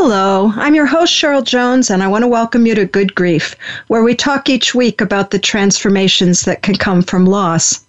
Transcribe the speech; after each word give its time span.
Hello, 0.00 0.52
I'm 0.54 0.76
your 0.76 0.86
host, 0.86 1.12
Cheryl 1.12 1.42
Jones, 1.42 1.90
and 1.90 2.04
I 2.04 2.06
want 2.06 2.22
to 2.22 2.28
welcome 2.28 2.66
you 2.66 2.74
to 2.76 2.84
Good 2.84 3.16
Grief, 3.16 3.56
where 3.88 4.04
we 4.04 4.14
talk 4.14 4.48
each 4.48 4.72
week 4.72 5.00
about 5.00 5.32
the 5.32 5.40
transformations 5.40 6.42
that 6.42 6.62
can 6.62 6.76
come 6.76 7.02
from 7.02 7.26
loss. 7.26 7.84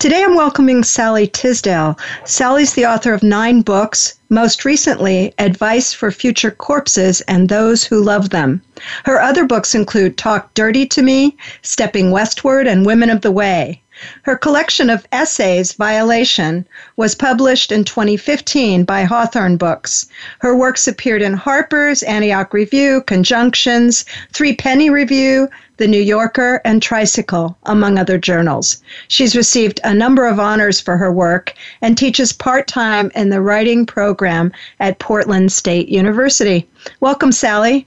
Today 0.00 0.24
I'm 0.24 0.34
welcoming 0.34 0.82
Sallie 0.82 1.28
Tisdale. 1.28 1.96
Sallie's 2.24 2.74
the 2.74 2.86
author 2.86 3.14
of 3.14 3.22
nine 3.22 3.60
books, 3.60 4.14
most 4.30 4.64
recently, 4.64 5.32
Advice 5.38 5.92
for 5.92 6.10
Future 6.10 6.50
Corpses 6.50 7.20
and 7.28 7.48
Those 7.48 7.84
Who 7.84 8.02
Love 8.02 8.30
Them. 8.30 8.60
Her 9.04 9.20
other 9.20 9.44
books 9.44 9.76
include 9.76 10.18
Talk 10.18 10.52
Dirty 10.54 10.86
to 10.86 11.02
Me, 11.02 11.36
Stepping 11.62 12.10
Westward, 12.10 12.66
and 12.66 12.84
Women 12.84 13.10
of 13.10 13.20
the 13.20 13.30
Way. 13.30 13.80
Her 14.22 14.36
collection 14.36 14.90
of 14.90 15.06
essays, 15.12 15.72
Violation, 15.72 16.66
was 16.96 17.14
published 17.14 17.70
in 17.70 17.84
2015 17.84 18.84
by 18.84 19.04
Hawthorne 19.04 19.56
Books. 19.56 20.06
Her 20.40 20.56
works 20.56 20.88
appeared 20.88 21.22
in 21.22 21.34
Harper's, 21.34 22.02
Antioch 22.02 22.52
Review, 22.52 23.02
Conjunctions, 23.06 24.04
Threepenny 24.32 24.90
Review, 24.90 25.48
The 25.76 25.86
New 25.86 26.00
Yorker, 26.00 26.60
and 26.64 26.82
Tricycle, 26.82 27.56
among 27.64 27.98
other 27.98 28.18
journals. 28.18 28.82
She's 29.08 29.36
received 29.36 29.80
a 29.84 29.94
number 29.94 30.26
of 30.26 30.40
honors 30.40 30.80
for 30.80 30.96
her 30.96 31.12
work 31.12 31.54
and 31.80 31.96
teaches 31.96 32.32
part 32.32 32.66
time 32.66 33.10
in 33.14 33.30
the 33.30 33.40
writing 33.40 33.86
program 33.86 34.52
at 34.80 34.98
Portland 34.98 35.52
State 35.52 35.88
University. 35.88 36.68
Welcome, 37.00 37.32
Sallie. 37.32 37.86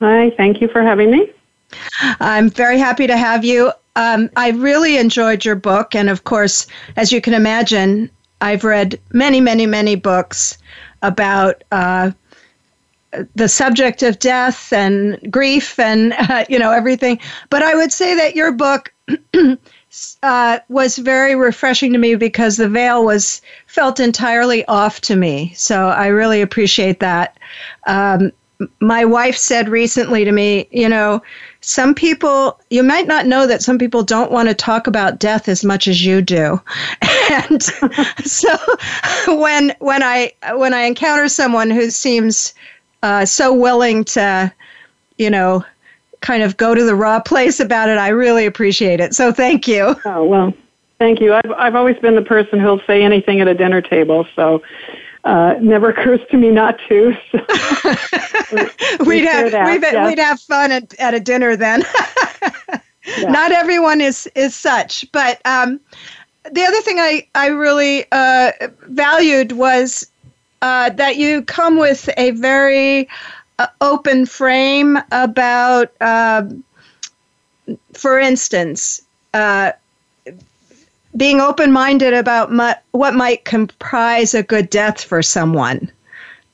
Hi, 0.00 0.30
thank 0.36 0.60
you 0.60 0.68
for 0.68 0.82
having 0.82 1.10
me. 1.10 1.30
I'm 2.20 2.50
very 2.50 2.78
happy 2.78 3.06
to 3.06 3.16
have 3.16 3.44
you. 3.44 3.72
Um, 3.96 4.30
I 4.36 4.50
really 4.50 4.98
enjoyed 4.98 5.44
your 5.44 5.56
book, 5.56 5.94
and 5.94 6.08
of 6.08 6.24
course, 6.24 6.66
as 6.96 7.10
you 7.10 7.20
can 7.20 7.34
imagine, 7.34 8.10
I've 8.40 8.64
read 8.64 9.00
many, 9.12 9.40
many, 9.40 9.66
many 9.66 9.96
books 9.96 10.58
about 11.02 11.64
uh, 11.72 12.10
the 13.34 13.48
subject 13.48 14.02
of 14.02 14.18
death 14.18 14.72
and 14.72 15.18
grief 15.30 15.78
and 15.78 16.12
uh, 16.18 16.44
you 16.48 16.58
know 16.58 16.72
everything. 16.72 17.18
But 17.50 17.62
I 17.62 17.74
would 17.74 17.92
say 17.92 18.14
that 18.14 18.36
your 18.36 18.52
book 18.52 18.92
uh, 20.22 20.58
was 20.68 20.98
very 20.98 21.34
refreshing 21.34 21.92
to 21.92 21.98
me 21.98 22.14
because 22.14 22.56
the 22.56 22.68
veil 22.68 23.04
was 23.04 23.40
felt 23.66 24.00
entirely 24.00 24.64
off 24.66 25.00
to 25.02 25.16
me. 25.16 25.52
So 25.56 25.88
I 25.88 26.08
really 26.08 26.42
appreciate 26.42 27.00
that. 27.00 27.38
Um, 27.86 28.32
my 28.80 29.04
wife 29.04 29.36
said 29.36 29.68
recently 29.68 30.24
to 30.24 30.32
me, 30.32 30.66
you 30.70 30.88
know, 30.88 31.22
some 31.66 31.96
people 31.96 32.60
you 32.70 32.84
might 32.84 33.08
not 33.08 33.26
know 33.26 33.44
that 33.44 33.60
some 33.60 33.76
people 33.76 34.04
don't 34.04 34.30
want 34.30 34.48
to 34.48 34.54
talk 34.54 34.86
about 34.86 35.18
death 35.18 35.48
as 35.48 35.64
much 35.64 35.88
as 35.88 36.04
you 36.04 36.22
do. 36.22 36.60
And 37.28 37.60
so 38.24 38.56
when 39.26 39.74
when 39.80 40.00
i 40.00 40.32
when 40.54 40.72
i 40.72 40.82
encounter 40.82 41.28
someone 41.28 41.70
who 41.70 41.90
seems 41.90 42.54
uh, 43.02 43.26
so 43.26 43.52
willing 43.52 44.04
to 44.04 44.52
you 45.18 45.28
know 45.28 45.64
kind 46.20 46.44
of 46.44 46.56
go 46.56 46.72
to 46.72 46.84
the 46.84 46.94
raw 46.94 47.18
place 47.18 47.58
about 47.58 47.88
it 47.88 47.98
i 47.98 48.08
really 48.08 48.46
appreciate 48.46 49.00
it. 49.00 49.12
So 49.12 49.32
thank 49.32 49.66
you. 49.66 49.96
Oh 50.04 50.24
well 50.24 50.54
thank 51.00 51.20
you. 51.20 51.34
I've 51.34 51.50
i've 51.56 51.74
always 51.74 51.98
been 51.98 52.14
the 52.14 52.22
person 52.22 52.60
who'll 52.60 52.80
say 52.86 53.02
anything 53.02 53.40
at 53.40 53.48
a 53.48 53.54
dinner 53.54 53.82
table 53.82 54.24
so 54.36 54.62
uh, 55.26 55.54
never 55.60 55.90
occurs 55.90 56.20
to 56.30 56.36
me 56.36 56.50
not 56.50 56.78
to. 56.88 57.12
So 57.32 57.38
we'd 59.04 59.24
have 59.24 59.52
we'd, 59.52 59.82
yes. 59.82 60.08
we'd, 60.08 60.18
have 60.18 60.40
fun 60.40 60.72
at, 60.72 60.94
at 61.00 61.14
a 61.14 61.20
dinner 61.20 61.56
then. 61.56 61.82
yeah. 63.18 63.30
Not 63.30 63.52
everyone 63.52 64.00
is 64.00 64.28
is 64.34 64.54
such, 64.54 65.04
but 65.12 65.40
um, 65.44 65.80
the 66.52 66.62
other 66.62 66.80
thing 66.82 66.98
I 67.00 67.26
I 67.34 67.48
really 67.48 68.06
uh, 68.12 68.52
valued 68.82 69.52
was 69.52 70.08
uh, 70.62 70.90
that 70.90 71.16
you 71.16 71.42
come 71.42 71.76
with 71.76 72.08
a 72.16 72.30
very 72.30 73.08
uh, 73.58 73.66
open 73.80 74.26
frame 74.26 74.98
about, 75.10 75.90
um, 76.00 76.62
for 77.92 78.18
instance 78.18 79.02
uh, 79.34 79.72
being 81.16 81.40
open 81.40 81.72
minded 81.72 82.12
about 82.12 82.52
mu- 82.52 82.72
what 82.92 83.14
might 83.14 83.44
comprise 83.44 84.34
a 84.34 84.42
good 84.42 84.70
death 84.70 85.02
for 85.02 85.22
someone. 85.22 85.90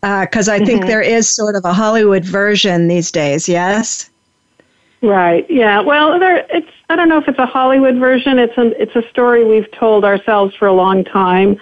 Because 0.01 0.49
uh, 0.49 0.55
I 0.55 0.59
think 0.59 0.81
mm-hmm. 0.81 0.89
there 0.89 1.03
is 1.03 1.29
sort 1.29 1.55
of 1.55 1.65
a 1.65 1.73
Hollywood 1.73 2.25
version 2.25 2.89
these 2.89 3.13
days, 3.13 3.49
yes? 3.49 4.11
Right. 5.01 5.49
Yeah. 5.51 5.81
Well, 5.81 6.19
there. 6.19 6.47
It's. 6.51 6.71
I 6.89 6.97
don't 6.97 7.09
know 7.09 7.19
if 7.19 7.27
it's 7.27 7.39
a 7.39 7.47
Hollywood 7.47 7.97
version. 7.97 8.39
It's 8.39 8.57
a. 8.57 8.81
It's 8.81 8.95
a 8.95 9.09
story 9.11 9.45
we've 9.45 9.71
told 9.73 10.05
ourselves 10.05 10.55
for 10.55 10.69
a 10.69 10.73
long 10.73 11.05
time 11.05 11.61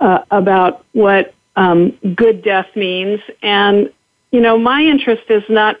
uh, 0.00 0.20
about 0.30 0.84
what 0.92 1.34
um, 1.56 1.90
good 2.14 2.42
death 2.42 2.68
means, 2.74 3.20
and 3.42 3.92
you 4.30 4.40
know, 4.40 4.56
my 4.58 4.82
interest 4.82 5.24
is 5.28 5.42
not 5.50 5.78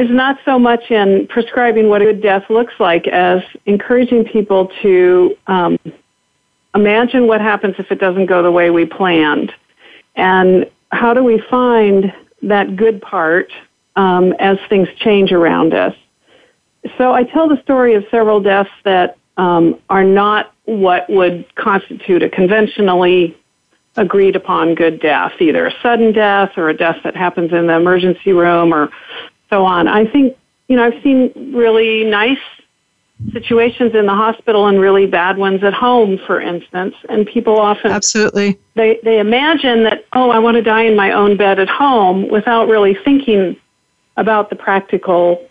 is 0.00 0.08
not 0.10 0.38
so 0.46 0.58
much 0.58 0.90
in 0.90 1.26
prescribing 1.28 1.90
what 1.90 2.00
a 2.00 2.06
good 2.06 2.22
death 2.22 2.44
looks 2.48 2.72
like 2.80 3.06
as 3.06 3.42
encouraging 3.66 4.24
people 4.24 4.72
to 4.80 5.36
um, 5.46 5.78
imagine 6.74 7.26
what 7.26 7.42
happens 7.42 7.74
if 7.78 7.90
it 7.90 8.00
doesn't 8.00 8.24
go 8.24 8.42
the 8.42 8.50
way 8.50 8.70
we 8.70 8.86
planned. 8.86 9.52
And 10.16 10.70
how 10.90 11.12
do 11.12 11.22
we 11.22 11.42
find 11.50 12.14
that 12.42 12.76
good 12.76 13.02
part 13.02 13.52
um, 13.94 14.32
as 14.38 14.56
things 14.70 14.88
change 15.00 15.32
around 15.32 15.74
us? 15.74 15.94
So 16.96 17.12
I 17.12 17.24
tell 17.24 17.46
the 17.46 17.60
story 17.62 17.92
of 17.94 18.04
several 18.10 18.40
deaths 18.40 18.70
that 18.84 19.18
um, 19.36 19.78
are 19.90 20.04
not 20.04 20.54
what 20.64 21.10
would 21.10 21.44
constitute 21.56 22.22
a 22.22 22.30
conventionally 22.30 23.36
agreed 23.96 24.34
upon 24.34 24.74
good 24.74 24.98
death, 25.00 25.32
either 25.40 25.66
a 25.66 25.72
sudden 25.82 26.12
death 26.12 26.52
or 26.56 26.70
a 26.70 26.74
death 26.74 26.96
that 27.04 27.14
happens 27.14 27.52
in 27.52 27.66
the 27.66 27.74
emergency 27.74 28.32
room 28.32 28.72
or 28.72 28.88
so 29.50 29.64
on. 29.64 29.88
I 29.88 30.06
think, 30.06 30.36
you 30.68 30.76
know, 30.76 30.84
I've 30.84 31.02
seen 31.02 31.52
really 31.54 32.04
nice 32.04 32.38
situations 33.32 33.94
in 33.94 34.06
the 34.06 34.14
hospital 34.14 34.66
and 34.66 34.80
really 34.80 35.06
bad 35.06 35.36
ones 35.36 35.62
at 35.62 35.74
home, 35.74 36.18
for 36.26 36.40
instance. 36.40 36.94
And 37.08 37.26
people 37.26 37.58
often 37.58 37.90
absolutely 37.90 38.58
they 38.76 38.98
they 39.04 39.18
imagine 39.18 39.84
that 39.84 40.06
oh, 40.14 40.30
I 40.30 40.38
want 40.38 40.56
to 40.56 40.62
die 40.62 40.84
in 40.84 40.96
my 40.96 41.12
own 41.12 41.36
bed 41.36 41.58
at 41.58 41.68
home 41.68 42.28
without 42.30 42.68
really 42.68 42.96
thinking 43.04 43.56
about 44.16 44.48
the 44.50 44.56
practical 44.56 45.46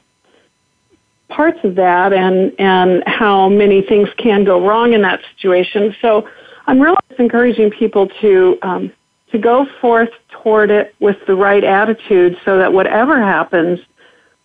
parts 1.30 1.60
of 1.64 1.76
that 1.76 2.12
and 2.12 2.54
and 2.60 3.04
how 3.06 3.50
many 3.50 3.82
things 3.82 4.10
can 4.18 4.44
go 4.44 4.66
wrong 4.66 4.94
in 4.94 5.02
that 5.04 5.22
situation. 5.36 5.96
So 6.02 6.28
I'm 6.66 6.80
really 6.80 6.98
encouraging 7.20 7.70
people 7.70 8.08
to 8.22 8.58
um, 8.64 8.92
to 9.32 9.38
go 9.38 9.68
forth 9.80 10.10
toward 10.30 10.72
it 10.72 10.96
with 11.00 11.18
the 11.28 11.36
right 11.36 11.64
attitude 11.64 12.38
so 12.44 12.58
that 12.58 12.74
whatever 12.74 13.22
happens, 13.22 13.80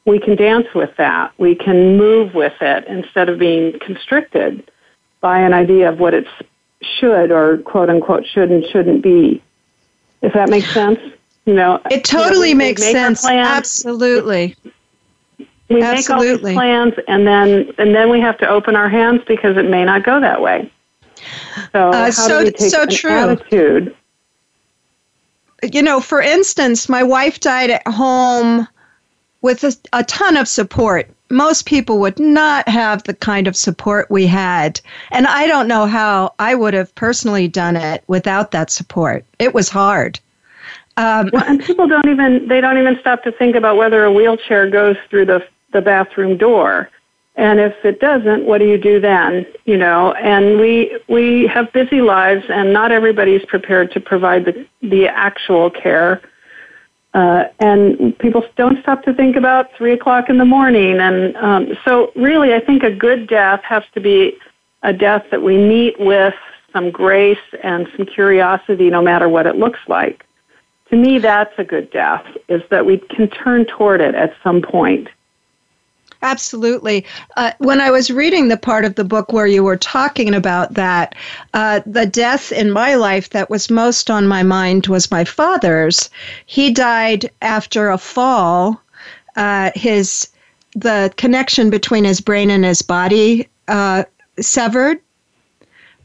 we 0.04 0.19
can 0.19 0.37
dance 0.37 0.66
with 0.75 0.94
that. 0.97 1.32
We 1.38 1.54
can 1.54 1.97
move 1.97 2.34
with 2.34 2.60
it 2.60 2.84
instead 2.87 3.28
of 3.28 3.38
being 3.38 3.78
constricted 3.81 4.70
by 5.20 5.38
an 5.41 5.54
idea 5.54 5.88
of 5.88 5.98
what 5.98 6.12
it 6.15 6.26
should 6.82 7.31
or 7.31 7.59
quote 7.59 7.88
unquote 7.88 8.26
should 8.26 8.50
and 8.50 8.65
shouldn't 8.66 9.03
be. 9.03 9.42
If 10.22 10.32
that 10.34 10.48
makes 10.48 10.72
sense, 10.72 10.98
you 11.47 11.54
know. 11.54 11.81
It 11.91 12.04
totally 12.04 12.50
you 12.50 12.54
know, 12.54 12.59
makes 12.59 12.82
sense. 12.82 13.22
Plans, 13.22 13.47
Absolutely. 13.47 14.56
We 15.68 15.80
make 15.80 16.09
all 16.10 16.21
these 16.21 16.41
plans, 16.41 16.92
and 17.09 17.27
then 17.27 17.72
and 17.78 17.95
then 17.95 18.10
we 18.10 18.21
have 18.21 18.36
to 18.39 18.48
open 18.48 18.77
our 18.77 18.89
hands 18.89 19.22
because 19.27 19.57
it 19.57 19.68
may 19.68 19.84
not 19.84 20.04
go 20.04 20.21
that 20.21 20.42
way. 20.42 20.71
So 21.72 21.89
uh, 21.89 21.92
how 21.92 22.10
so, 22.10 22.39
do 22.41 22.45
we 22.45 22.50
take 22.50 22.71
so 22.71 22.83
an 22.83 22.91
true. 22.91 23.10
attitude? 23.10 23.97
You 25.72 25.83
know, 25.83 26.00
for 26.00 26.21
instance, 26.21 26.89
my 26.91 27.03
wife 27.03 27.41
died 27.41 27.71
at 27.71 27.86
home 27.89 28.68
with 29.45 29.63
a, 29.63 29.77
a 29.93 30.03
ton 30.05 30.39
of 30.39 30.49
support. 30.49 31.07
Most 31.31 31.67
people 31.67 31.99
would 31.99 32.19
not 32.19 32.67
have 32.67 33.03
the 33.03 33.13
kind 33.13 33.47
of 33.47 33.55
support 33.55 34.11
we 34.11 34.27
had. 34.27 34.81
And 35.11 35.27
I 35.27 35.47
don't 35.47 35.69
know 35.69 35.85
how 35.85 36.33
I 36.39 36.55
would 36.55 36.73
have 36.73 36.95
personally 36.95 37.47
done 37.47 37.77
it 37.77 38.05
without 38.07 38.53
that 38.53 38.71
support. 38.71 39.23
It 39.39 39.53
was 39.53 39.69
hard. 39.69 40.19
Um, 40.97 41.29
well, 41.31 41.45
and 41.47 41.63
people 41.63 41.87
don't 41.87 42.09
even 42.09 42.49
they 42.49 42.63
don't 42.63 42.79
even 42.79 42.99
stop 43.01 43.23
to 43.25 43.33
think 43.33 43.55
about 43.55 43.77
whether 43.77 44.03
a 44.05 44.11
wheelchair 44.11 44.71
goes 44.71 44.97
through 45.11 45.27
the 45.27 45.47
the 45.75 45.83
bathroom 45.83 46.39
door. 46.39 46.89
And 47.37 47.61
if 47.61 47.75
it 47.85 48.01
doesn't, 48.01 48.47
what 48.47 48.59
do 48.59 48.67
you 48.67 48.79
do 48.79 48.99
then? 48.99 49.45
You 49.67 49.77
know, 49.77 50.15
and 50.15 50.59
we 50.59 50.99
we 51.09 51.47
have 51.49 51.71
busy 51.75 52.01
lives, 52.01 52.45
and 52.49 52.73
not 52.73 52.93
everybody's 52.93 53.45
prepared 53.45 53.93
to 53.93 54.01
provide 54.01 54.47
the 54.47 54.67
the 54.81 55.07
actual 55.09 55.69
care 55.69 56.23
Uh, 57.15 57.45
and 57.61 58.19
people 58.19 58.45
don't 58.57 58.81
stop 58.83 59.05
to 59.05 59.15
think 59.15 59.37
about 59.37 59.72
three 59.77 59.93
o'clock 59.93 60.28
in 60.28 60.37
the 60.37 60.45
morning. 60.45 60.99
And 60.99 61.37
um, 61.37 61.78
so, 61.84 62.11
really, 62.16 62.53
I 62.53 62.61
think 62.61 62.83
a 62.83 62.91
good 62.91 63.28
death 63.28 63.63
has 63.63 63.84
to 63.95 64.01
be 64.01 64.37
a 64.83 64.93
death 64.93 65.25
that 65.31 65.41
we 65.41 65.57
meet 65.57 65.99
with 66.01 66.34
some 66.72 66.91
grace 66.91 67.39
and 67.63 67.87
some 67.97 68.05
curiosity, 68.05 68.91
no 68.91 69.01
matter 69.01 69.28
what 69.28 69.47
it 69.47 69.55
looks 69.55 69.78
like. 69.87 70.27
To 70.91 70.97
me, 70.97 71.19
that's 71.19 71.55
a 71.57 71.65
good 71.65 71.91
death, 71.93 72.27
is 72.49 72.63
that 72.71 72.84
we 72.84 72.99
can 72.99 73.28
turn 73.28 73.65
toward 73.65 74.01
it 74.01 74.17
at 74.17 74.34
some 74.43 74.60
point. 74.60 75.09
Absolutely. 76.24 77.04
Uh, 77.36 77.53
when 77.59 77.82
I 77.82 77.91
was 77.91 78.10
reading 78.10 78.48
the 78.48 78.56
part 78.56 78.86
of 78.86 78.94
the 78.94 79.04
book 79.04 79.30
where 79.30 79.47
you 79.47 79.62
were 79.62 79.76
talking 79.76 80.34
about 80.34 80.72
that, 80.72 81.15
uh, 81.53 81.82
the 81.84 82.06
death 82.06 82.50
in 82.50 82.71
my 82.71 82.94
life 82.94 83.28
that 83.30 83.50
was 83.50 83.68
most 83.68 84.10
on 84.10 84.26
my 84.26 84.42
mind 84.42 84.86
was 84.86 85.10
my 85.10 85.24
father's. 85.24 86.09
He 86.47 86.72
died 86.72 87.30
after 87.42 87.91
a 87.91 87.98
fall. 87.98 88.80
Uh, 89.36 89.71
his 89.74 90.28
the 90.74 91.12
connection 91.18 91.68
between 91.68 92.04
his 92.04 92.22
brain 92.22 92.50
and 92.50 92.65
his 92.65 92.80
body 92.80 93.47
uh, 93.68 94.04
severed, 94.41 95.00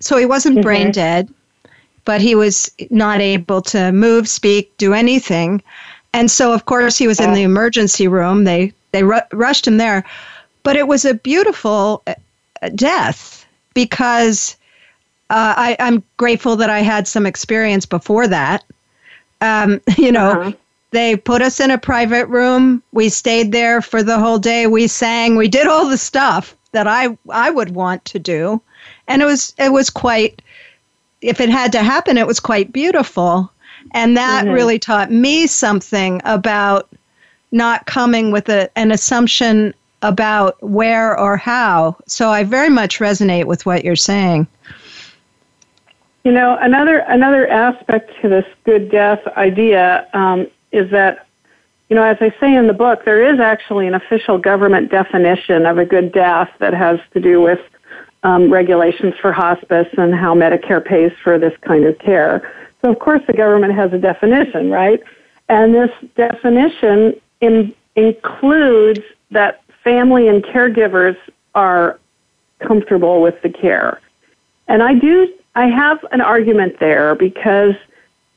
so 0.02 0.18
he 0.18 0.26
wasn't 0.26 0.56
mm-hmm. 0.56 0.64
brain 0.64 0.92
dead, 0.92 1.34
but 2.04 2.20
he 2.20 2.36
was 2.36 2.70
not 2.90 3.22
able 3.22 3.62
to 3.62 3.94
move, 3.94 4.28
speak, 4.28 4.76
do 4.78 4.94
anything. 4.94 5.64
And 6.14 6.30
so, 6.30 6.52
of 6.52 6.66
course, 6.66 6.98
he 6.98 7.08
was 7.08 7.22
in 7.22 7.34
the 7.34 7.44
emergency 7.44 8.08
room. 8.08 8.44
They 8.44 8.74
they 8.92 9.04
ru- 9.04 9.20
rushed 9.32 9.68
him 9.68 9.78
there. 9.78 10.04
But 10.64 10.76
it 10.76 10.88
was 10.88 11.06
a 11.06 11.14
beautiful 11.14 12.04
uh, 12.08 12.16
death 12.76 13.46
because 13.74 14.58
uh, 15.30 15.54
I, 15.56 15.78
am 15.80 16.04
grateful 16.18 16.56
that 16.58 16.70
I 16.70 16.80
had 16.80 17.08
some 17.08 17.26
experience 17.26 17.86
before 17.86 18.28
that. 18.28 18.64
Um, 19.42 19.82
you 19.98 20.12
know, 20.12 20.32
uh-huh. 20.32 20.52
they 20.92 21.16
put 21.16 21.42
us 21.42 21.60
in 21.60 21.72
a 21.72 21.78
private 21.78 22.26
room. 22.28 22.84
We 22.92 23.10
stayed 23.10 23.52
there 23.52 23.82
for 23.82 24.04
the 24.04 24.20
whole 24.20 24.40
day. 24.40 24.68
We 24.68 24.88
sang. 24.88 25.36
We 25.36 25.48
did 25.48 25.68
all 25.68 25.88
the 25.88 25.98
stuff 25.98 26.56
that 26.72 26.88
I 26.88 27.18
I 27.30 27.50
would 27.50 27.74
want 27.74 28.06
to 28.06 28.20
do, 28.20 28.62
and 29.08 29.22
it 29.22 29.26
was 29.26 29.54
it 29.58 29.72
was 29.72 29.90
quite. 29.90 30.42
If 31.22 31.42
it 31.42 31.50
had 31.50 31.74
to 31.74 31.84
happen, 31.84 32.18
it 32.18 32.28
was 32.28 32.40
quite 32.40 32.72
beautiful, 32.72 33.52
and 33.92 34.16
that 34.16 34.46
mm-hmm. 34.46 34.54
really 34.54 34.80
taught 34.80 35.12
me 35.12 35.48
something 35.48 36.22
about 36.24 36.88
not 37.52 37.86
coming 37.86 38.32
with 38.32 38.50
a, 38.50 38.70
an 38.78 38.92
assumption 38.92 39.74
about 40.02 40.62
where 40.64 41.18
or 41.18 41.38
how. 41.38 41.98
So 42.08 42.30
I 42.30 42.44
very 42.44 42.70
much 42.70 43.00
resonate 43.00 43.46
with 43.46 43.66
what 43.66 43.84
you're 43.84 43.96
saying. 43.96 44.48
You 46.24 46.32
know, 46.32 46.58
another 46.62 47.00
another 47.00 47.48
aspect 47.48 48.12
to 48.22 48.30
this 48.30 48.46
good 48.64 48.92
death 48.92 49.26
idea 49.38 50.08
um, 50.14 50.48
is 50.72 50.90
that, 50.92 51.26
you 51.90 51.96
know, 51.96 52.04
as 52.04 52.18
I 52.20 52.34
say 52.40 52.54
in 52.54 52.68
the 52.68 52.74
book, 52.74 53.06
there 53.06 53.34
is 53.34 53.40
actually 53.40 53.88
an 53.88 53.96
official 53.96 54.38
government 54.38 54.92
definition 54.92 55.66
of 55.66 55.78
a 55.78 55.86
good 55.86 56.12
death 56.12 56.50
that 56.60 56.74
has 56.74 57.00
to 57.14 57.20
do 57.20 57.42
with 57.42 57.60
um, 58.24 58.52
regulations 58.52 59.16
for 59.22 59.32
hospice 59.32 59.88
and 59.98 60.14
how 60.14 60.36
Medicare 60.36 60.84
pays 60.84 61.12
for 61.24 61.40
this 61.40 61.54
kind 61.62 61.86
of 61.86 61.98
care. 62.00 62.52
So, 62.82 62.92
of 62.92 63.00
course, 63.00 63.22
the 63.26 63.34
government 63.34 63.74
has 63.74 63.92
a 63.94 63.98
definition, 63.98 64.70
right? 64.70 65.02
And 65.48 65.74
this 65.74 65.92
definition 66.16 67.20
in, 67.42 67.74
includes 67.96 69.02
that 69.32 69.62
family 69.84 70.28
and 70.28 70.44
caregivers 70.44 71.18
are 71.56 72.00
comfortable 72.60 73.22
with 73.22 73.42
the 73.42 73.50
care. 73.50 74.00
And 74.68 74.84
I 74.84 74.94
do, 74.94 75.34
I 75.56 75.68
have 75.68 76.04
an 76.12 76.22
argument 76.22 76.80
there 76.80 77.16
because 77.16 77.76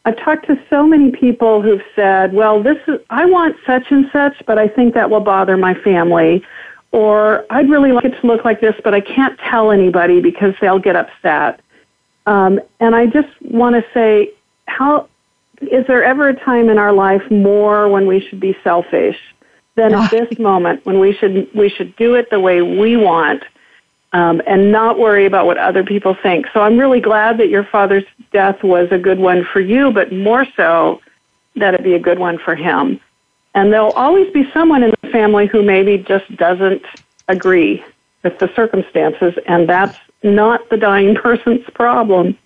I've 0.04 0.16
talked 0.16 0.46
to 0.46 0.60
so 0.68 0.86
many 0.86 1.10
people 1.10 1.62
who've 1.62 1.82
said, 1.94 2.32
well, 2.32 2.62
this 2.62 2.78
is, 2.88 3.00
I 3.10 3.24
want 3.26 3.56
such 3.66 3.90
and 3.90 4.08
such, 4.12 4.34
but 4.46 4.58
I 4.58 4.68
think 4.68 4.94
that 4.94 5.10
will 5.10 5.20
bother 5.20 5.56
my 5.56 5.74
family. 5.74 6.44
Or 6.90 7.46
I'd 7.50 7.70
really 7.70 7.92
like 7.92 8.04
it 8.04 8.20
to 8.20 8.26
look 8.26 8.44
like 8.44 8.60
this, 8.60 8.74
but 8.84 8.94
I 8.94 9.00
can't 9.00 9.38
tell 9.38 9.70
anybody 9.70 10.20
because 10.20 10.54
they'll 10.60 10.78
get 10.78 10.96
upset. 10.96 11.60
Um, 12.26 12.60
and 12.80 12.94
I 12.94 13.06
just 13.06 13.28
want 13.40 13.76
to 13.76 13.84
say, 13.94 14.32
how 14.66 15.08
is 15.70 15.86
there 15.86 16.02
ever 16.02 16.28
a 16.28 16.34
time 16.34 16.68
in 16.68 16.78
our 16.78 16.92
life 16.92 17.22
more 17.30 17.88
when 17.88 18.06
we 18.06 18.20
should 18.20 18.40
be 18.40 18.56
selfish 18.64 19.16
than 19.74 19.94
at 19.94 20.10
this 20.10 20.38
moment 20.38 20.84
when 20.84 21.00
we 21.00 21.14
should 21.14 21.48
we 21.54 21.68
should 21.68 21.96
do 21.96 22.14
it 22.14 22.28
the 22.30 22.38
way 22.38 22.60
we 22.60 22.96
want 22.96 23.42
um, 24.12 24.42
and 24.46 24.70
not 24.70 24.98
worry 24.98 25.24
about 25.24 25.46
what 25.46 25.56
other 25.56 25.82
people 25.84 26.14
think. 26.22 26.46
So 26.52 26.60
I'm 26.60 26.78
really 26.78 27.00
glad 27.00 27.38
that 27.38 27.48
your 27.48 27.64
father's 27.64 28.04
death 28.30 28.62
was 28.62 28.88
a 28.90 28.98
good 28.98 29.18
one 29.18 29.44
for 29.44 29.60
you, 29.60 29.90
but 29.90 30.12
more 30.12 30.46
so 30.56 31.00
that 31.56 31.74
it 31.74 31.82
be 31.82 31.94
a 31.94 31.98
good 31.98 32.18
one 32.18 32.38
for 32.38 32.54
him. 32.54 33.00
And 33.54 33.72
there'll 33.72 33.92
always 33.92 34.30
be 34.32 34.50
someone 34.52 34.82
in 34.82 34.92
the 35.02 35.10
family 35.10 35.46
who 35.46 35.62
maybe 35.62 35.98
just 35.98 36.34
doesn't 36.36 36.82
agree 37.28 37.84
with 38.22 38.38
the 38.38 38.52
circumstances, 38.54 39.34
and 39.46 39.68
that's 39.68 39.98
not 40.22 40.68
the 40.70 40.76
dying 40.76 41.14
person's 41.22 41.64
problem. 41.74 42.36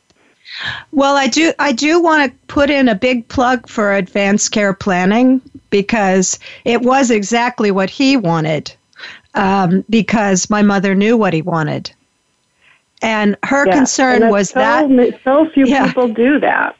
Well, 0.93 1.17
I 1.17 1.27
do 1.27 1.53
I 1.59 1.73
do 1.73 2.01
want 2.01 2.31
to 2.31 2.39
put 2.47 2.71
in 2.71 2.89
a 2.89 2.95
big 2.95 3.29
plug 3.29 3.69
for 3.69 3.95
advanced 3.95 4.53
care 4.53 4.73
planning 4.73 5.41
because 5.71 6.39
it 6.65 6.83
was 6.83 7.11
exactly 7.11 7.71
what 7.71 7.91
he 7.91 8.17
wanted. 8.17 8.75
Um, 9.35 9.85
because 9.91 10.49
my 10.49 10.63
mother 10.63 10.95
knew 10.95 11.15
what 11.15 11.35
he 11.35 11.43
wanted, 11.43 11.93
and 13.03 13.37
her 13.43 13.67
yeah, 13.67 13.75
concern 13.75 14.23
and 14.23 14.31
was 14.31 14.49
so, 14.49 14.61
that 14.61 15.21
so 15.25 15.51
few 15.51 15.67
yeah. 15.67 15.89
people 15.89 16.09
do 16.09 16.41
that. 16.41 16.75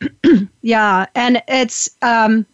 yeah, 0.62 1.06
and 1.14 1.40
it's 1.46 1.88
um, 2.02 2.44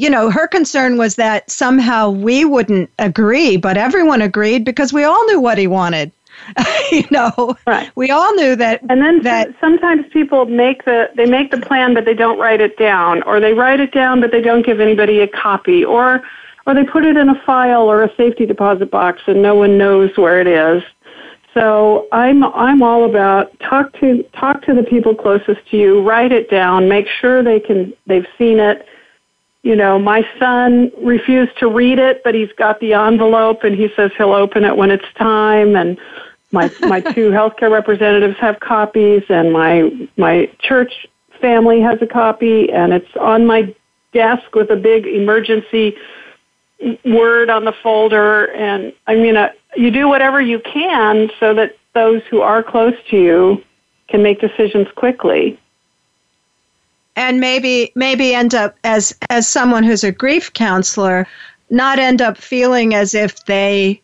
you 0.00 0.08
know, 0.08 0.30
her 0.30 0.48
concern 0.48 0.96
was 0.96 1.16
that 1.16 1.50
somehow 1.50 2.08
we 2.08 2.46
wouldn't 2.46 2.88
agree, 2.98 3.58
but 3.58 3.76
everyone 3.76 4.22
agreed 4.22 4.64
because 4.64 4.94
we 4.94 5.04
all 5.04 5.26
knew 5.26 5.38
what 5.38 5.58
he 5.58 5.66
wanted. 5.66 6.10
you 6.92 7.04
know, 7.10 7.56
right. 7.66 7.90
we 7.94 8.10
all 8.10 8.32
knew 8.34 8.56
that. 8.56 8.80
And 8.88 9.02
then 9.02 9.22
that 9.22 9.54
sometimes 9.60 10.06
people 10.12 10.46
make 10.46 10.84
the 10.84 11.10
they 11.16 11.26
make 11.26 11.50
the 11.50 11.58
plan, 11.58 11.94
but 11.94 12.04
they 12.04 12.14
don't 12.14 12.38
write 12.38 12.60
it 12.60 12.76
down, 12.76 13.22
or 13.24 13.40
they 13.40 13.54
write 13.54 13.80
it 13.80 13.92
down, 13.92 14.20
but 14.20 14.30
they 14.32 14.40
don't 14.40 14.64
give 14.64 14.80
anybody 14.80 15.20
a 15.20 15.28
copy, 15.28 15.84
or 15.84 16.22
or 16.66 16.74
they 16.74 16.84
put 16.84 17.04
it 17.04 17.16
in 17.16 17.28
a 17.28 17.42
file 17.44 17.90
or 17.90 18.02
a 18.02 18.14
safety 18.16 18.46
deposit 18.46 18.90
box, 18.90 19.22
and 19.26 19.42
no 19.42 19.54
one 19.54 19.78
knows 19.78 20.16
where 20.16 20.40
it 20.40 20.46
is. 20.46 20.82
So 21.54 22.06
I'm 22.12 22.44
I'm 22.44 22.82
all 22.82 23.04
about 23.04 23.58
talk 23.60 23.92
to 24.00 24.22
talk 24.34 24.62
to 24.62 24.74
the 24.74 24.84
people 24.84 25.14
closest 25.14 25.60
to 25.70 25.76
you, 25.76 26.02
write 26.02 26.32
it 26.32 26.48
down, 26.48 26.88
make 26.88 27.08
sure 27.08 27.42
they 27.42 27.60
can 27.60 27.92
they've 28.06 28.26
seen 28.38 28.60
it. 28.60 28.86
You 29.62 29.76
know, 29.76 29.98
my 29.98 30.26
son 30.38 30.90
refused 31.02 31.58
to 31.58 31.68
read 31.68 31.98
it, 31.98 32.22
but 32.24 32.34
he's 32.34 32.52
got 32.52 32.80
the 32.80 32.94
envelope 32.94 33.62
and 33.62 33.74
he 33.74 33.88
says 33.94 34.10
he'll 34.16 34.32
open 34.32 34.64
it 34.64 34.76
when 34.76 34.90
it's 34.90 35.04
time 35.18 35.76
and 35.76 35.98
my 36.52 36.70
my 36.80 37.00
two 37.00 37.30
healthcare 37.30 37.70
representatives 37.70 38.36
have 38.38 38.60
copies, 38.60 39.22
and 39.28 39.52
my 39.52 40.08
my 40.16 40.50
church 40.60 41.06
family 41.40 41.80
has 41.80 42.00
a 42.02 42.06
copy, 42.06 42.70
and 42.70 42.92
it's 42.92 43.16
on 43.16 43.46
my 43.46 43.74
desk 44.12 44.54
with 44.54 44.70
a 44.70 44.76
big 44.76 45.06
emergency 45.06 45.96
word 47.04 47.50
on 47.50 47.64
the 47.64 47.72
folder. 47.72 48.46
And 48.52 48.92
I 49.06 49.14
mean, 49.16 49.36
uh, 49.36 49.50
you 49.76 49.90
do 49.90 50.08
whatever 50.08 50.40
you 50.40 50.60
can 50.60 51.30
so 51.38 51.54
that 51.54 51.76
those 51.94 52.22
who 52.30 52.40
are 52.40 52.62
close 52.62 52.94
to 53.10 53.16
you 53.16 53.64
can 54.08 54.22
make 54.22 54.40
decisions 54.40 54.88
quickly 54.96 55.58
and 57.16 57.40
maybe 57.40 57.92
maybe 57.94 58.34
end 58.34 58.54
up 58.54 58.76
as 58.84 59.14
as 59.28 59.46
someone 59.46 59.82
who's 59.82 60.04
a 60.04 60.12
grief 60.12 60.52
counselor 60.52 61.26
not 61.68 61.98
end 61.98 62.22
up 62.22 62.36
feeling 62.36 62.94
as 62.94 63.14
if 63.14 63.44
they 63.44 64.00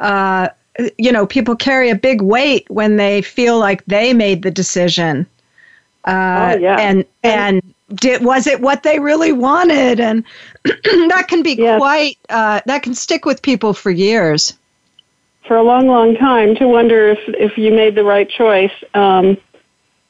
uh, 0.00 0.48
you 0.98 1.12
know, 1.12 1.26
people 1.26 1.56
carry 1.56 1.90
a 1.90 1.94
big 1.94 2.20
weight 2.20 2.68
when 2.70 2.96
they 2.96 3.22
feel 3.22 3.58
like 3.58 3.84
they 3.86 4.12
made 4.12 4.42
the 4.42 4.50
decision. 4.50 5.26
Uh, 6.04 6.54
oh, 6.54 6.58
yeah. 6.58 6.76
And, 6.78 7.04
and 7.22 7.74
did, 7.94 8.24
was 8.24 8.46
it 8.46 8.60
what 8.60 8.82
they 8.82 8.98
really 8.98 9.32
wanted? 9.32 10.00
And 10.00 10.24
that 10.64 11.26
can 11.28 11.42
be 11.42 11.54
yes. 11.54 11.78
quite, 11.78 12.18
uh, 12.28 12.60
that 12.66 12.82
can 12.82 12.94
stick 12.94 13.24
with 13.24 13.42
people 13.42 13.74
for 13.74 13.90
years. 13.90 14.54
For 15.46 15.56
a 15.56 15.62
long, 15.62 15.86
long 15.86 16.16
time 16.16 16.54
to 16.56 16.66
wonder 16.66 17.08
if, 17.08 17.20
if 17.26 17.56
you 17.56 17.70
made 17.70 17.94
the 17.94 18.04
right 18.04 18.28
choice. 18.28 18.72
Um, 18.94 19.36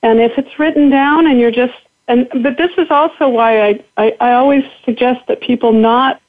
and 0.02 0.20
if 0.20 0.38
it's 0.38 0.58
written 0.58 0.90
down 0.90 1.26
and 1.26 1.38
you're 1.38 1.50
just, 1.50 1.74
and, 2.08 2.28
but 2.42 2.56
this 2.56 2.70
is 2.78 2.90
also 2.90 3.28
why 3.28 3.68
I, 3.68 3.84
I, 3.96 4.16
I 4.20 4.32
always 4.32 4.64
suggest 4.84 5.26
that 5.28 5.40
people 5.40 5.72
not, 5.72 6.20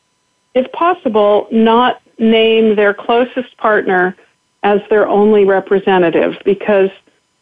if 0.54 0.72
possible, 0.72 1.48
not 1.52 2.02
name 2.20 2.76
their 2.76 2.94
closest 2.94 3.56
partner 3.58 4.16
as 4.68 4.82
their 4.90 5.08
only 5.08 5.46
representative 5.46 6.34
because 6.44 6.90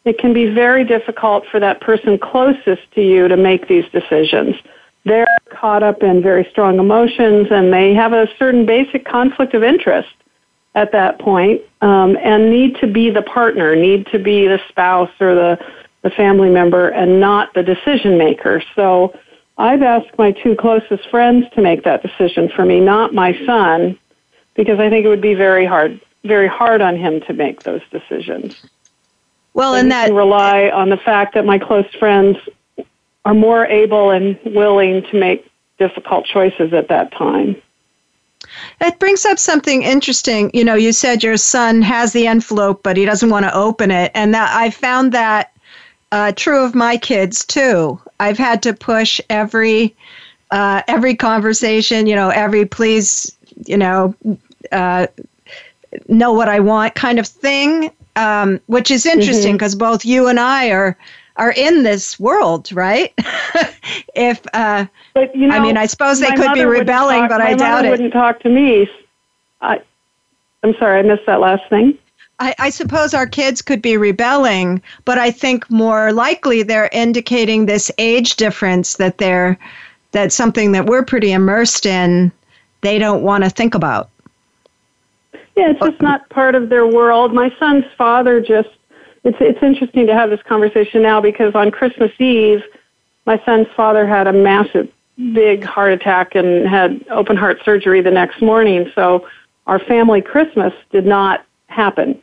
it 0.04 0.16
can 0.18 0.32
be 0.32 0.46
very 0.46 0.84
difficult 0.84 1.44
for 1.50 1.58
that 1.58 1.80
person 1.80 2.18
closest 2.18 2.82
to 2.94 3.02
you 3.02 3.26
to 3.26 3.36
make 3.36 3.66
these 3.66 3.84
decisions. 3.90 4.54
They're 5.04 5.26
caught 5.50 5.82
up 5.82 6.02
in 6.04 6.22
very 6.22 6.46
strong 6.52 6.78
emotions 6.78 7.48
and 7.50 7.72
they 7.72 7.94
have 7.94 8.12
a 8.12 8.28
certain 8.38 8.64
basic 8.64 9.04
conflict 9.04 9.54
of 9.54 9.64
interest 9.64 10.14
at 10.76 10.92
that 10.92 11.18
point, 11.18 11.62
um, 11.80 12.16
and 12.22 12.50
need 12.50 12.76
to 12.82 12.86
be 12.86 13.10
the 13.10 13.22
partner, 13.22 13.74
need 13.74 14.06
to 14.12 14.18
be 14.18 14.46
the 14.46 14.60
spouse 14.68 15.10
or 15.20 15.34
the, 15.34 15.58
the 16.02 16.10
family 16.10 16.50
member 16.50 16.90
and 16.90 17.18
not 17.18 17.52
the 17.54 17.62
decision 17.62 18.18
maker. 18.18 18.62
So 18.76 19.18
I've 19.58 19.82
asked 19.82 20.16
my 20.18 20.30
two 20.32 20.54
closest 20.54 21.08
friends 21.10 21.46
to 21.54 21.62
make 21.62 21.82
that 21.84 22.02
decision 22.02 22.50
for 22.54 22.64
me, 22.64 22.78
not 22.78 23.14
my 23.14 23.32
son, 23.46 23.98
because 24.54 24.78
I 24.78 24.90
think 24.90 25.04
it 25.04 25.08
would 25.08 25.22
be 25.22 25.34
very 25.34 25.66
hard, 25.66 26.00
very 26.26 26.48
hard 26.48 26.80
on 26.80 26.96
him 26.96 27.20
to 27.22 27.32
make 27.32 27.62
those 27.62 27.82
decisions. 27.90 28.66
Well, 29.54 29.74
and 29.74 29.90
that 29.90 30.12
rely 30.12 30.68
on 30.68 30.90
the 30.90 30.98
fact 30.98 31.34
that 31.34 31.46
my 31.46 31.58
close 31.58 31.86
friends 31.98 32.36
are 33.24 33.34
more 33.34 33.66
able 33.66 34.10
and 34.10 34.38
willing 34.44 35.02
to 35.10 35.18
make 35.18 35.50
difficult 35.78 36.26
choices 36.26 36.72
at 36.72 36.88
that 36.88 37.12
time. 37.12 37.56
It 38.80 38.98
brings 38.98 39.24
up 39.24 39.38
something 39.38 39.82
interesting. 39.82 40.50
You 40.52 40.64
know, 40.64 40.74
you 40.74 40.92
said 40.92 41.22
your 41.22 41.36
son 41.36 41.82
has 41.82 42.12
the 42.12 42.26
envelope, 42.26 42.82
but 42.82 42.96
he 42.96 43.04
doesn't 43.04 43.30
want 43.30 43.44
to 43.44 43.54
open 43.54 43.90
it, 43.90 44.12
and 44.14 44.34
that 44.34 44.54
I 44.54 44.70
found 44.70 45.12
that 45.12 45.52
uh, 46.12 46.32
true 46.32 46.64
of 46.64 46.74
my 46.74 46.96
kids 46.96 47.44
too. 47.44 48.00
I've 48.20 48.38
had 48.38 48.62
to 48.64 48.72
push 48.72 49.20
every 49.28 49.94
uh, 50.50 50.82
every 50.86 51.14
conversation. 51.14 52.06
You 52.06 52.14
know, 52.14 52.28
every 52.28 52.64
please, 52.64 53.36
you 53.66 53.76
know, 53.76 54.14
uh, 54.70 55.06
know 56.08 56.32
what 56.32 56.48
I 56.48 56.60
want 56.60 56.94
kind 56.94 57.18
of 57.18 57.26
thing, 57.26 57.90
um, 58.16 58.60
which 58.66 58.90
is 58.90 59.06
interesting 59.06 59.52
because 59.52 59.74
mm-hmm. 59.74 59.90
both 59.90 60.04
you 60.04 60.28
and 60.28 60.40
I 60.40 60.70
are 60.70 60.96
are 61.36 61.52
in 61.52 61.82
this 61.82 62.18
world, 62.18 62.72
right? 62.72 63.12
if 64.14 64.40
uh, 64.54 64.86
but 65.14 65.34
you 65.34 65.46
know, 65.46 65.56
I 65.56 65.60
mean, 65.60 65.76
I 65.76 65.86
suppose 65.86 66.20
they 66.20 66.32
could 66.32 66.54
be 66.54 66.64
rebelling, 66.64 67.22
talk, 67.22 67.30
but 67.30 67.40
I 67.40 67.54
doubt 67.54 67.84
it. 67.84 67.90
wouldn't 67.90 68.12
talk 68.12 68.40
to 68.40 68.48
me. 68.48 68.88
I, 69.60 69.80
I'm 70.62 70.74
sorry, 70.78 71.00
I 71.00 71.02
missed 71.02 71.26
that 71.26 71.40
last 71.40 71.68
thing. 71.68 71.98
I, 72.38 72.54
I, 72.58 72.70
suppose 72.70 73.14
our 73.14 73.26
kids 73.26 73.62
could 73.62 73.80
be 73.80 73.96
rebelling, 73.96 74.82
but 75.06 75.16
I 75.16 75.30
think 75.30 75.70
more 75.70 76.12
likely 76.12 76.62
they're 76.62 76.90
indicating 76.92 77.64
this 77.64 77.90
age 77.96 78.36
difference 78.36 78.96
that 78.96 79.16
they're 79.16 79.58
that's 80.12 80.34
something 80.34 80.72
that 80.72 80.86
we're 80.86 81.04
pretty 81.04 81.32
immersed 81.32 81.86
in. 81.86 82.30
They 82.82 82.98
don't 82.98 83.22
want 83.22 83.44
to 83.44 83.50
think 83.50 83.74
about. 83.74 84.10
Yeah, 85.56 85.70
it's 85.70 85.80
just 85.80 86.02
not 86.02 86.28
part 86.28 86.54
of 86.54 86.68
their 86.68 86.86
world. 86.86 87.32
My 87.32 87.50
son's 87.58 87.84
father 87.96 88.40
just 88.40 88.68
it's 89.24 89.38
it's 89.40 89.62
interesting 89.62 90.06
to 90.06 90.14
have 90.14 90.30
this 90.30 90.42
conversation 90.42 91.02
now 91.02 91.20
because 91.20 91.54
on 91.54 91.70
Christmas 91.70 92.12
Eve, 92.20 92.62
my 93.24 93.42
son's 93.44 93.66
father 93.74 94.06
had 94.06 94.26
a 94.26 94.32
massive 94.32 94.88
big 95.32 95.64
heart 95.64 95.92
attack 95.92 96.34
and 96.34 96.68
had 96.68 97.04
open 97.10 97.36
heart 97.36 97.58
surgery 97.64 98.02
the 98.02 98.10
next 98.10 98.40
morning. 98.40 98.90
So 98.94 99.26
our 99.66 99.78
family 99.78 100.20
Christmas 100.20 100.72
did 100.90 101.06
not 101.06 101.44
happen. 101.68 102.22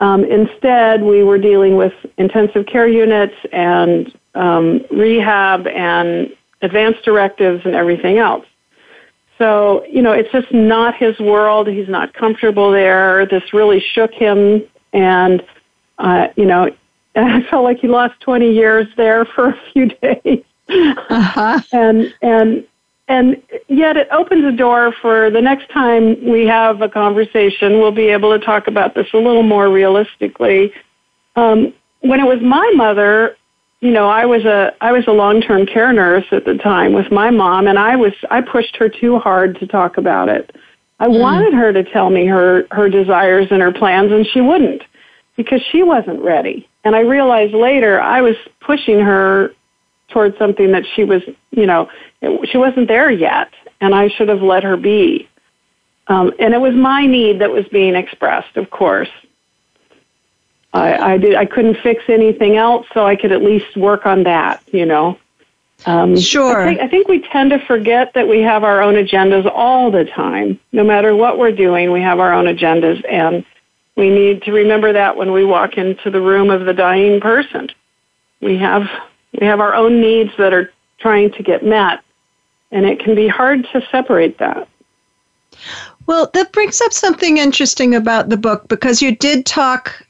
Um, 0.00 0.24
instead, 0.24 1.02
we 1.02 1.22
were 1.22 1.38
dealing 1.38 1.76
with 1.76 1.92
intensive 2.16 2.66
care 2.66 2.88
units 2.88 3.34
and 3.52 4.12
um, 4.34 4.80
rehab 4.90 5.66
and 5.66 6.34
advanced 6.62 7.04
directives 7.04 7.62
and 7.66 7.74
everything 7.74 8.18
else. 8.18 8.46
So, 9.40 9.86
you 9.86 10.02
know, 10.02 10.12
it's 10.12 10.30
just 10.32 10.52
not 10.52 10.94
his 10.96 11.18
world. 11.18 11.66
He's 11.66 11.88
not 11.88 12.12
comfortable 12.12 12.70
there. 12.70 13.24
This 13.24 13.54
really 13.54 13.80
shook 13.80 14.12
him. 14.12 14.62
And, 14.92 15.42
uh, 15.98 16.28
you 16.36 16.44
know, 16.44 16.70
I 17.16 17.42
felt 17.48 17.64
like 17.64 17.78
he 17.78 17.88
lost 17.88 18.20
20 18.20 18.52
years 18.52 18.86
there 18.98 19.24
for 19.24 19.48
a 19.48 19.60
few 19.72 19.86
days. 20.02 20.44
Uh-huh. 20.68 21.60
and, 21.72 22.14
and, 22.20 22.66
and 23.08 23.42
yet 23.66 23.96
it 23.96 24.08
opens 24.12 24.44
a 24.44 24.56
door 24.56 24.94
for 25.00 25.30
the 25.30 25.40
next 25.40 25.68
time 25.70 26.22
we 26.30 26.46
have 26.46 26.82
a 26.82 26.88
conversation, 26.88 27.80
we'll 27.80 27.90
be 27.90 28.08
able 28.08 28.38
to 28.38 28.44
talk 28.44 28.68
about 28.68 28.94
this 28.94 29.08
a 29.14 29.16
little 29.16 29.42
more 29.42 29.68
realistically. 29.70 30.72
Um, 31.34 31.72
when 32.00 32.20
it 32.20 32.26
was 32.26 32.40
my 32.42 32.70
mother, 32.76 33.36
you 33.80 33.90
know, 33.90 34.08
I 34.08 34.26
was 34.26 34.44
a 34.44 34.72
I 34.80 34.92
was 34.92 35.06
a 35.06 35.12
long-term 35.12 35.66
care 35.66 35.92
nurse 35.92 36.26
at 36.32 36.44
the 36.44 36.54
time 36.54 36.92
with 36.92 37.10
my 37.10 37.30
mom 37.30 37.66
and 37.66 37.78
I 37.78 37.96
was 37.96 38.12
I 38.30 38.42
pushed 38.42 38.76
her 38.76 38.88
too 38.88 39.18
hard 39.18 39.58
to 39.60 39.66
talk 39.66 39.96
about 39.96 40.28
it. 40.28 40.54
I 40.98 41.06
mm. 41.06 41.18
wanted 41.18 41.54
her 41.54 41.72
to 41.72 41.82
tell 41.84 42.10
me 42.10 42.26
her 42.26 42.64
her 42.70 42.88
desires 42.88 43.48
and 43.50 43.62
her 43.62 43.72
plans 43.72 44.12
and 44.12 44.26
she 44.26 44.40
wouldn't 44.40 44.82
because 45.36 45.62
she 45.72 45.82
wasn't 45.82 46.20
ready. 46.22 46.68
And 46.84 46.94
I 46.94 47.00
realized 47.00 47.54
later 47.54 48.00
I 48.00 48.20
was 48.20 48.36
pushing 48.60 49.00
her 49.00 49.54
towards 50.08 50.36
something 50.38 50.72
that 50.72 50.84
she 50.94 51.04
was, 51.04 51.22
you 51.50 51.66
know, 51.66 51.88
she 52.44 52.58
wasn't 52.58 52.88
there 52.88 53.10
yet, 53.10 53.48
and 53.80 53.94
I 53.94 54.08
should 54.08 54.28
have 54.28 54.42
let 54.42 54.64
her 54.64 54.76
be. 54.76 55.28
Um, 56.08 56.32
and 56.38 56.52
it 56.52 56.60
was 56.60 56.74
my 56.74 57.06
need 57.06 57.40
that 57.40 57.50
was 57.50 57.64
being 57.68 57.94
expressed, 57.94 58.56
of 58.56 58.70
course. 58.70 59.08
I, 60.72 61.14
I 61.14 61.18
did. 61.18 61.34
I 61.34 61.46
couldn't 61.46 61.76
fix 61.82 62.04
anything 62.08 62.56
else, 62.56 62.86
so 62.94 63.04
I 63.06 63.16
could 63.16 63.32
at 63.32 63.42
least 63.42 63.76
work 63.76 64.06
on 64.06 64.22
that. 64.24 64.62
You 64.72 64.86
know. 64.86 65.18
Um, 65.86 66.16
sure. 66.18 66.60
I 66.60 66.68
think, 66.68 66.80
I 66.80 66.88
think 66.88 67.08
we 67.08 67.20
tend 67.20 67.50
to 67.50 67.58
forget 67.58 68.12
that 68.14 68.28
we 68.28 68.40
have 68.42 68.64
our 68.64 68.82
own 68.82 68.94
agendas 68.94 69.50
all 69.50 69.90
the 69.90 70.04
time. 70.04 70.60
No 70.72 70.84
matter 70.84 71.16
what 71.16 71.38
we're 71.38 71.52
doing, 71.52 71.90
we 71.90 72.02
have 72.02 72.20
our 72.20 72.34
own 72.34 72.44
agendas, 72.44 73.02
and 73.10 73.44
we 73.96 74.10
need 74.10 74.42
to 74.42 74.52
remember 74.52 74.92
that 74.92 75.16
when 75.16 75.32
we 75.32 75.44
walk 75.44 75.78
into 75.78 76.10
the 76.10 76.20
room 76.20 76.50
of 76.50 76.66
the 76.66 76.74
dying 76.74 77.20
person. 77.20 77.70
We 78.40 78.56
have 78.58 78.88
we 79.38 79.46
have 79.46 79.60
our 79.60 79.74
own 79.74 80.00
needs 80.00 80.30
that 80.38 80.52
are 80.52 80.72
trying 80.98 81.32
to 81.32 81.42
get 81.42 81.64
met, 81.64 82.02
and 82.70 82.84
it 82.86 83.00
can 83.00 83.14
be 83.14 83.28
hard 83.28 83.66
to 83.72 83.86
separate 83.90 84.38
that. 84.38 84.68
Well, 86.06 86.30
that 86.34 86.52
brings 86.52 86.80
up 86.80 86.92
something 86.92 87.38
interesting 87.38 87.94
about 87.94 88.28
the 88.28 88.36
book 88.36 88.68
because 88.68 89.00
you 89.02 89.14
did 89.16 89.46
talk 89.46 90.04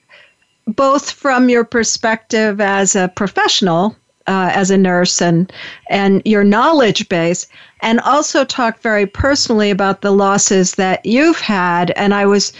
both 0.66 1.10
from 1.10 1.48
your 1.48 1.64
perspective 1.64 2.60
as 2.60 2.94
a 2.94 3.08
professional, 3.08 3.96
uh, 4.26 4.50
as 4.52 4.70
a 4.70 4.78
nurse, 4.78 5.20
and 5.20 5.52
and 5.88 6.22
your 6.24 6.44
knowledge 6.44 7.08
base, 7.08 7.46
and 7.82 8.00
also 8.00 8.44
talk 8.44 8.80
very 8.80 9.06
personally 9.06 9.70
about 9.70 10.02
the 10.02 10.12
losses 10.12 10.74
that 10.74 11.04
you've 11.04 11.40
had. 11.40 11.90
And 11.92 12.14
I 12.14 12.26
was, 12.26 12.52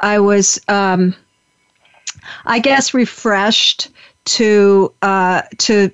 I 0.00 0.18
was, 0.18 0.60
um, 0.68 1.14
I 2.46 2.58
guess, 2.58 2.94
refreshed 2.94 3.88
to 4.26 4.92
uh, 5.02 5.42
to 5.58 5.90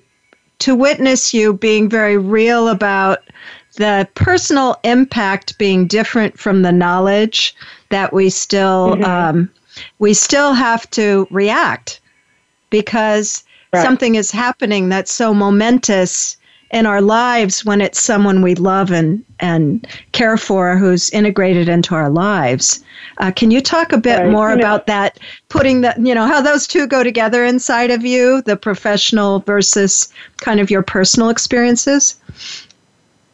to 0.60 0.74
witness 0.74 1.34
you 1.34 1.54
being 1.54 1.88
very 1.88 2.16
real 2.16 2.68
about 2.68 3.18
the 3.76 4.08
personal 4.14 4.76
impact 4.84 5.58
being 5.58 5.86
different 5.86 6.38
from 6.38 6.62
the 6.62 6.72
knowledge 6.72 7.54
that 7.90 8.12
we 8.12 8.30
still 8.30 8.96
mm-hmm. 8.96 9.04
um, 9.04 9.50
we 9.98 10.14
still 10.14 10.52
have 10.52 10.88
to 10.90 11.26
react 11.30 12.00
because 12.70 13.44
right. 13.72 13.82
something 13.82 14.14
is 14.14 14.30
happening 14.30 14.88
that's 14.88 15.12
so 15.12 15.32
momentous 15.32 16.36
in 16.74 16.86
our 16.86 17.00
lives 17.00 17.64
when 17.64 17.80
it's 17.80 18.02
someone 18.02 18.42
we 18.42 18.56
love 18.56 18.90
and, 18.90 19.24
and 19.38 19.86
care 20.10 20.36
for 20.36 20.76
who's 20.76 21.08
integrated 21.10 21.68
into 21.68 21.94
our 21.94 22.10
lives. 22.10 22.82
Uh, 23.18 23.30
can 23.30 23.52
you 23.52 23.60
talk 23.60 23.92
a 23.92 23.98
bit 23.98 24.18
right. 24.18 24.30
more 24.30 24.50
you 24.50 24.56
about 24.56 24.80
know, 24.88 24.94
that, 24.94 25.20
putting 25.50 25.82
the, 25.82 25.94
you 25.98 26.12
know, 26.12 26.26
how 26.26 26.40
those 26.40 26.66
two 26.66 26.88
go 26.88 27.04
together 27.04 27.44
inside 27.44 27.92
of 27.92 28.04
you, 28.04 28.42
the 28.42 28.56
professional 28.56 29.38
versus 29.40 30.12
kind 30.38 30.58
of 30.58 30.68
your 30.68 30.82
personal 30.82 31.28
experiences? 31.28 32.18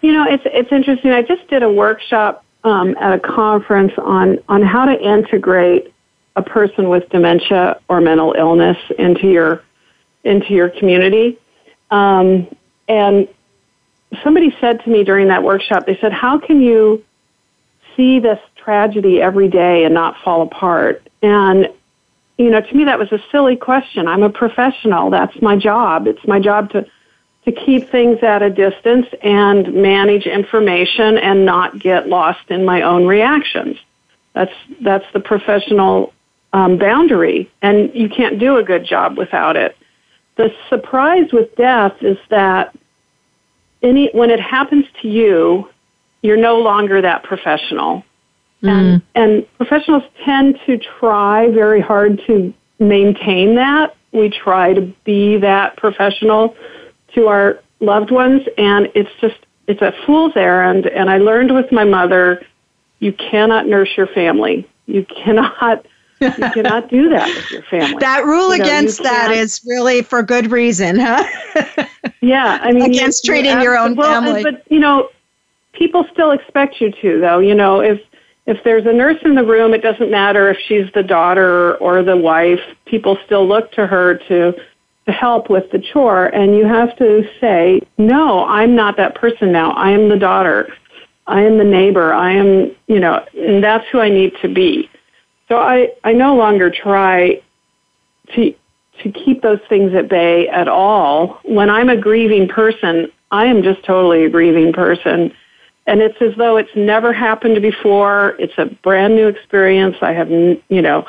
You 0.03 0.13
know, 0.13 0.27
it's, 0.29 0.43
it's 0.45 0.71
interesting. 0.71 1.11
I 1.13 1.23
just 1.23 1.49
did 1.49 1.63
a 1.63 1.73
workshop 1.73 2.45
um, 2.65 2.95
at 3.01 3.15
a 3.15 3.21
conference 3.21 3.93
on, 3.97 4.39
on 4.51 4.61
how 4.61 4.85
to 4.85 5.01
integrate 5.01 5.95
a 6.37 6.43
person 6.43 6.89
with 6.89 7.09
dementia 7.11 7.81
or 7.89 8.01
mental 8.01 8.35
illness 8.37 8.77
into 8.99 9.29
your 9.29 9.63
into 10.25 10.53
your 10.53 10.69
community. 10.69 11.39
Um, 11.91 12.47
and 12.89 13.29
somebody 14.23 14.55
said 14.61 14.83
to 14.85 14.91
me 14.91 15.05
during 15.05 15.29
that 15.29 15.43
workshop, 15.43 15.87
they 15.87 15.97
said, 16.01 16.13
How 16.13 16.39
can 16.39 16.61
you 16.61 17.05
see 17.97 18.19
this 18.19 18.39
tragedy 18.57 19.21
every 19.21 19.49
day 19.49 19.85
and 19.85 19.95
not 19.95 20.17
fall 20.23 20.43
apart? 20.43 21.07
And, 21.23 21.69
you 22.39 22.51
know, 22.51 22.61
to 22.61 22.75
me 22.75 22.85
that 22.85 22.99
was 22.99 23.13
a 23.13 23.23
silly 23.31 23.57
question. 23.57 24.09
I'm 24.09 24.23
a 24.23 24.31
professional. 24.31 25.11
That's 25.11 25.41
my 25.43 25.57
job. 25.57 26.07
It's 26.07 26.27
my 26.27 26.41
job 26.41 26.71
to, 26.71 26.87
to 27.45 27.53
keep 27.53 27.91
things 27.91 28.23
at 28.23 28.43
a 28.43 28.51
distance 28.51 29.07
and 29.23 29.75
manage 29.75 30.27
information 30.27 31.19
and 31.19 31.45
not 31.45 31.79
get 31.79 32.09
lost 32.09 32.51
in 32.51 32.65
my 32.65 32.83
own 32.83 33.07
reactions. 33.07 33.77
That's, 34.33 34.55
that's 34.81 35.07
the 35.13 35.21
professional 35.21 36.13
um, 36.53 36.79
boundary, 36.79 37.51
and 37.63 37.91
you 37.95 38.09
can't 38.09 38.39
do 38.39 38.57
a 38.57 38.63
good 38.63 38.85
job 38.85 39.17
without 39.17 39.57
it. 39.57 39.77
The 40.37 40.53
surprise 40.69 41.33
with 41.33 41.55
death 41.57 41.95
is 42.01 42.19
that 42.31 42.77
any 43.83 44.11
when 44.13 44.31
it 44.31 44.41
happens 44.41 44.85
to 45.03 45.09
you, 45.09 45.69
you're 46.23 46.37
no 46.37 46.59
longer 46.59 47.01
that 47.01 47.23
professional. 47.23 48.05
Mm. 48.63 48.69
And 48.69 49.03
and 49.15 49.57
professionals 49.57 50.03
tend 50.25 50.59
to 50.67 50.79
try 50.79 51.51
very 51.51 51.81
hard 51.81 52.21
to 52.27 52.53
maintain 52.79 53.55
that. 53.57 53.97
We 54.13 54.29
try 54.29 54.75
to 54.75 54.93
be 55.05 55.39
that 55.39 55.77
professional 55.77 56.57
to 57.15 57.29
our 57.29 57.61
loved 57.81 58.11
ones 58.11 58.43
and 58.59 58.89
it's 58.95 59.11
just 59.21 59.37
it's 59.67 59.81
a 59.83 59.93
fool's 60.05 60.33
errand 60.37 60.87
and 60.87 61.09
I 61.09 61.19
learned 61.19 61.55
with 61.55 61.71
my 61.73 61.85
mother 61.85 62.45
you 62.99 63.13
cannot 63.15 63.67
nurse 63.67 63.89
your 63.97 64.07
family. 64.09 64.69
You 64.87 65.07
cannot 65.25 65.87
you 66.21 66.51
cannot 66.53 66.91
do 66.91 67.09
that 67.09 67.27
with 67.29 67.51
your 67.51 67.63
family. 67.65 67.97
That 68.01 68.25
rule 68.25 68.53
you 68.53 68.59
know, 68.59 68.65
against 68.65 69.03
that 69.03 69.31
is 69.31 69.63
really 69.67 70.03
for 70.03 70.23
good 70.23 70.51
reason, 70.51 70.99
huh? 70.99 71.25
yeah, 72.21 72.59
I 72.63 72.73
mean 72.73 72.91
against 72.91 73.25
you, 73.25 73.33
treating 73.33 73.59
you 73.59 73.63
your 73.63 73.79
own 73.79 73.95
well, 73.97 74.23
family. 74.23 74.43
But 74.43 74.63
you 74.71 74.81
know, 74.81 75.09
people 75.73 76.07
still 76.13 76.33
expect 76.33 76.81
you 76.81 76.93
to, 77.01 77.21
though. 77.21 77.39
You 77.39 77.55
know, 77.55 77.81
if 77.81 78.01
if 78.47 78.63
there's 78.65 78.87
a 78.87 78.93
nurse 78.93 79.19
in 79.25 79.35
the 79.35 79.45
room, 79.45 79.73
it 79.75 79.83
doesn't 79.83 80.11
matter 80.11 80.51
if 80.51 80.59
she's 80.67 80.91
the 80.93 81.03
daughter 81.03 81.77
or 81.77 82.03
the 82.03 82.17
wife. 82.17 82.61
People 82.85 83.17
still 83.25 83.47
look 83.47 83.73
to 83.73 83.87
her 83.87 84.17
to 84.29 84.53
to 85.07 85.13
help 85.13 85.49
with 85.49 85.71
the 85.71 85.79
chore, 85.79 86.27
and 86.27 86.57
you 86.57 86.67
have 86.67 86.95
to 86.97 87.27
say, 87.41 87.81
"No, 87.97 88.45
I'm 88.45 88.75
not 88.75 88.97
that 88.99 89.15
person 89.15 89.53
now. 89.53 89.71
I 89.73 89.91
am 89.91 90.09
the 90.09 90.19
daughter. 90.19 90.73
I 91.27 91.43
am 91.43 91.59
the 91.59 91.65
neighbor. 91.65 92.13
I 92.13 92.33
am, 92.33 92.73
you 92.89 93.01
know, 93.01 93.25
and 93.35 93.63
that's 93.63 93.87
who 93.89 94.01
I 94.01 94.11
need 94.11 94.33
to 94.43 94.49
be." 94.49 94.90
So 95.51 95.59
I 95.59 95.93
I 96.05 96.13
no 96.15 96.35
longer 96.37 96.71
try 96.71 97.43
to 98.35 98.55
to 99.03 99.13
keep 99.13 99.43
those 99.43 99.61
things 99.69 99.95
at 99.95 100.09
bay 100.09 100.49
at 100.49 100.69
all. 100.69 101.41
When 101.45 101.69
I'm 101.69 101.91
a 101.91 101.97
grieving 101.97 102.49
person, 102.49 103.11
I 103.31 103.47
am 103.47 103.63
just 103.63 103.85
totally 103.85 104.25
a 104.25 104.31
grieving 104.31 104.73
person 104.73 105.33
and 105.91 106.01
it's 106.01 106.21
as 106.21 106.35
though 106.37 106.57
it's 106.57 106.71
never 106.77 107.13
happened 107.13 107.61
before. 107.61 108.37
It's 108.39 108.53
a 108.59 108.67
brand 108.67 109.17
new 109.17 109.27
experience. 109.27 109.97
I 110.01 110.13
have, 110.13 110.31
you 110.31 110.61
know, 110.69 111.05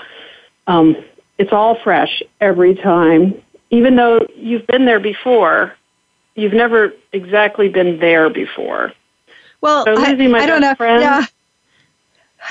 um, 0.65 0.95
it's 1.38 1.51
all 1.51 1.77
fresh 1.83 2.24
every 2.39 2.74
time. 2.74 3.36
Even 3.69 3.95
though 3.95 4.25
you've 4.36 4.65
been 4.65 4.86
there 4.86 5.00
before, 5.00 5.75
you've 6.33 6.53
never 6.53 6.93
exactly 7.13 7.69
been 7.69 8.00
there 8.00 8.29
before. 8.31 8.91
Well, 9.62 9.86
so 9.86 9.93
I, 9.98 10.13
I 10.13 10.45
don't 10.48 10.62
know. 10.62 10.74
Friend, 10.74 11.01
yeah, 11.01 11.25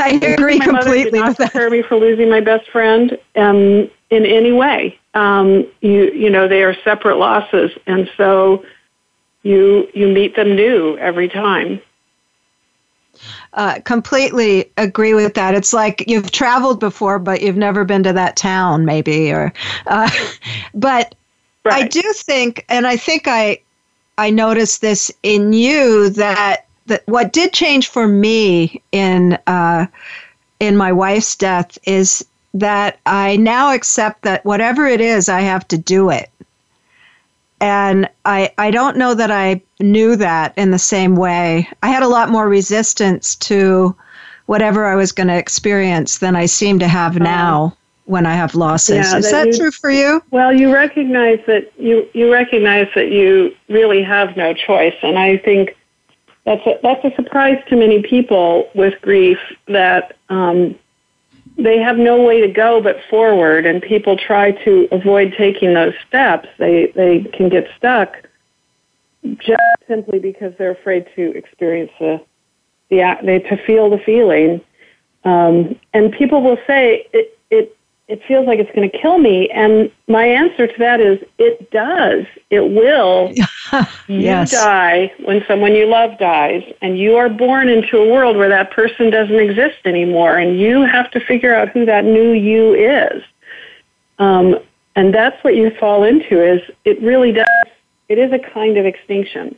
I 0.23 0.33
agree 0.33 0.59
my 0.59 0.67
completely 0.67 1.21
mother 1.21 1.31
with 1.31 1.39
that. 1.39 1.53
prepare 1.53 1.71
me 1.71 1.83
for 1.83 1.97
losing 1.97 2.29
my 2.29 2.41
best 2.41 2.69
friend 2.71 3.19
um, 3.37 3.91
in 4.11 4.27
any 4.27 4.53
way. 4.53 4.99
Um, 5.15 5.67
you 5.81 6.11
you 6.13 6.31
know 6.31 6.47
they 6.49 6.63
are 6.63 6.75
separate 6.85 7.17
losses, 7.17 7.73
and 7.87 8.11
so 8.17 8.65
you 9.43 9.89
you 9.95 10.09
meet 10.09 10.37
them 10.37 10.55
new 10.55 10.97
every 10.99 11.29
time 11.29 11.81
uh, 13.55 13.81
completely 13.85 14.71
agree 14.77 15.15
with 15.15 15.35
that. 15.35 15.55
It's 15.55 15.73
like 15.73 16.05
you've 16.07 16.31
traveled 16.31 16.81
before, 16.81 17.19
but 17.19 17.43
you've 17.43 17.57
never 17.57 17.85
been 17.85 18.03
to 18.05 18.13
that 18.13 18.37
town, 18.37 18.85
maybe, 18.85 19.31
or. 19.31 19.53
Uh, 19.87 20.11
but 20.75 21.15
right. 21.65 21.85
I 21.85 21.89
do 21.89 22.03
think, 22.15 22.65
and 22.69 22.87
I 22.87 22.97
think 22.97 23.27
I, 23.27 23.61
I 24.19 24.31
noticed 24.31 24.81
this 24.81 25.11
in 25.23 25.53
you 25.53 26.11
that 26.11 26.67
that 26.91 27.07
what 27.07 27.33
did 27.33 27.53
change 27.53 27.89
for 27.89 28.07
me 28.07 28.83
in 28.93 29.39
uh, 29.47 29.87
in 30.61 30.77
my 30.77 30.93
wife's 30.93 31.35
death 31.35 31.79
is 31.85 32.25
that 32.55 32.99
I 33.07 33.37
now 33.37 33.73
accept 33.73 34.23
that 34.23 34.45
whatever 34.45 34.87
it 34.87 35.01
is, 35.01 35.29
I 35.29 35.41
have 35.41 35.67
to 35.69 35.79
do 35.79 36.11
it 36.11 36.31
and 37.61 38.09
I 38.25 38.53
I 38.59 38.71
don't 38.71 38.97
know 38.97 39.15
that 39.15 39.31
I 39.31 39.61
knew 39.79 40.17
that 40.17 40.55
in 40.57 40.71
the 40.71 40.79
same 40.79 41.17
way. 41.17 41.69
I 41.83 41.89
had 41.89 42.03
a 42.03 42.09
lot 42.09 42.31
more 42.31 42.49
resistance 42.49 43.37
to 43.37 43.95
whatever 44.47 44.87
I 44.87 44.95
was 44.97 45.13
going 45.13 45.29
to 45.29 45.37
experience 45.37 46.19
than 46.19 46.35
I 46.35 46.47
seem 46.47 46.79
to 46.81 46.89
have 46.89 47.21
now 47.21 47.77
when 48.07 48.27
I 48.27 48.35
have 48.35 48.55
losses. 48.55 49.11
Yeah, 49.11 49.19
Is 49.19 49.31
that, 49.31 49.45
that 49.45 49.47
you, 49.49 49.59
true 49.59 49.71
for 49.71 49.91
you? 49.91 50.23
Well, 50.31 50.53
you 50.53 50.73
recognize 50.73 51.39
that 51.47 51.71
you 51.79 52.09
you 52.15 52.33
recognize 52.33 52.89
that 52.95 53.11
you 53.11 53.55
really 53.69 54.03
have 54.03 54.37
no 54.37 54.55
choice, 54.55 54.97
and 55.03 55.19
I 55.19 55.37
think 55.39 55.77
that's 56.45 56.67
a, 56.67 56.79
that's 56.83 57.05
a 57.05 57.15
surprise 57.15 57.63
to 57.69 57.77
many 57.77 58.03
people 58.03 58.71
with 58.75 58.95
grief 59.03 59.39
that 59.69 60.17
um, 60.29 60.79
they 61.57 61.79
have 61.79 61.99
no 61.99 62.23
way 62.23 62.41
to 62.41 62.49
go 62.49 62.81
but 62.81 62.97
forward 63.09 63.67
and 63.67 63.83
people 63.83 64.17
try 64.17 64.53
to 64.65 64.89
avoid 64.93 65.35
taking 65.37 65.75
those 65.75 65.95
steps. 66.07 66.49
They 66.59 66.93
they 66.95 67.25
can 67.33 67.49
get 67.49 67.69
stuck 67.77 68.15
just 69.39 69.61
simply 69.87 70.19
because 70.19 70.55
they're 70.57 70.71
afraid 70.71 71.07
to 71.17 71.37
experience 71.37 71.93
the 71.99 72.21
the 72.89 73.17
they 73.23 73.41
to 73.41 73.57
feel 73.65 73.91
the 73.91 73.99
feeling. 73.99 74.61
Um, 75.25 75.79
and 75.93 76.13
people 76.13 76.43
will 76.43 76.59
say 76.67 77.07
it 77.13 77.39
it 77.51 77.77
it 78.11 78.21
feels 78.27 78.47
like 78.47 78.59
it's 78.59 78.71
going 78.75 78.91
to 78.91 78.99
kill 78.99 79.19
me. 79.19 79.49
And 79.51 79.91
my 80.09 80.25
answer 80.25 80.67
to 80.67 80.79
that 80.79 81.01
is 81.01 81.21
it 81.39 81.71
does. 81.71 82.27
It 82.51 82.61
will. 82.61 83.33
yes. 84.09 84.53
You 84.53 84.59
die 84.59 85.13
when 85.25 85.45
someone 85.47 85.75
you 85.75 85.87
love 85.87 86.19
dies, 86.19 86.63
and 86.83 86.99
you 86.99 87.17
are 87.17 87.29
born 87.29 87.69
into 87.69 87.99
a 87.99 88.13
world 88.13 88.37
where 88.37 88.49
that 88.49 88.73
person 88.73 89.11
doesn't 89.11 89.39
exist 89.39 89.79
anymore, 89.85 90.37
and 90.37 90.59
you 90.59 90.83
have 90.83 91.11
to 91.13 91.21
figure 91.21 91.55
out 91.55 91.69
who 91.69 91.85
that 91.87 92.05
new 92.05 92.33
you 92.33 92.75
is. 92.75 93.23
Um, 94.19 94.59
and 94.97 95.15
that's 95.15 95.43
what 95.45 95.55
you 95.55 95.71
fall 95.79 96.03
into 96.03 96.43
is 96.43 96.61
it 96.85 97.01
really 97.01 97.33
does 97.33 97.47
it 98.09 98.19
is 98.19 98.33
a 98.33 98.41
kind 98.41 98.77
of 98.77 98.85
extinction. 98.85 99.57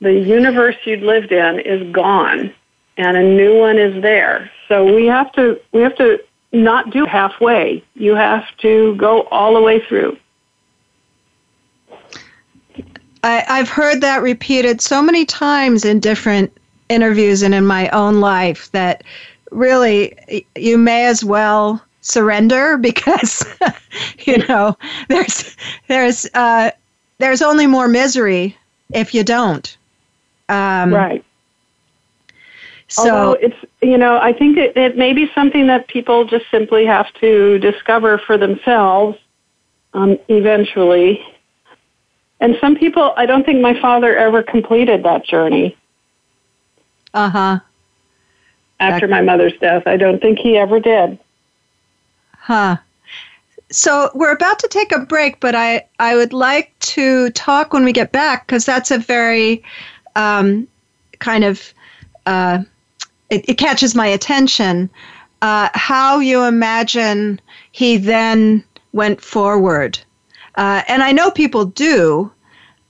The 0.00 0.14
universe 0.14 0.76
you'd 0.86 1.02
lived 1.02 1.30
in 1.30 1.60
is 1.60 1.92
gone 1.92 2.54
and 2.96 3.16
a 3.18 3.22
new 3.22 3.58
one 3.58 3.78
is 3.78 4.02
there. 4.02 4.50
So 4.66 4.94
we 4.94 5.06
have 5.06 5.30
to 5.32 5.60
we 5.72 5.82
have 5.82 5.94
to 5.96 6.20
not 6.52 6.90
do 6.90 7.04
halfway. 7.04 7.84
You 7.94 8.14
have 8.14 8.44
to 8.58 8.94
go 8.96 9.22
all 9.30 9.54
the 9.54 9.60
way 9.60 9.80
through. 9.80 10.16
I, 13.22 13.44
I've 13.48 13.68
heard 13.68 14.00
that 14.00 14.22
repeated 14.22 14.80
so 14.80 15.02
many 15.02 15.24
times 15.24 15.84
in 15.84 16.00
different 16.00 16.56
interviews 16.88 17.42
and 17.42 17.54
in 17.54 17.66
my 17.66 17.88
own 17.90 18.20
life 18.20 18.70
that 18.72 19.04
really 19.50 20.46
you 20.56 20.78
may 20.78 21.06
as 21.06 21.24
well 21.24 21.82
surrender 22.00 22.76
because 22.78 23.44
you 24.24 24.38
know 24.48 24.76
there's 25.08 25.56
there's 25.88 26.26
uh, 26.34 26.70
there's 27.18 27.42
only 27.42 27.66
more 27.66 27.88
misery 27.88 28.56
if 28.92 29.14
you 29.14 29.22
don't. 29.22 29.76
Um, 30.48 30.92
right. 30.92 31.24
So 32.90 33.02
Although 33.08 33.32
it's 33.34 33.56
you 33.82 33.96
know 33.96 34.18
I 34.18 34.32
think 34.32 34.58
it, 34.58 34.76
it 34.76 34.96
may 34.96 35.12
be 35.12 35.30
something 35.34 35.68
that 35.68 35.86
people 35.88 36.24
just 36.24 36.44
simply 36.50 36.84
have 36.86 37.12
to 37.14 37.58
discover 37.58 38.18
for 38.18 38.36
themselves 38.36 39.16
um, 39.94 40.18
eventually. 40.28 41.24
And 42.40 42.56
some 42.60 42.74
people, 42.74 43.12
I 43.16 43.26
don't 43.26 43.44
think 43.44 43.60
my 43.60 43.78
father 43.80 44.16
ever 44.16 44.42
completed 44.42 45.02
that 45.04 45.24
journey. 45.24 45.76
Uh 47.12 47.28
huh. 47.28 47.60
After 48.78 49.06
my 49.06 49.20
mother's 49.20 49.52
death, 49.60 49.82
I 49.86 49.96
don't 49.98 50.22
think 50.22 50.38
he 50.38 50.56
ever 50.56 50.80
did. 50.80 51.18
Huh. 52.38 52.78
So 53.70 54.10
we're 54.14 54.32
about 54.32 54.58
to 54.60 54.68
take 54.68 54.90
a 54.90 55.00
break, 55.00 55.38
but 55.38 55.54
I, 55.54 55.86
I 55.98 56.16
would 56.16 56.32
like 56.32 56.76
to 56.80 57.30
talk 57.30 57.74
when 57.74 57.84
we 57.84 57.92
get 57.92 58.10
back 58.10 58.46
because 58.46 58.64
that's 58.64 58.90
a 58.90 58.98
very 58.98 59.62
um, 60.16 60.66
kind 61.18 61.44
of 61.44 61.74
uh, 62.24 62.62
it, 63.30 63.48
it 63.48 63.54
catches 63.54 63.94
my 63.94 64.06
attention 64.06 64.90
uh, 65.42 65.68
how 65.74 66.18
you 66.18 66.44
imagine 66.44 67.40
he 67.72 67.96
then 67.96 68.62
went 68.92 69.20
forward. 69.20 69.98
Uh, 70.56 70.82
and 70.88 71.02
I 71.02 71.12
know 71.12 71.30
people 71.30 71.64
do, 71.64 72.30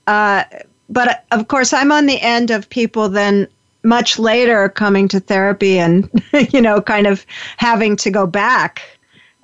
uh, 0.07 0.43
but 0.89 1.25
of 1.31 1.47
course, 1.47 1.71
I'm 1.71 1.91
on 1.91 2.05
the 2.05 2.19
end 2.19 2.51
of 2.51 2.69
people 2.69 3.07
then 3.07 3.47
much 3.83 4.19
later 4.19 4.69
coming 4.69 5.07
to 5.07 5.19
therapy 5.19 5.79
and, 5.79 6.09
you 6.51 6.61
know, 6.61 6.81
kind 6.81 7.07
of 7.07 7.25
having 7.57 7.95
to 7.97 8.11
go 8.11 8.27
back 8.27 8.81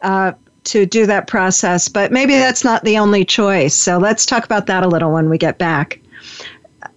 uh, 0.02 0.34
to 0.66 0.86
do 0.86 1.06
that 1.06 1.28
process. 1.28 1.88
But 1.88 2.12
maybe 2.12 2.34
that's 2.34 2.64
not 2.64 2.84
the 2.84 2.98
only 2.98 3.24
choice. 3.24 3.74
So 3.74 3.98
let's 3.98 4.26
talk 4.26 4.44
about 4.44 4.66
that 4.66 4.84
a 4.84 4.88
little 4.88 5.14
when 5.14 5.30
we 5.30 5.38
get 5.38 5.58
back. 5.58 6.00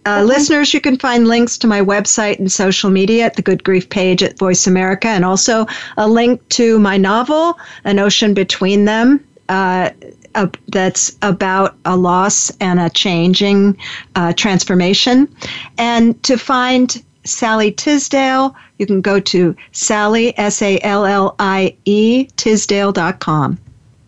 Uh, 0.06 0.22
listeners, 0.22 0.72
you 0.72 0.80
can 0.80 0.96
find 0.98 1.28
links 1.28 1.58
to 1.58 1.66
my 1.66 1.80
website 1.80 2.38
and 2.38 2.50
social 2.50 2.90
media 2.90 3.26
at 3.26 3.36
the 3.36 3.42
Good 3.42 3.62
Grief 3.62 3.88
page 3.88 4.22
at 4.22 4.38
Voice 4.38 4.66
America, 4.66 5.08
and 5.08 5.24
also 5.24 5.66
a 5.98 6.08
link 6.08 6.46
to 6.50 6.78
my 6.78 6.96
novel, 6.96 7.58
An 7.84 7.98
Ocean 7.98 8.32
Between 8.32 8.86
Them. 8.86 9.24
Uh, 9.48 9.90
uh, 10.36 10.46
that's 10.68 11.16
about 11.22 11.76
a 11.84 11.96
loss 11.96 12.50
and 12.60 12.78
a 12.78 12.88
changing 12.88 13.76
uh, 14.14 14.32
transformation. 14.32 15.28
And 15.76 16.20
to 16.22 16.38
find 16.38 17.02
Sallie 17.24 17.72
Tisdale, 17.72 18.54
you 18.78 18.86
can 18.86 19.00
go 19.00 19.20
to 19.20 19.54
Sallie, 19.72 20.38
S 20.38 20.62
A 20.62 20.78
L 20.80 21.04
L 21.04 21.34
I 21.38 21.76
E, 21.84 22.26
Tisdale.com. 22.36 23.58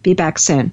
Be 0.02 0.14
back 0.14 0.38
soon. 0.38 0.72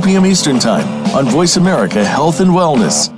p.m. 0.00 0.26
Eastern 0.26 0.58
Time 0.58 0.86
on 1.14 1.26
Voice 1.26 1.56
America 1.56 2.04
Health 2.04 2.40
and 2.40 2.50
Wellness. 2.50 3.17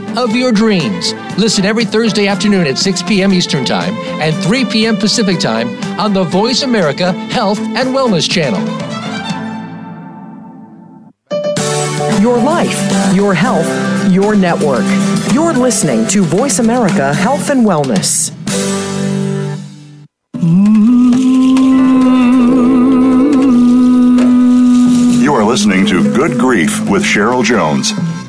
of 0.17 0.35
your 0.35 0.51
dreams. 0.51 1.13
Listen 1.37 1.65
every 1.65 1.85
Thursday 1.85 2.27
afternoon 2.27 2.67
at 2.67 2.77
6 2.77 3.03
p.m. 3.03 3.33
Eastern 3.33 3.65
Time 3.65 3.93
and 4.21 4.35
3 4.43 4.65
p.m. 4.65 4.97
Pacific 4.97 5.39
Time 5.39 5.69
on 5.99 6.13
the 6.13 6.23
Voice 6.23 6.63
America 6.63 7.11
Health 7.11 7.59
and 7.59 7.89
Wellness 7.89 8.29
Channel. 8.29 8.61
Your 12.21 12.37
life, 12.37 13.15
your 13.15 13.33
health, 13.33 14.11
your 14.11 14.35
network. 14.35 14.83
You're 15.33 15.53
listening 15.53 16.07
to 16.09 16.23
Voice 16.23 16.59
America 16.59 17.13
Health 17.13 17.49
and 17.49 17.65
Wellness. 17.65 18.31
You 25.21 25.33
are 25.33 25.43
listening 25.43 25.85
to 25.87 26.03
Good 26.15 26.39
Grief 26.39 26.89
with 26.89 27.03
Cheryl 27.03 27.43
Jones. 27.43 27.93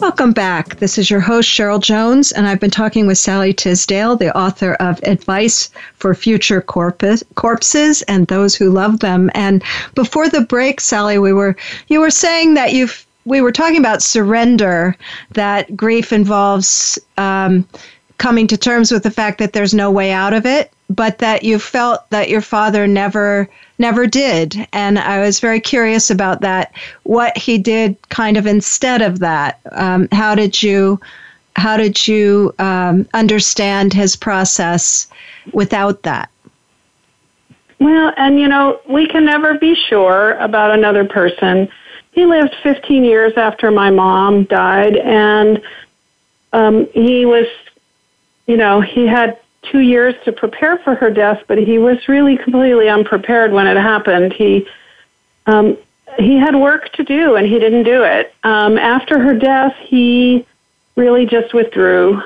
Welcome 0.00 0.32
back. 0.32 0.76
This 0.76 0.96
is 0.96 1.10
your 1.10 1.18
host, 1.18 1.48
Cheryl 1.48 1.80
Jones, 1.80 2.30
and 2.30 2.46
I've 2.46 2.60
been 2.60 2.70
talking 2.70 3.08
with 3.08 3.18
Sallie 3.18 3.52
Tisdale, 3.52 4.14
the 4.14 4.36
author 4.38 4.74
of 4.74 5.00
Advice 5.02 5.70
for 5.94 6.14
Future 6.14 6.60
Corpus, 6.60 7.24
Corpses 7.34 8.02
and 8.02 8.28
Those 8.28 8.54
Who 8.54 8.70
Love 8.70 9.00
Them. 9.00 9.28
And 9.34 9.60
before 9.96 10.28
the 10.28 10.42
break, 10.42 10.80
Sallie, 10.80 11.18
we 11.18 11.32
were 11.32 11.56
you 11.88 11.98
were 11.98 12.10
saying 12.12 12.54
that 12.54 12.72
you've 12.72 13.04
we 13.24 13.40
were 13.40 13.50
talking 13.50 13.78
about 13.78 14.00
surrender, 14.00 14.96
that 15.32 15.76
grief 15.76 16.12
involves 16.12 16.96
um, 17.16 17.66
coming 18.18 18.46
to 18.48 18.56
terms 18.56 18.92
with 18.92 19.02
the 19.02 19.10
fact 19.10 19.38
that 19.38 19.52
there's 19.52 19.74
no 19.74 19.90
way 19.90 20.12
out 20.12 20.34
of 20.34 20.44
it, 20.44 20.72
but 20.90 21.18
that 21.18 21.42
you 21.42 21.58
felt 21.58 22.08
that 22.10 22.28
your 22.28 22.40
father 22.40 22.86
never 22.86 23.48
never 23.78 24.06
did. 24.06 24.56
And 24.72 24.98
I 24.98 25.20
was 25.20 25.40
very 25.40 25.60
curious 25.60 26.10
about 26.10 26.40
that. 26.40 26.72
What 27.04 27.36
he 27.38 27.58
did, 27.58 27.96
kind 28.08 28.36
of 28.36 28.46
instead 28.46 29.02
of 29.02 29.20
that. 29.20 29.60
Um, 29.72 30.08
how 30.12 30.34
did 30.34 30.62
you 30.62 31.00
how 31.56 31.76
did 31.76 32.06
you 32.06 32.54
um, 32.58 33.08
understand 33.14 33.92
his 33.92 34.16
process 34.16 35.08
without 35.52 36.02
that? 36.04 36.30
Well, 37.80 38.12
and 38.16 38.40
you 38.40 38.48
know, 38.48 38.80
we 38.88 39.06
can 39.06 39.24
never 39.24 39.58
be 39.58 39.74
sure 39.74 40.32
about 40.38 40.70
another 40.70 41.04
person. 41.04 41.68
He 42.12 42.26
lived 42.26 42.54
15 42.62 43.04
years 43.04 43.34
after 43.36 43.70
my 43.70 43.90
mom 43.90 44.44
died, 44.44 44.96
and 44.96 45.62
um, 46.52 46.88
he 46.92 47.24
was, 47.24 47.46
you 48.48 48.56
know, 48.56 48.80
he 48.80 49.06
had 49.06 49.38
two 49.70 49.80
years 49.80 50.14
to 50.24 50.32
prepare 50.32 50.78
for 50.78 50.94
her 50.94 51.10
death, 51.10 51.42
but 51.46 51.58
he 51.58 51.78
was 51.78 52.08
really 52.08 52.36
completely 52.36 52.88
unprepared 52.88 53.52
when 53.52 53.66
it 53.66 53.76
happened. 53.76 54.32
He 54.32 54.66
um, 55.46 55.76
he 56.18 56.38
had 56.38 56.56
work 56.56 56.90
to 56.94 57.04
do, 57.04 57.36
and 57.36 57.46
he 57.46 57.58
didn't 57.58 57.84
do 57.84 58.02
it. 58.02 58.34
Um, 58.42 58.78
after 58.78 59.20
her 59.20 59.34
death, 59.34 59.74
he 59.80 60.46
really 60.96 61.26
just 61.26 61.54
withdrew. 61.54 62.20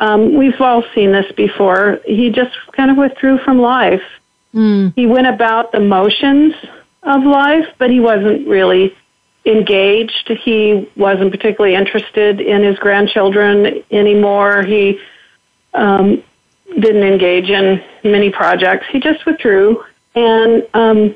Um, 0.00 0.36
we've 0.36 0.60
all 0.60 0.82
seen 0.94 1.12
this 1.12 1.30
before. 1.32 2.00
He 2.04 2.30
just 2.30 2.54
kind 2.72 2.90
of 2.90 2.96
withdrew 2.96 3.38
from 3.38 3.60
life. 3.60 4.02
Mm. 4.54 4.94
He 4.96 5.06
went 5.06 5.26
about 5.26 5.72
the 5.72 5.80
motions 5.80 6.54
of 7.02 7.22
life, 7.22 7.66
but 7.78 7.90
he 7.90 8.00
wasn't 8.00 8.48
really 8.48 8.96
engaged. 9.44 10.28
He 10.42 10.88
wasn't 10.96 11.30
particularly 11.30 11.76
interested 11.76 12.40
in 12.40 12.62
his 12.62 12.78
grandchildren 12.78 13.84
anymore. 13.90 14.62
He 14.62 14.98
um, 15.76 16.22
didn't 16.80 17.04
engage 17.04 17.50
in 17.50 17.82
many 18.04 18.30
projects. 18.30 18.86
He 18.90 19.00
just 19.00 19.24
withdrew, 19.26 19.84
and 20.14 20.66
um, 20.74 21.14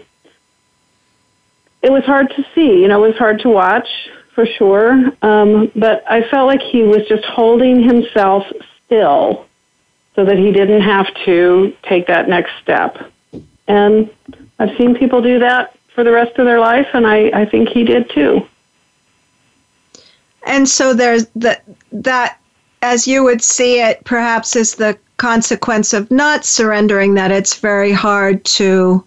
it 1.83 1.91
was 1.91 2.05
hard 2.05 2.31
to 2.31 2.47
see. 2.55 2.81
You 2.81 2.89
know, 2.89 3.03
it 3.05 3.09
was 3.09 3.19
hard 3.19 3.41
to 3.41 3.49
watch 3.49 3.89
for 4.35 4.47
sure. 4.47 5.13
Um, 5.23 5.71
but 5.75 6.05
I 6.11 6.29
felt 6.29 6.47
like 6.47 6.61
he 6.61 6.83
was 6.83 7.07
just 7.09 7.25
holding 7.25 7.83
himself 7.83 8.45
still 8.87 9.47
so 10.15 10.25
that 10.25 10.39
he 10.39 10.53
didn't 10.53 10.83
have 10.83 11.07
to 11.25 11.77
take 11.83 12.07
that 12.07 12.29
next 12.29 12.53
step. 12.63 13.11
And 13.69 14.11
I've 14.59 14.77
seen 14.77 14.95
people 14.95 15.23
do 15.23 15.39
that 15.39 15.77
for 15.95 16.05
the 16.05 16.13
rest 16.13 16.39
of 16.39 16.45
their 16.45 16.61
life, 16.61 16.89
and 16.93 17.07
I, 17.07 17.31
I 17.33 17.45
think 17.47 17.69
he 17.69 17.85
did 17.85 18.11
too. 18.11 18.47
And 20.47 20.69
so 20.69 20.95
there's 20.95 21.27
that 21.37 21.65
that 21.93 22.40
as 22.83 23.07
you 23.07 23.25
would 23.25 23.43
see 23.43 23.81
it, 23.81 24.05
perhaps 24.05 24.57
is 24.57 24.75
the 24.75 24.99
consequence 25.17 25.93
of 25.93 26.11
not 26.11 26.45
surrendering 26.45 27.15
that 27.15 27.31
it's 27.31 27.57
very 27.57 27.93
hard 27.93 28.45
to 28.45 29.05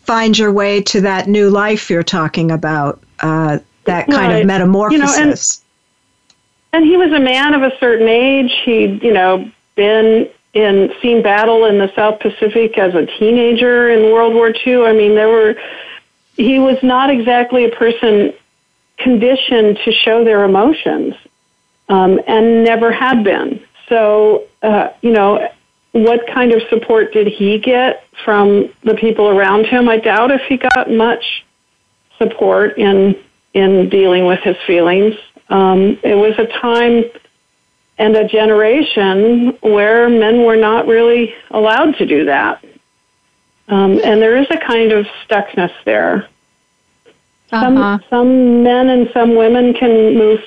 find 0.00 0.38
your 0.38 0.52
way 0.52 0.82
to 0.82 1.00
that 1.02 1.28
new 1.28 1.50
life 1.50 1.88
you're 1.90 2.02
talking 2.02 2.50
about, 2.50 3.00
uh, 3.20 3.58
that 3.84 4.08
kind 4.08 4.32
right. 4.32 4.40
of 4.40 4.46
metamorphosis. 4.46 5.16
You 5.16 5.22
know, 5.22 5.30
and, 5.30 6.84
and 6.84 6.90
he 6.90 6.96
was 6.96 7.12
a 7.12 7.20
man 7.20 7.54
of 7.54 7.62
a 7.62 7.76
certain 7.78 8.08
age. 8.08 8.52
He'd, 8.64 9.02
you 9.02 9.12
know, 9.12 9.50
been 9.76 10.28
in 10.54 10.92
seen 11.00 11.22
battle 11.22 11.66
in 11.66 11.78
the 11.78 11.92
South 11.94 12.20
Pacific 12.20 12.78
as 12.78 12.94
a 12.94 13.06
teenager 13.06 13.90
in 13.90 14.12
World 14.12 14.34
War 14.34 14.52
II. 14.66 14.84
I 14.84 14.92
mean, 14.92 15.14
there 15.14 15.28
were 15.28 15.54
he 16.36 16.58
was 16.58 16.82
not 16.82 17.10
exactly 17.10 17.64
a 17.64 17.70
person 17.70 18.32
conditioned 18.96 19.78
to 19.84 19.92
show 19.92 20.24
their 20.24 20.44
emotions, 20.44 21.14
um, 21.88 22.20
and 22.26 22.64
never 22.64 22.92
had 22.92 23.24
been. 23.24 23.60
So, 23.88 24.44
uh, 24.62 24.90
you 25.00 25.10
know, 25.10 25.48
what 25.92 26.26
kind 26.26 26.52
of 26.52 26.62
support 26.68 27.12
did 27.12 27.26
he 27.26 27.58
get 27.58 28.04
from 28.24 28.68
the 28.84 28.94
people 28.94 29.28
around 29.28 29.66
him? 29.66 29.88
I 29.88 29.98
doubt 29.98 30.30
if 30.30 30.42
he 30.42 30.58
got 30.58 30.90
much 30.90 31.44
support 32.18 32.78
in 32.78 33.16
in 33.54 33.88
dealing 33.88 34.26
with 34.26 34.40
his 34.40 34.56
feelings. 34.66 35.14
Um, 35.48 35.98
it 36.04 36.14
was 36.14 36.38
a 36.38 36.46
time 36.46 37.04
and 37.96 38.14
a 38.14 38.28
generation 38.28 39.56
where 39.62 40.08
men 40.08 40.44
were 40.44 40.56
not 40.56 40.86
really 40.86 41.34
allowed 41.50 41.96
to 41.96 42.06
do 42.06 42.26
that. 42.26 42.62
Um, 43.68 44.00
and 44.04 44.20
there 44.22 44.36
is 44.36 44.46
a 44.50 44.58
kind 44.58 44.92
of 44.92 45.06
stuckness 45.26 45.72
there. 45.84 46.28
Some, 47.50 47.76
Uh-huh. 47.76 47.98
some 48.10 48.62
men 48.62 48.90
and 48.90 49.10
some 49.12 49.34
women 49.34 49.72
can 49.74 50.16
move 50.16 50.40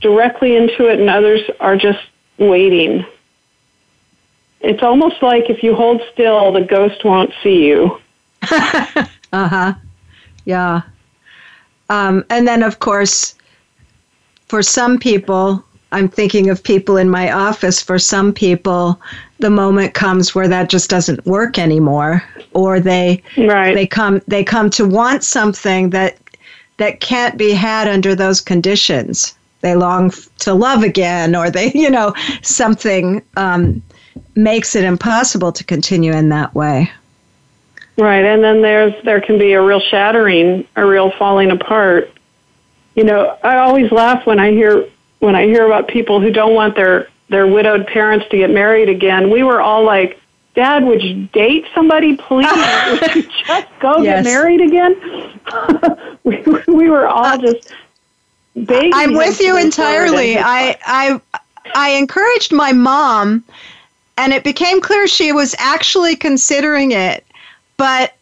directly 0.00 0.56
into 0.56 0.86
it, 0.88 1.00
and 1.00 1.08
others 1.10 1.40
are 1.60 1.76
just 1.76 2.00
waiting. 2.38 3.04
It's 4.60 4.82
almost 4.82 5.22
like 5.22 5.50
if 5.50 5.62
you 5.62 5.74
hold 5.74 6.00
still, 6.12 6.52
the 6.52 6.60
ghost 6.62 7.04
won't 7.04 7.32
see 7.42 7.66
you. 7.66 7.98
Uh 9.34 9.48
huh. 9.48 9.74
Yeah. 10.44 10.82
Um, 11.88 12.22
and 12.28 12.46
then, 12.46 12.62
of 12.62 12.80
course, 12.80 13.34
for 14.46 14.62
some 14.62 14.98
people, 14.98 15.64
I'm 15.92 16.06
thinking 16.08 16.50
of 16.50 16.62
people 16.62 16.98
in 16.98 17.08
my 17.08 17.32
office. 17.32 17.80
For 17.80 17.98
some 17.98 18.34
people, 18.34 19.00
the 19.38 19.48
moment 19.48 19.94
comes 19.94 20.34
where 20.34 20.48
that 20.48 20.68
just 20.68 20.90
doesn't 20.90 21.24
work 21.24 21.58
anymore, 21.58 22.22
or 22.52 22.78
they 22.78 23.22
Right. 23.38 23.74
they 23.74 23.86
come 23.86 24.20
they 24.28 24.44
come 24.44 24.68
to 24.70 24.84
want 24.86 25.24
something 25.24 25.90
that 25.90 26.18
that 26.76 27.00
can't 27.00 27.38
be 27.38 27.52
had 27.52 27.88
under 27.88 28.14
those 28.14 28.42
conditions. 28.42 29.34
They 29.62 29.74
long 29.74 30.12
to 30.40 30.54
love 30.54 30.82
again, 30.82 31.34
or 31.34 31.50
they, 31.50 31.72
you 31.74 31.90
know, 31.90 32.14
something 32.42 33.22
um, 33.36 33.82
makes 34.34 34.76
it 34.76 34.84
impossible 34.84 35.52
to 35.52 35.64
continue 35.64 36.12
in 36.12 36.28
that 36.28 36.54
way. 36.54 36.90
Right, 37.96 38.24
and 38.24 38.42
then 38.42 38.62
there's 38.62 38.94
there 39.04 39.20
can 39.20 39.38
be 39.38 39.52
a 39.52 39.62
real 39.62 39.80
shattering, 39.80 40.66
a 40.76 40.84
real 40.84 41.10
falling 41.12 41.50
apart. 41.50 42.10
You 42.94 43.04
know, 43.04 43.38
I 43.42 43.58
always 43.58 43.90
laugh 43.92 44.26
when 44.26 44.38
I 44.38 44.50
hear 44.50 44.88
when 45.20 45.34
I 45.34 45.44
hear 45.44 45.66
about 45.66 45.88
people 45.88 46.20
who 46.20 46.30
don't 46.30 46.54
want 46.54 46.74
their 46.74 47.08
their 47.28 47.46
widowed 47.46 47.86
parents 47.86 48.26
to 48.30 48.36
get 48.36 48.50
married 48.50 48.88
again. 48.88 49.30
We 49.30 49.42
were 49.42 49.60
all 49.60 49.84
like, 49.84 50.18
"Dad, 50.54 50.84
would 50.84 51.02
you 51.02 51.26
date 51.34 51.66
somebody, 51.74 52.16
please? 52.16 52.46
would 52.90 53.14
you 53.14 53.22
just 53.46 53.68
go 53.80 54.02
Yes. 54.02 54.24
get 54.24 54.32
married 54.32 54.60
again?" 54.62 55.38
we 56.24 56.42
we 56.66 56.88
were 56.90 57.06
all 57.06 57.36
just 57.38 57.72
begging. 58.56 58.92
I'm 58.94 59.14
with 59.14 59.40
you 59.40 59.56
entirely. 59.58 60.38
I 60.38 60.76
I 60.86 61.20
I 61.74 61.90
encouraged 61.90 62.52
my 62.52 62.72
mom 62.72 63.44
and 64.18 64.32
it 64.32 64.44
became 64.44 64.80
clear 64.80 65.06
she 65.06 65.32
was 65.32 65.54
actually 65.58 66.16
considering 66.16 66.92
it, 66.92 67.24
but 67.76 68.14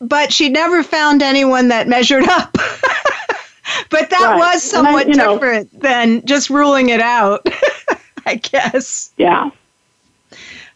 but 0.00 0.32
she 0.32 0.48
never 0.48 0.82
found 0.82 1.22
anyone 1.22 1.68
that 1.68 1.88
measured 1.88 2.28
up. 2.28 2.52
but 3.90 4.10
that 4.10 4.20
Right. 4.20 4.36
was 4.38 4.72
And 4.72 4.86
I- 4.86 4.90
somewhat 4.90 5.08
know- 5.08 5.34
different 5.34 5.80
than 5.80 6.24
just 6.26 6.50
ruling 6.50 6.90
it 6.90 7.00
out, 7.00 7.46
I 8.26 8.36
guess. 8.36 9.10
yeah, 9.16 9.50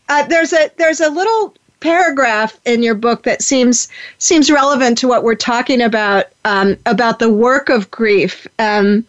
Uh, 0.08 0.24
there's 0.26 0.52
a 0.52 0.70
there's 0.76 1.00
a 1.00 1.08
little 1.11 1.54
paragraph 1.83 2.59
in 2.64 2.83
your 2.83 2.95
book 2.95 3.25
that 3.25 3.42
seems 3.42 3.88
seems 4.18 4.51
relevant 4.51 4.97
to 4.99 5.09
what 5.09 5.25
we're 5.25 5.35
talking 5.35 5.83
about 5.83 6.27
um, 6.45 6.77
about 6.87 7.18
the 7.18 7.31
work 7.31 7.68
of 7.68 7.90
grief. 7.90 8.47
Um, 8.59 9.05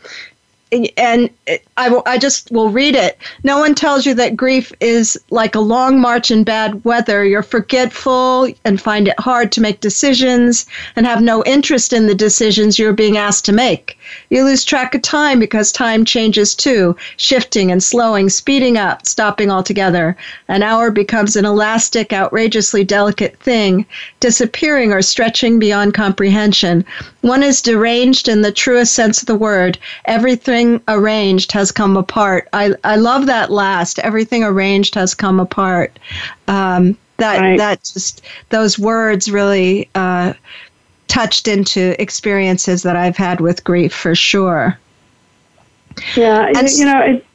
and 0.97 1.29
I, 1.77 2.01
I 2.05 2.17
just 2.17 2.51
will 2.51 2.69
read 2.69 2.95
it. 2.95 3.17
No 3.43 3.59
one 3.59 3.75
tells 3.75 4.05
you 4.05 4.13
that 4.15 4.35
grief 4.35 4.71
is 4.79 5.19
like 5.29 5.55
a 5.55 5.59
long 5.59 5.99
march 5.99 6.31
in 6.31 6.43
bad 6.43 6.83
weather. 6.83 7.23
You're 7.23 7.43
forgetful 7.43 8.53
and 8.65 8.81
find 8.81 9.07
it 9.07 9.19
hard 9.19 9.51
to 9.53 9.61
make 9.61 9.79
decisions 9.79 10.65
and 10.95 11.05
have 11.05 11.21
no 11.21 11.43
interest 11.43 11.93
in 11.93 12.07
the 12.07 12.15
decisions 12.15 12.79
you're 12.79 12.93
being 12.93 13.17
asked 13.17 13.45
to 13.45 13.51
make. 13.51 13.97
You 14.29 14.43
lose 14.43 14.63
track 14.63 14.95
of 14.95 15.01
time 15.01 15.39
because 15.39 15.71
time 15.71 16.05
changes 16.05 16.55
too, 16.55 16.95
shifting 17.17 17.71
and 17.71 17.81
slowing, 17.81 18.29
speeding 18.29 18.77
up, 18.77 19.05
stopping 19.05 19.49
altogether. 19.49 20.15
An 20.47 20.63
hour 20.63 20.91
becomes 20.91 21.35
an 21.35 21.45
elastic, 21.45 22.13
outrageously 22.13 22.83
delicate 22.83 23.37
thing, 23.39 23.85
disappearing 24.19 24.93
or 24.93 25.01
stretching 25.01 25.59
beyond 25.59 25.93
comprehension. 25.93 26.85
One 27.21 27.43
is 27.43 27.61
deranged 27.61 28.27
in 28.27 28.41
the 28.41 28.51
truest 28.51 28.93
sense 28.93 29.21
of 29.21 29.27
the 29.27 29.35
word. 29.35 29.77
Everything 30.05 30.62
arranged 30.87 31.51
has 31.51 31.71
come 31.71 31.97
apart. 31.97 32.47
I, 32.53 32.75
I 32.83 32.95
love 32.95 33.25
that 33.27 33.51
last. 33.51 33.99
Everything 33.99 34.43
arranged 34.43 34.95
has 34.95 35.13
come 35.13 35.39
apart. 35.39 35.97
Um, 36.47 36.97
that 37.17 37.39
Right. 37.39 37.57
that 37.57 37.83
just 37.83 38.23
those 38.49 38.79
words 38.79 39.31
really 39.31 39.89
uh, 39.95 40.33
touched 41.07 41.47
into 41.47 41.99
experiences 42.01 42.83
that 42.83 42.95
I've 42.95 43.17
had 43.17 43.39
with 43.39 43.63
grief 43.63 43.93
for 43.93 44.15
sure. 44.15 44.77
Yeah, 46.15 46.51
And 46.55 46.69
you, 46.69 46.79
you 46.79 46.85
know, 46.85 46.99
it, 47.01 47.25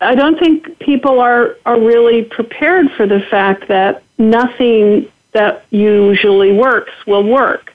I 0.00 0.14
don't 0.14 0.38
think 0.38 0.78
people 0.78 1.20
are 1.20 1.56
are 1.64 1.80
really 1.80 2.22
prepared 2.24 2.90
for 2.92 3.06
the 3.06 3.20
fact 3.20 3.68
that 3.68 4.02
nothing 4.18 5.10
that 5.32 5.64
usually 5.70 6.52
works 6.52 6.92
will 7.06 7.24
work. 7.24 7.74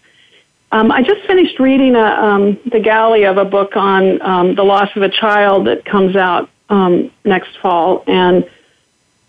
Um, 0.74 0.92
I 0.92 1.04
just 1.04 1.22
finished 1.28 1.60
reading 1.60 1.96
a, 1.96 2.04
um, 2.04 2.60
the 2.66 2.80
galley 2.80 3.26
of 3.26 3.38
a 3.38 3.46
book 3.46 3.78
on 3.78 4.20
um, 4.24 4.56
the 4.56 4.64
loss 4.64 4.90
of 4.96 5.04
a 5.04 5.10
child 5.10 5.68
that 5.68 5.86
comes 5.86 6.16
out 6.16 6.50
um, 6.68 7.12
next 7.24 7.56
fall, 7.60 8.04
and 8.08 8.50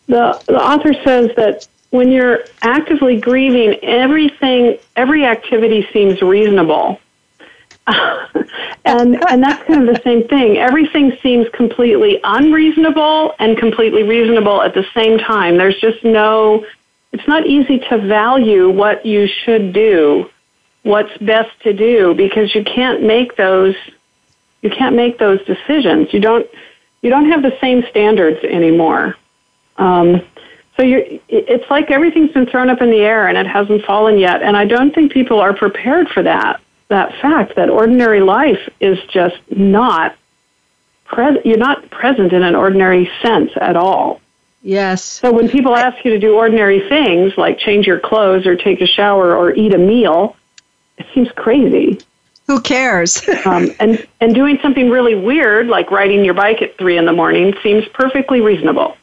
the 0.07 0.43
the 0.47 0.59
author 0.59 0.95
says 1.05 1.31
that 1.37 1.69
when 1.91 2.11
you're 2.11 2.45
actively 2.63 3.21
grieving, 3.21 3.75
everything, 3.85 4.79
every 4.97 5.27
activity 5.27 5.87
seems 5.93 6.23
reasonable. 6.23 6.99
and 7.87 9.23
and 9.29 9.43
that's 9.43 9.63
kind 9.67 9.87
of 9.87 9.95
the 9.95 10.01
same 10.03 10.27
thing. 10.27 10.57
Everything 10.57 11.15
seems 11.23 11.47
completely 11.51 12.21
unreasonable 12.25 13.35
and 13.39 13.59
completely 13.59 14.03
reasonable 14.03 14.63
at 14.63 14.73
the 14.73 14.87
same 14.95 15.19
time. 15.19 15.59
There's 15.59 15.79
just 15.79 16.03
no 16.05 16.65
it's 17.13 17.29
not 17.29 17.47
easy 17.47 17.81
to 17.91 17.99
value 17.99 18.71
what 18.71 19.05
you 19.05 19.27
should 19.27 19.75
do, 19.75 20.31
what's 20.85 21.17
best 21.19 21.51
to 21.63 21.73
do 21.73 22.15
because 22.15 22.55
you 22.55 22.63
can't 22.63 23.03
make 23.03 23.37
those 23.37 23.75
you 24.63 24.71
can't 24.71 24.97
make 24.97 25.19
those 25.19 25.45
decisions. 25.45 26.13
You 26.15 26.21
don't 26.21 26.47
you 27.03 27.11
don't 27.11 27.31
have 27.31 27.43
the 27.43 27.57
same 27.61 27.85
standards 27.91 28.43
anymore. 28.45 29.17
Um, 29.77 30.23
so 30.77 30.83
you're, 30.83 31.03
it's 31.29 31.69
like 31.71 31.91
everything's 31.91 32.33
been 32.33 32.47
thrown 32.47 32.71
up 32.71 32.81
in 32.81 32.91
the 32.91 33.01
air 33.01 33.29
and 33.29 33.37
it 33.37 33.47
hasn't 33.47 33.85
fallen 33.85 34.19
yet. 34.19 34.43
And 34.43 34.57
I 34.57 34.65
don't 34.65 34.95
think 34.95 35.13
people 35.13 35.39
are 35.39 35.55
prepared 35.55 36.09
for 36.09 36.23
that. 36.23 36.61
That 36.89 37.15
fact 37.21 37.57
that 37.57 37.71
ordinary 37.71 38.21
life 38.21 38.69
is 38.81 38.99
just 39.13 39.37
not 39.51 40.17
present. 41.05 41.45
You're 41.47 41.59
not 41.59 41.91
present 41.91 42.33
in 42.33 42.43
an 42.43 42.55
ordinary 42.55 43.11
sense 43.23 43.53
at 43.61 43.77
all. 43.77 44.21
Yes. 44.63 45.05
So 45.05 45.31
when 45.31 45.49
people 45.49 45.77
ask 45.77 46.03
you 46.05 46.11
to 46.13 46.19
do 46.19 46.35
ordinary 46.35 46.89
things 46.89 47.35
like 47.37 47.59
change 47.59 47.87
your 47.87 48.01
clothes 48.01 48.47
or 48.47 48.57
take 48.57 48.81
a 48.81 48.87
shower 48.87 49.37
or 49.37 49.53
eat 49.55 49.75
a 49.75 49.79
meal, 49.79 50.37
seems 51.13 51.31
crazy. 51.33 52.01
Who 52.47 52.61
cares? 52.61 53.23
Um, 53.47 53.71
and 53.79 54.07
and 54.21 54.35
doing 54.35 54.59
something 54.63 54.89
really 54.89 55.15
weird 55.15 55.67
like 55.67 55.91
riding 55.91 56.25
your 56.25 56.35
bike 56.35 56.63
at 56.63 56.79
three 56.79 56.97
in 56.97 57.05
the 57.05 57.13
morning 57.13 57.55
seems 57.63 57.87
perfectly 57.89 58.41
reasonable. 58.41 58.97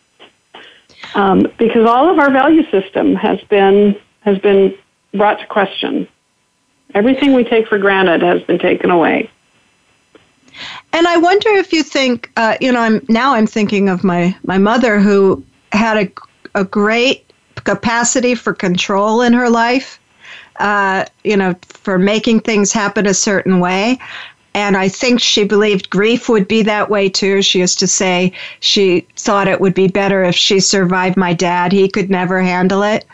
Um, 1.14 1.48
because 1.60 1.88
all 1.88 2.10
of 2.10 2.18
our 2.18 2.32
value 2.32 2.64
system 2.72 3.16
has 3.16 3.40
been 3.42 3.96
has 4.22 4.40
been 4.40 4.76
brought 5.14 5.40
to 5.40 5.46
question. 5.46 6.08
Everything 6.94 7.34
we 7.34 7.44
take 7.44 7.68
for 7.68 7.78
granted 7.78 8.22
has 8.22 8.42
been 8.44 8.60
taken 8.60 8.90
away. 8.90 9.30
And 10.94 11.08
I 11.08 11.18
wonder 11.18 11.50
if 11.50 11.72
you 11.72 11.84
think, 11.84 12.32
uh, 12.36 12.58
you 12.60 12.72
know, 12.72 12.82
I'm 12.82 13.06
now 13.08 13.36
I'm 13.36 13.48
thinking 13.48 13.90
of 13.90 14.04
my 14.04 14.36
my 14.44 14.58
mother 14.58 15.00
who 15.00 15.44
had 15.72 15.98
a 15.98 16.12
a 16.56 16.64
great 16.64 17.32
capacity 17.64 18.36
for 18.36 18.54
control 18.54 19.22
in 19.22 19.34
her 19.34 19.50
life. 19.50 20.00
Uh, 20.58 21.06
you 21.24 21.38
know, 21.38 21.56
for 21.70 21.98
making 21.98 22.42
things 22.42 22.72
happen 22.72 23.06
a 23.08 23.14
certain 23.14 23.60
way. 23.60 23.98
And 24.54 24.76
I 24.76 24.90
think 24.90 25.22
she 25.22 25.46
believed 25.46 25.90
grief 25.90 26.28
would 26.28 26.48
be 26.48 26.62
that 26.64 26.90
way 26.90 27.08
too. 27.08 27.42
She 27.42 27.60
used 27.60 27.80
to 27.80 27.88
say 27.88 28.34
she 28.60 29.08
thought 29.16 29.48
it 29.48 29.62
would 29.62 29.74
be 29.74 29.88
better 29.88 30.24
if 30.24 30.36
she 30.36 30.60
survived 30.60 31.16
my 31.16 31.34
dad. 31.34 31.72
He 31.72 31.88
could 31.88 32.10
never 32.10 32.42
handle 32.42 32.84
it. 32.84 33.06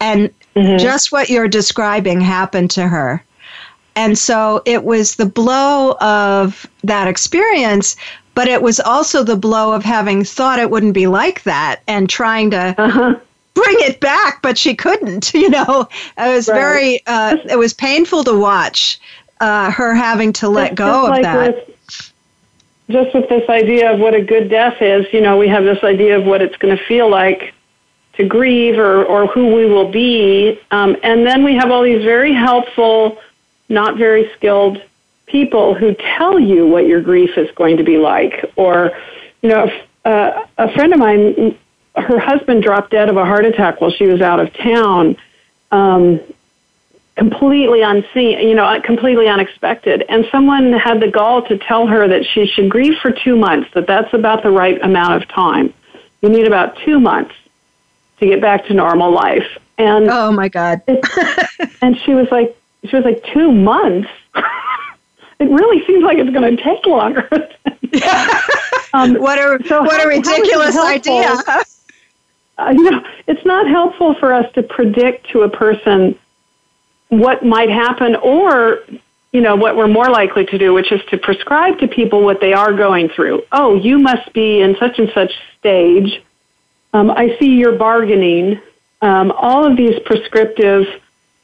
And 0.00 0.30
just 0.78 1.12
what 1.12 1.28
you're 1.28 1.46
describing 1.48 2.20
happened 2.20 2.70
to 2.72 2.88
her. 2.88 3.22
And 3.94 4.16
so 4.16 4.62
it 4.64 4.84
was 4.84 5.16
the 5.16 5.26
blow 5.26 5.96
of 6.00 6.66
that 6.84 7.06
experience, 7.06 7.96
but 8.34 8.48
it 8.48 8.62
was 8.62 8.80
also 8.80 9.22
the 9.22 9.36
blow 9.36 9.72
of 9.72 9.84
having 9.84 10.24
thought 10.24 10.58
it 10.58 10.70
wouldn't 10.70 10.94
be 10.94 11.06
like 11.06 11.42
that 11.42 11.82
and 11.86 12.08
trying 12.08 12.50
to 12.52 12.74
Uh-huh. 12.78 13.16
Bring 13.62 13.76
it 13.80 14.00
back, 14.00 14.42
but 14.42 14.56
she 14.58 14.74
couldn't. 14.74 15.32
You 15.38 15.50
know, 15.50 15.88
it 16.18 16.34
was 16.34 16.48
Right. 16.48 16.54
very, 16.56 17.00
uh, 17.06 17.36
it 17.48 17.56
was 17.56 17.72
painful 17.72 18.24
to 18.24 18.38
watch 18.38 19.00
uh, 19.40 19.70
her 19.70 19.94
having 19.94 20.32
to 20.34 20.48
let 20.48 20.70
Just- 20.70 20.76
go 20.78 21.04
of 21.04 21.10
like 21.10 21.22
that. 21.22 21.54
With, 21.54 21.74
just 22.90 23.14
with 23.14 23.28
this 23.28 23.48
idea 23.48 23.92
of 23.92 24.00
what 24.00 24.14
a 24.14 24.20
good 24.22 24.48
death 24.48 24.80
is, 24.80 25.06
you 25.12 25.20
know, 25.20 25.36
we 25.36 25.46
have 25.48 25.64
this 25.64 25.82
idea 25.84 26.18
of 26.18 26.24
what 26.24 26.40
it's 26.42 26.56
going 26.56 26.76
to 26.76 26.82
feel 26.84 27.08
like 27.10 27.52
to 28.14 28.24
grieve 28.24 28.78
or, 28.78 29.04
or 29.04 29.26
who 29.26 29.54
we 29.54 29.66
will 29.66 29.90
be. 29.90 30.58
Um, 30.70 30.96
and 31.02 31.24
then 31.26 31.44
we 31.44 31.54
have 31.54 31.70
all 31.70 31.82
these 31.82 32.02
very 32.02 32.32
helpful, 32.34 33.18
not 33.68 33.96
very 33.96 34.30
skilled 34.36 34.82
people 35.26 35.74
who 35.74 35.94
tell 36.16 36.38
you 36.38 36.66
what 36.66 36.86
your 36.86 37.00
grief 37.02 37.36
is 37.36 37.50
going 37.54 37.76
to 37.76 37.84
be 37.84 37.98
like. 37.98 38.50
Or, 38.56 38.90
you 39.42 39.50
know, 39.50 39.70
uh, 40.06 40.46
a 40.56 40.72
friend 40.72 40.92
of 40.94 40.98
mine, 40.98 41.56
her 42.00 42.18
husband 42.18 42.62
dropped 42.62 42.90
dead 42.90 43.08
of 43.08 43.16
a 43.16 43.24
heart 43.24 43.44
attack 43.44 43.80
while 43.80 43.90
she 43.90 44.06
was 44.06 44.20
out 44.20 44.40
of 44.40 44.52
town. 44.54 45.16
Um, 45.70 46.20
completely 47.18 47.82
unseen, 47.82 48.38
you 48.48 48.54
know, 48.54 48.80
completely 48.84 49.26
unexpected. 49.26 50.04
And 50.08 50.24
someone 50.30 50.72
had 50.72 51.00
the 51.00 51.08
gall 51.08 51.42
to 51.48 51.58
tell 51.58 51.86
her 51.88 52.06
that 52.06 52.24
she 52.24 52.46
should 52.46 52.70
grieve 52.70 52.94
for 53.02 53.10
two 53.10 53.36
months, 53.36 53.68
that 53.74 53.88
that's 53.88 54.14
about 54.14 54.44
the 54.44 54.50
right 54.50 54.80
amount 54.80 55.20
of 55.20 55.28
time. 55.28 55.74
You 56.22 56.28
need 56.28 56.46
about 56.46 56.78
two 56.84 57.00
months 57.00 57.34
to 58.20 58.26
get 58.26 58.40
back 58.40 58.66
to 58.66 58.74
normal 58.74 59.10
life. 59.10 59.46
And 59.78 60.08
oh 60.08 60.30
my 60.30 60.48
God. 60.48 60.80
and 61.82 61.98
she 62.00 62.14
was 62.14 62.28
like, 62.30 62.56
she 62.88 62.94
was 62.94 63.04
like, 63.04 63.24
two 63.32 63.50
months? 63.50 64.08
it 65.40 65.50
really 65.50 65.84
seems 65.86 66.04
like 66.04 66.18
it's 66.18 66.30
going 66.30 66.56
to 66.56 66.62
take 66.62 66.86
longer. 66.86 67.28
um, 68.92 69.14
what 69.14 69.38
a, 69.38 69.58
so 69.66 69.82
what 69.82 70.00
how, 70.00 70.04
a 70.04 70.08
ridiculous 70.08 70.76
idea. 70.76 71.36
Uh, 72.58 72.74
you 72.76 72.90
know, 72.90 73.04
it's 73.26 73.44
not 73.44 73.68
helpful 73.68 74.14
for 74.14 74.32
us 74.32 74.52
to 74.54 74.62
predict 74.62 75.30
to 75.30 75.42
a 75.42 75.48
person 75.48 76.18
what 77.08 77.44
might 77.44 77.70
happen 77.70 78.16
or 78.16 78.80
you 79.32 79.40
know 79.40 79.56
what 79.56 79.76
we're 79.76 79.88
more 79.88 80.10
likely 80.10 80.44
to 80.44 80.58
do 80.58 80.74
which 80.74 80.92
is 80.92 81.00
to 81.10 81.16
prescribe 81.16 81.78
to 81.78 81.88
people 81.88 82.22
what 82.22 82.40
they 82.40 82.52
are 82.52 82.72
going 82.72 83.08
through. 83.08 83.42
Oh 83.52 83.76
you 83.76 83.98
must 83.98 84.32
be 84.32 84.60
in 84.60 84.76
such 84.78 84.98
and 84.98 85.10
such 85.14 85.32
stage. 85.58 86.22
Um, 86.92 87.10
i 87.10 87.36
see 87.38 87.54
you're 87.56 87.78
bargaining. 87.78 88.60
Um, 89.00 89.30
all 89.30 89.64
of 89.64 89.76
these 89.76 89.98
prescriptive 90.04 90.86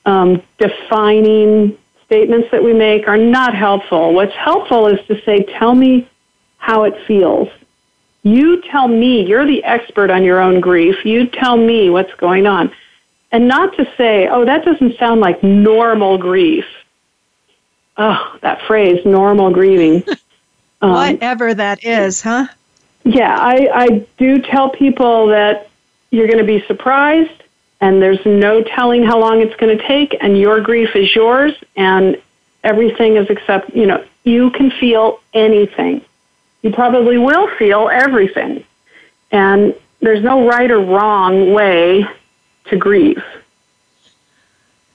um, 0.04 0.42
defining 0.58 1.78
statements 2.04 2.48
that 2.50 2.62
we 2.62 2.72
make 2.72 3.06
are 3.06 3.16
not 3.16 3.54
helpful. 3.54 4.12
What's 4.12 4.34
helpful 4.34 4.88
is 4.88 4.98
to 5.06 5.22
say 5.24 5.44
tell 5.58 5.74
me 5.74 6.10
how 6.58 6.84
it 6.84 6.94
feels 7.06 7.48
you 8.24 8.60
tell 8.62 8.88
me 8.88 9.24
you're 9.24 9.46
the 9.46 9.62
expert 9.62 10.10
on 10.10 10.24
your 10.24 10.40
own 10.40 10.60
grief 10.60 11.04
you 11.04 11.26
tell 11.26 11.56
me 11.56 11.88
what's 11.90 12.12
going 12.14 12.46
on 12.46 12.72
and 13.34 13.48
not 13.48 13.76
to 13.78 13.92
say, 13.96 14.28
oh, 14.28 14.44
that 14.44 14.64
doesn't 14.64 14.96
sound 14.96 15.20
like 15.20 15.42
normal 15.42 16.18
grief. 16.18 16.66
Oh, 17.96 18.38
that 18.42 18.62
phrase, 18.62 19.04
normal 19.04 19.50
grieving. 19.50 20.04
Um, 20.82 20.90
Whatever 20.90 21.54
that 21.54 21.82
is, 21.82 22.20
huh? 22.20 22.46
Yeah, 23.04 23.34
I, 23.34 23.70
I 23.72 24.06
do 24.18 24.42
tell 24.42 24.68
people 24.68 25.28
that 25.28 25.70
you're 26.10 26.26
going 26.26 26.40
to 26.40 26.44
be 26.44 26.62
surprised 26.66 27.42
and 27.80 28.02
there's 28.02 28.22
no 28.26 28.62
telling 28.62 29.02
how 29.02 29.18
long 29.18 29.40
it's 29.40 29.54
going 29.56 29.78
to 29.78 29.88
take 29.88 30.14
and 30.20 30.36
your 30.36 30.60
grief 30.60 30.94
is 30.94 31.14
yours 31.14 31.54
and 31.74 32.20
everything 32.64 33.16
is 33.16 33.30
except, 33.30 33.74
you 33.74 33.86
know, 33.86 34.04
you 34.24 34.50
can 34.50 34.70
feel 34.72 35.20
anything. 35.32 36.04
You 36.64 36.72
probably 36.72 37.18
will 37.18 37.48
feel 37.58 37.90
everything. 37.92 38.64
And 39.30 39.74
there's 40.00 40.24
no 40.24 40.48
right 40.48 40.70
or 40.70 40.80
wrong 40.80 41.52
way 41.52 42.06
to 42.70 42.76
grieve. 42.76 43.22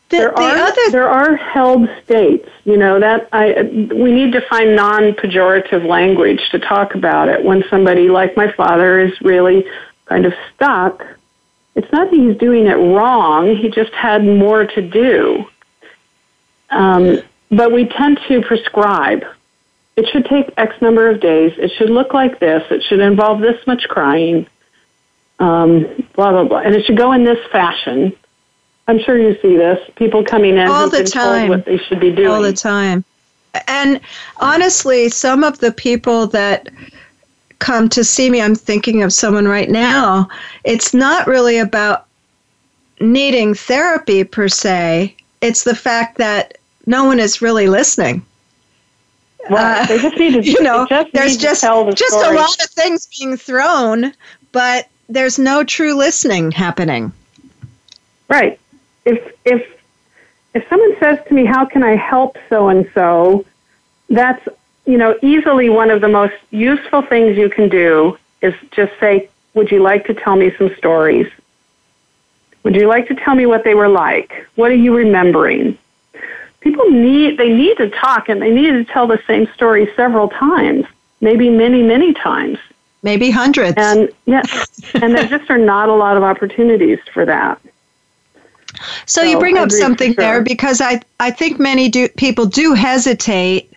The, 0.09 0.17
there 0.17 0.31
the 0.31 0.41
are 0.41 0.57
other... 0.57 0.91
there 0.91 1.09
are 1.09 1.35
held 1.35 1.87
states, 2.03 2.49
you 2.65 2.77
know 2.77 2.99
that 2.99 3.29
I 3.31 3.61
we 3.93 4.11
need 4.11 4.31
to 4.33 4.41
find 4.41 4.75
non-pejorative 4.75 5.85
language 5.85 6.49
to 6.49 6.57
talk 6.57 6.95
about 6.95 7.29
it 7.29 7.45
when 7.45 7.63
somebody 7.69 8.09
like 8.09 8.35
my 8.35 8.51
father 8.53 8.99
is 8.99 9.21
really 9.21 9.67
kind 10.05 10.25
of 10.25 10.33
stuck. 10.55 11.05
It's 11.75 11.91
not 11.91 12.09
that 12.09 12.17
he's 12.17 12.37
doing 12.37 12.65
it 12.65 12.77
wrong; 12.77 13.55
he 13.55 13.69
just 13.69 13.93
had 13.93 14.25
more 14.25 14.65
to 14.65 14.81
do. 14.81 15.47
Um, 16.71 17.21
but 17.51 17.71
we 17.71 17.85
tend 17.85 18.19
to 18.27 18.41
prescribe. 18.41 19.23
It 19.99 20.07
should 20.11 20.25
take 20.25 20.53
X 20.57 20.81
number 20.81 21.09
of 21.09 21.19
days. 21.19 21.53
It 21.57 21.71
should 21.77 21.89
look 21.89 22.13
like 22.13 22.39
this. 22.39 22.63
It 22.71 22.83
should 22.83 22.99
involve 22.99 23.41
this 23.41 23.65
much 23.67 23.87
crying 23.87 24.47
um, 25.39 25.85
blah 26.13 26.31
blah 26.31 26.43
blah, 26.43 26.59
and 26.59 26.75
it 26.75 26.85
should 26.85 26.97
go 26.97 27.13
in 27.13 27.23
this 27.23 27.39
fashion. 27.51 28.13
I'm 28.87 28.99
sure 28.99 29.17
you 29.17 29.37
see 29.41 29.55
this. 29.55 29.79
People 29.95 30.23
coming 30.23 30.57
in 30.57 30.67
all 30.67 30.89
the 30.89 31.03
time. 31.03 31.49
what 31.49 31.65
they 31.65 31.77
should 31.77 31.99
be 31.99 32.11
doing 32.11 32.27
all 32.27 32.41
the 32.41 32.53
time. 32.53 33.03
And 33.67 33.99
honestly, 34.37 35.09
some 35.09 35.43
of 35.43 35.59
the 35.59 35.71
people 35.71 36.27
that 36.27 36.69
come 37.59 37.89
to 37.89 38.03
see 38.03 38.29
me, 38.29 38.41
I'm 38.41 38.55
thinking 38.55 39.03
of 39.03 39.13
someone 39.13 39.47
right 39.47 39.69
now. 39.69 40.27
It's 40.63 40.93
not 40.93 41.27
really 41.27 41.57
about 41.57 42.05
needing 42.99 43.53
therapy 43.53 44.23
per 44.23 44.47
se. 44.47 45.15
It's 45.41 45.63
the 45.63 45.75
fact 45.75 46.17
that 46.17 46.57
no 46.85 47.05
one 47.05 47.19
is 47.19 47.41
really 47.41 47.67
listening. 47.67 48.25
Well, 49.49 49.83
uh, 49.83 49.85
they 49.85 49.99
just 49.99 50.17
need 50.17 50.33
to, 50.33 50.41
you 50.51 50.61
know, 50.61 50.85
just 50.87 51.13
there's 51.13 51.37
just 51.37 51.61
the 51.61 51.93
just 51.95 52.13
story. 52.13 52.35
a 52.35 52.39
lot 52.39 52.63
of 52.63 52.69
things 52.71 53.07
being 53.17 53.37
thrown, 53.37 54.13
but 54.51 54.87
there's 55.07 55.39
no 55.39 55.63
true 55.63 55.93
listening 55.93 56.51
happening. 56.51 57.11
Right. 58.27 58.59
If 59.05 59.33
if 59.45 59.65
if 60.53 60.67
someone 60.69 60.95
says 60.99 61.19
to 61.27 61.33
me, 61.33 61.45
"How 61.45 61.65
can 61.65 61.83
I 61.83 61.95
help 61.95 62.37
so 62.49 62.69
and 62.69 62.89
so?" 62.93 63.45
That's 64.09 64.47
you 64.85 64.97
know 64.97 65.17
easily 65.21 65.69
one 65.69 65.89
of 65.89 66.01
the 66.01 66.07
most 66.07 66.35
useful 66.51 67.01
things 67.01 67.37
you 67.37 67.49
can 67.49 67.69
do 67.69 68.17
is 68.41 68.53
just 68.71 68.91
say, 68.99 69.29
"Would 69.53 69.71
you 69.71 69.81
like 69.81 70.05
to 70.05 70.13
tell 70.13 70.35
me 70.35 70.51
some 70.57 70.75
stories? 70.75 71.27
Would 72.63 72.75
you 72.75 72.87
like 72.87 73.07
to 73.07 73.15
tell 73.15 73.35
me 73.35 73.45
what 73.45 73.63
they 73.63 73.73
were 73.73 73.87
like? 73.87 74.45
What 74.55 74.69
are 74.69 74.75
you 74.75 74.95
remembering?" 74.95 75.77
People 76.61 76.89
need 76.89 77.37
they 77.37 77.49
need 77.49 77.77
to 77.77 77.89
talk 77.89 78.29
and 78.29 78.41
they 78.41 78.51
need 78.51 78.71
to 78.71 78.83
tell 78.85 79.07
the 79.07 79.21
same 79.25 79.47
story 79.53 79.91
several 79.95 80.29
times, 80.29 80.85
maybe 81.21 81.49
many 81.49 81.81
many 81.81 82.13
times 82.13 82.57
maybe 83.03 83.31
hundreds. 83.31 83.75
And 83.77 84.09
yeah, 84.25 84.43
and 84.95 85.15
there 85.15 85.27
just 85.27 85.49
are 85.49 85.57
not 85.57 85.89
a 85.89 85.93
lot 85.93 86.17
of 86.17 86.23
opportunities 86.23 86.99
for 87.13 87.25
that. 87.25 87.59
So, 89.05 89.21
so 89.21 89.23
you 89.23 89.39
bring 89.39 89.57
up 89.57 89.71
something 89.71 90.13
sure. 90.13 90.23
there 90.23 90.43
because 90.43 90.81
I 90.81 91.01
I 91.19 91.31
think 91.31 91.59
many 91.59 91.89
do 91.89 92.07
people 92.09 92.45
do 92.45 92.73
hesitate. 92.73 93.73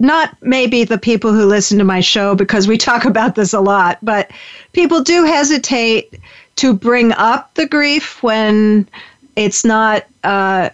Not 0.00 0.36
maybe 0.40 0.84
the 0.84 0.96
people 0.96 1.32
who 1.32 1.44
listen 1.44 1.76
to 1.78 1.84
my 1.84 1.98
show 1.98 2.36
because 2.36 2.68
we 2.68 2.78
talk 2.78 3.04
about 3.04 3.34
this 3.34 3.52
a 3.52 3.58
lot, 3.58 3.98
but 4.00 4.30
people 4.72 5.02
do 5.02 5.24
hesitate 5.24 6.20
to 6.54 6.72
bring 6.72 7.10
up 7.14 7.52
the 7.54 7.66
grief 7.66 8.22
when 8.22 8.88
it's 9.34 9.64
not, 9.64 10.04
uh, 10.22 10.70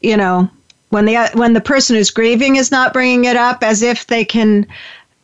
you 0.00 0.16
know, 0.16 0.50
when 0.90 1.04
the 1.04 1.30
when 1.34 1.52
the 1.52 1.60
person 1.60 1.96
who's 1.96 2.10
grieving 2.10 2.56
is 2.56 2.70
not 2.70 2.92
bringing 2.92 3.24
it 3.24 3.36
up, 3.36 3.62
as 3.62 3.82
if 3.82 4.06
they 4.06 4.24
can 4.24 4.66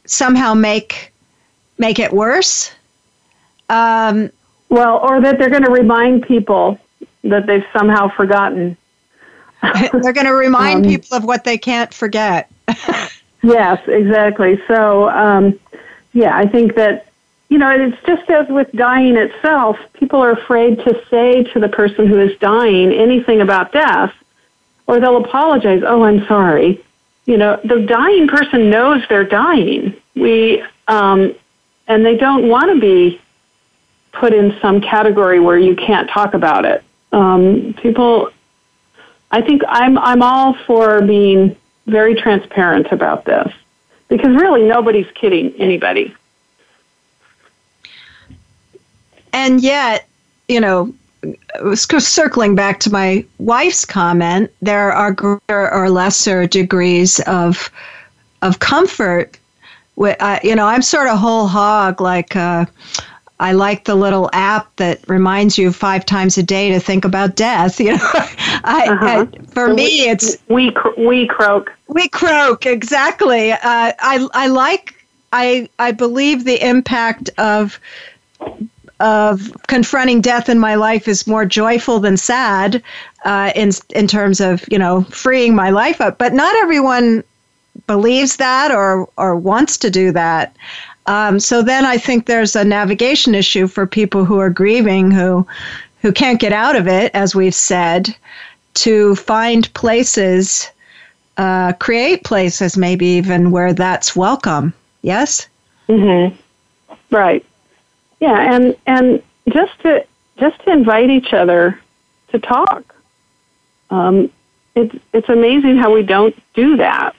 somehow 0.04 0.54
make 0.54 1.12
make 1.78 1.98
it 1.98 2.12
worse. 2.12 2.72
Um, 3.68 4.30
well, 4.68 4.98
or 4.98 5.20
that 5.20 5.38
they're 5.38 5.50
going 5.50 5.64
to 5.64 5.70
remind 5.70 6.22
people 6.22 6.78
that 7.24 7.46
they've 7.46 7.64
somehow 7.72 8.08
forgotten. 8.08 8.76
they're 9.92 10.12
going 10.12 10.26
to 10.26 10.34
remind 10.34 10.84
um, 10.84 10.90
people 10.90 11.16
of 11.16 11.24
what 11.24 11.44
they 11.44 11.56
can't 11.56 11.94
forget. 11.94 12.50
yes, 13.42 13.80
exactly. 13.86 14.60
So, 14.66 15.08
um, 15.10 15.58
yeah, 16.12 16.36
I 16.36 16.46
think 16.46 16.74
that, 16.74 17.06
you 17.48 17.58
know, 17.58 17.70
it's 17.70 17.96
just 18.06 18.28
as 18.28 18.48
with 18.48 18.70
dying 18.72 19.16
itself, 19.16 19.78
people 19.92 20.20
are 20.20 20.32
afraid 20.32 20.78
to 20.80 21.00
say 21.08 21.44
to 21.52 21.60
the 21.60 21.68
person 21.68 22.06
who 22.06 22.18
is 22.18 22.36
dying 22.38 22.92
anything 22.92 23.40
about 23.40 23.72
death, 23.72 24.12
or 24.92 25.00
they'll 25.00 25.16
apologize, 25.16 25.82
oh, 25.86 26.02
I'm 26.02 26.26
sorry. 26.26 26.78
You 27.24 27.38
know, 27.38 27.58
the 27.64 27.80
dying 27.80 28.28
person 28.28 28.68
knows 28.68 29.02
they're 29.08 29.24
dying. 29.24 29.96
We, 30.14 30.62
um, 30.86 31.34
and 31.88 32.04
they 32.04 32.18
don't 32.18 32.46
want 32.46 32.74
to 32.74 32.78
be 32.78 33.18
put 34.12 34.34
in 34.34 34.54
some 34.60 34.82
category 34.82 35.40
where 35.40 35.56
you 35.56 35.74
can't 35.74 36.10
talk 36.10 36.34
about 36.34 36.66
it. 36.66 36.84
Um, 37.10 37.74
people, 37.80 38.30
I 39.30 39.40
think 39.40 39.62
I'm 39.66 39.96
I'm 39.96 40.22
all 40.22 40.52
for 40.66 41.00
being 41.00 41.56
very 41.86 42.14
transparent 42.14 42.92
about 42.92 43.24
this 43.24 43.50
because 44.08 44.36
really 44.36 44.64
nobody's 44.64 45.10
kidding 45.14 45.54
anybody. 45.58 46.14
And 49.32 49.62
yet, 49.62 50.06
you 50.48 50.60
know, 50.60 50.94
circling 51.74 52.54
back 52.54 52.80
to 52.80 52.90
my 52.90 53.24
wife's 53.38 53.84
comment, 53.84 54.50
there 54.60 54.92
are 54.92 55.12
greater 55.12 55.72
or 55.72 55.90
lesser 55.90 56.46
degrees 56.46 57.20
of 57.20 57.70
of 58.42 58.58
comfort 58.58 59.38
uh, 59.98 60.38
you 60.42 60.54
know, 60.54 60.66
I'm 60.66 60.82
sort 60.82 61.08
of 61.08 61.18
whole 61.18 61.46
hog. 61.46 62.00
Like, 62.00 62.34
uh, 62.36 62.66
I 63.40 63.52
like 63.52 63.84
the 63.84 63.94
little 63.94 64.30
app 64.32 64.74
that 64.76 65.06
reminds 65.08 65.58
you 65.58 65.72
five 65.72 66.06
times 66.06 66.38
a 66.38 66.42
day 66.42 66.70
to 66.70 66.80
think 66.80 67.04
about 67.04 67.36
death. 67.36 67.80
You 67.80 67.96
know, 67.96 68.10
I, 68.64 68.86
uh-huh. 68.88 69.26
I, 69.32 69.44
for 69.46 69.68
so 69.68 69.74
me, 69.74 69.84
we, 69.84 70.08
it's 70.08 70.38
we 70.48 70.74
we 70.96 71.26
croak. 71.26 71.72
We 71.88 72.08
croak 72.08 72.66
exactly. 72.66 73.52
Uh, 73.52 73.58
I 73.62 74.28
I 74.32 74.46
like. 74.46 74.94
I 75.32 75.68
I 75.78 75.92
believe 75.92 76.44
the 76.44 76.64
impact 76.66 77.30
of 77.38 77.80
of 79.02 79.50
confronting 79.66 80.20
death 80.20 80.48
in 80.48 80.58
my 80.58 80.76
life 80.76 81.08
is 81.08 81.26
more 81.26 81.44
joyful 81.44 81.98
than 81.98 82.16
sad 82.16 82.82
uh, 83.24 83.52
in 83.54 83.72
in 83.94 84.06
terms 84.06 84.40
of 84.40 84.64
you 84.70 84.78
know 84.78 85.02
freeing 85.04 85.54
my 85.54 85.70
life 85.70 86.00
up. 86.00 86.16
But 86.18 86.32
not 86.32 86.54
everyone 86.56 87.24
believes 87.86 88.36
that 88.36 88.70
or 88.70 89.08
or 89.18 89.36
wants 89.36 89.76
to 89.78 89.90
do 89.90 90.12
that. 90.12 90.56
Um, 91.06 91.40
so 91.40 91.62
then 91.62 91.84
I 91.84 91.98
think 91.98 92.26
there's 92.26 92.54
a 92.54 92.64
navigation 92.64 93.34
issue 93.34 93.66
for 93.66 93.86
people 93.86 94.24
who 94.24 94.38
are 94.38 94.50
grieving 94.50 95.10
who 95.10 95.46
who 96.00 96.12
can't 96.12 96.40
get 96.40 96.52
out 96.52 96.76
of 96.76 96.86
it, 96.86 97.10
as 97.14 97.34
we've 97.34 97.54
said, 97.54 98.14
to 98.74 99.16
find 99.16 99.72
places, 99.74 100.70
uh, 101.36 101.72
create 101.74 102.24
places, 102.24 102.76
maybe 102.76 103.06
even 103.06 103.50
where 103.50 103.72
that's 103.72 104.14
welcome. 104.14 104.72
Yes. 105.02 105.48
Mm-hmm. 105.88 106.36
Right. 107.10 107.44
Yeah, 108.22 108.54
and 108.54 108.76
and 108.86 109.20
just 109.52 109.80
to 109.80 110.06
just 110.38 110.62
to 110.62 110.70
invite 110.70 111.10
each 111.10 111.32
other 111.32 111.80
to 112.28 112.38
talk. 112.38 112.94
Um, 113.90 114.30
it's 114.76 114.94
it's 115.12 115.28
amazing 115.28 115.76
how 115.78 115.92
we 115.92 116.04
don't 116.04 116.40
do 116.54 116.76
that. 116.76 117.16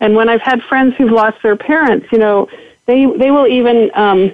And 0.00 0.14
when 0.14 0.28
I've 0.28 0.42
had 0.42 0.62
friends 0.64 0.94
who've 0.96 1.10
lost 1.10 1.38
their 1.42 1.56
parents, 1.56 2.06
you 2.12 2.18
know, 2.18 2.50
they 2.84 3.06
they 3.06 3.30
will 3.30 3.46
even 3.46 3.90
um, 3.94 4.30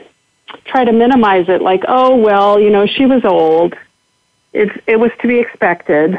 try 0.64 0.82
to 0.84 0.92
minimize 0.92 1.48
it, 1.48 1.62
like, 1.62 1.84
oh 1.86 2.16
well, 2.16 2.58
you 2.58 2.70
know, 2.70 2.84
she 2.84 3.06
was 3.06 3.24
old. 3.24 3.76
It's 4.52 4.76
it 4.88 4.98
was 4.98 5.12
to 5.20 5.28
be 5.28 5.38
expected. 5.38 6.18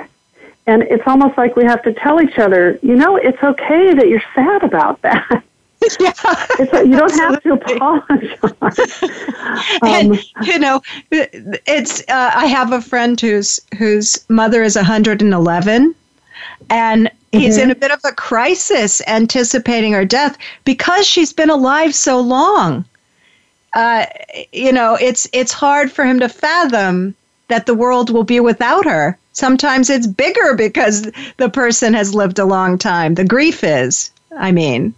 And 0.65 0.83
it's 0.83 1.03
almost 1.05 1.37
like 1.37 1.57
we 1.57 1.65
have 1.65 1.83
to 1.83 1.91
tell 1.91 2.21
each 2.21 2.37
other, 2.37 2.79
you 2.81 2.95
know, 2.95 3.17
it's 3.17 3.43
okay 3.43 3.93
that 3.95 4.07
you're 4.07 4.23
sad 4.33 4.63
about 4.63 5.01
that. 5.01 5.43
yeah, 5.99 6.13
it's, 6.59 6.73
you 6.73 6.95
don't 6.95 7.11
have 7.19 7.41
to 7.41 7.53
apologize. 7.53 8.37
and 9.81 10.11
um, 10.11 10.19
you 10.43 10.59
know, 10.59 10.81
it's. 11.09 12.01
Uh, 12.01 12.31
I 12.35 12.45
have 12.45 12.71
a 12.71 12.81
friend 12.81 13.19
whose 13.19 13.59
whose 13.77 14.23
mother 14.29 14.61
is 14.61 14.75
111, 14.75 15.95
and 16.69 17.11
he's 17.31 17.55
mm-hmm. 17.55 17.63
in 17.63 17.71
a 17.71 17.75
bit 17.75 17.89
of 17.89 17.99
a 18.05 18.11
crisis, 18.11 19.01
anticipating 19.07 19.93
her 19.93 20.05
death 20.05 20.37
because 20.65 21.07
she's 21.07 21.33
been 21.33 21.49
alive 21.49 21.95
so 21.95 22.19
long. 22.19 22.85
Uh, 23.73 24.05
you 24.51 24.71
know, 24.71 24.95
it's 25.01 25.27
it's 25.33 25.51
hard 25.51 25.91
for 25.91 26.05
him 26.05 26.19
to 26.19 26.29
fathom 26.29 27.15
that 27.47 27.65
the 27.65 27.73
world 27.73 28.11
will 28.11 28.23
be 28.23 28.39
without 28.39 28.85
her. 28.85 29.17
Sometimes 29.33 29.89
it's 29.89 30.05
bigger 30.05 30.53
because 30.53 31.09
the 31.37 31.49
person 31.49 31.95
has 31.95 32.13
lived 32.13 32.37
a 32.37 32.45
long 32.45 32.77
time. 32.77 33.15
The 33.15 33.25
grief 33.25 33.63
is, 33.63 34.11
I 34.37 34.51
mean. 34.51 34.93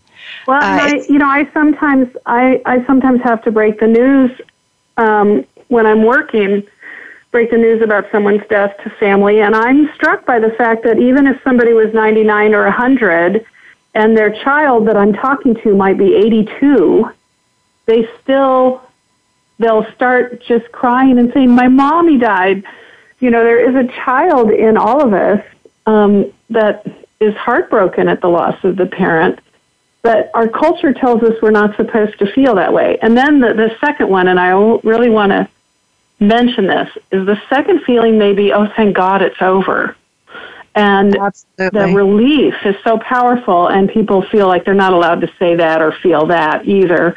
Well, 0.47 0.61
uh, 0.61 0.65
I, 0.65 1.05
you 1.09 1.19
know, 1.19 1.27
I 1.27 1.49
sometimes 1.53 2.09
I, 2.25 2.61
I 2.65 2.85
sometimes 2.85 3.21
have 3.21 3.43
to 3.43 3.51
break 3.51 3.79
the 3.79 3.87
news 3.87 4.31
um, 4.97 5.45
when 5.67 5.85
I'm 5.85 6.03
working, 6.03 6.63
break 7.31 7.51
the 7.51 7.57
news 7.57 7.81
about 7.81 8.05
someone's 8.11 8.45
death 8.49 8.75
to 8.83 8.89
family, 8.91 9.41
and 9.41 9.55
I'm 9.55 9.91
struck 9.95 10.25
by 10.25 10.39
the 10.39 10.51
fact 10.51 10.83
that 10.83 10.99
even 10.99 11.27
if 11.27 11.41
somebody 11.43 11.73
was 11.73 11.93
99 11.93 12.53
or 12.53 12.63
100, 12.63 13.45
and 13.95 14.17
their 14.17 14.31
child 14.31 14.87
that 14.87 14.97
I'm 14.97 15.13
talking 15.13 15.55
to 15.63 15.75
might 15.75 15.97
be 15.97 16.15
82, 16.15 17.09
they 17.85 18.07
still 18.21 18.81
they'll 19.59 19.89
start 19.93 20.41
just 20.41 20.71
crying 20.71 21.19
and 21.19 21.31
saying, 21.33 21.51
"My 21.51 21.67
mommy 21.67 22.17
died." 22.17 22.63
You 23.19 23.29
know, 23.29 23.43
there 23.43 23.69
is 23.69 23.75
a 23.75 23.89
child 24.03 24.51
in 24.51 24.77
all 24.77 25.01
of 25.01 25.13
us 25.13 25.43
um, 25.85 26.31
that 26.49 26.85
is 27.19 27.35
heartbroken 27.35 28.09
at 28.09 28.19
the 28.19 28.27
loss 28.27 28.61
of 28.63 28.75
the 28.75 28.85
parent 28.85 29.39
but 30.03 30.29
our 30.33 30.49
culture 30.49 30.93
tells 30.93 31.23
us 31.23 31.41
we're 31.41 31.51
not 31.51 31.75
supposed 31.77 32.19
to 32.19 32.31
feel 32.33 32.55
that 32.55 32.73
way. 32.73 32.99
And 33.01 33.17
then 33.17 33.39
the, 33.39 33.53
the 33.53 33.75
second 33.79 34.09
one, 34.09 34.27
and 34.27 34.37
I 34.37 34.49
really 34.83 35.09
want 35.09 35.31
to 35.31 35.47
mention 36.19 36.67
this, 36.67 36.89
is 37.11 37.25
the 37.25 37.41
second 37.49 37.83
feeling 37.83 38.17
may 38.17 38.33
be, 38.33 38.51
oh, 38.51 38.67
thank 38.75 38.95
God 38.95 39.21
it's 39.21 39.41
over. 39.41 39.95
And 40.75 41.15
Absolutely. 41.15 41.79
the 41.79 41.95
relief 41.95 42.53
is 42.65 42.75
so 42.83 42.97
powerful, 42.97 43.67
and 43.67 43.89
people 43.89 44.23
feel 44.23 44.47
like 44.47 44.65
they're 44.65 44.73
not 44.73 44.91
allowed 44.91 45.21
to 45.21 45.31
say 45.39 45.55
that 45.55 45.81
or 45.81 45.93
feel 45.93 46.25
that 46.27 46.67
either. 46.67 47.15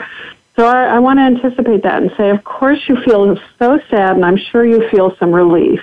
So 0.55 0.65
I, 0.65 0.85
I 0.85 0.99
want 1.01 1.19
to 1.19 1.23
anticipate 1.23 1.83
that 1.83 2.03
and 2.03 2.13
say, 2.17 2.31
of 2.31 2.45
course 2.45 2.79
you 2.89 3.03
feel 3.03 3.37
so 3.59 3.81
sad, 3.91 4.15
and 4.15 4.25
I'm 4.25 4.37
sure 4.37 4.65
you 4.65 4.89
feel 4.91 5.17
some 5.17 5.33
relief. 5.33 5.83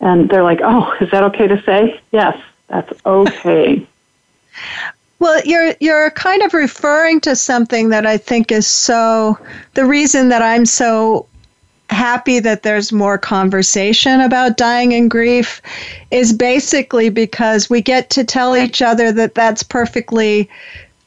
And 0.00 0.28
they're 0.28 0.44
like, 0.44 0.60
oh, 0.62 0.94
is 1.00 1.10
that 1.10 1.24
okay 1.24 1.48
to 1.48 1.62
say? 1.64 2.00
Yes, 2.12 2.40
that's 2.68 2.92
okay. 3.04 3.88
Well, 5.22 5.40
you're 5.44 5.76
you're 5.78 6.10
kind 6.10 6.42
of 6.42 6.52
referring 6.52 7.20
to 7.20 7.36
something 7.36 7.90
that 7.90 8.04
I 8.04 8.16
think 8.16 8.50
is 8.50 8.66
so 8.66 9.38
the 9.74 9.84
reason 9.84 10.30
that 10.30 10.42
I'm 10.42 10.66
so 10.66 11.26
happy 11.90 12.40
that 12.40 12.64
there's 12.64 12.90
more 12.90 13.18
conversation 13.18 14.20
about 14.20 14.56
dying 14.56 14.92
and 14.94 15.08
grief 15.08 15.62
is 16.10 16.32
basically 16.32 17.08
because 17.08 17.70
we 17.70 17.80
get 17.80 18.10
to 18.10 18.24
tell 18.24 18.56
each 18.56 18.82
other 18.82 19.12
that 19.12 19.36
that's 19.36 19.62
perfectly 19.62 20.50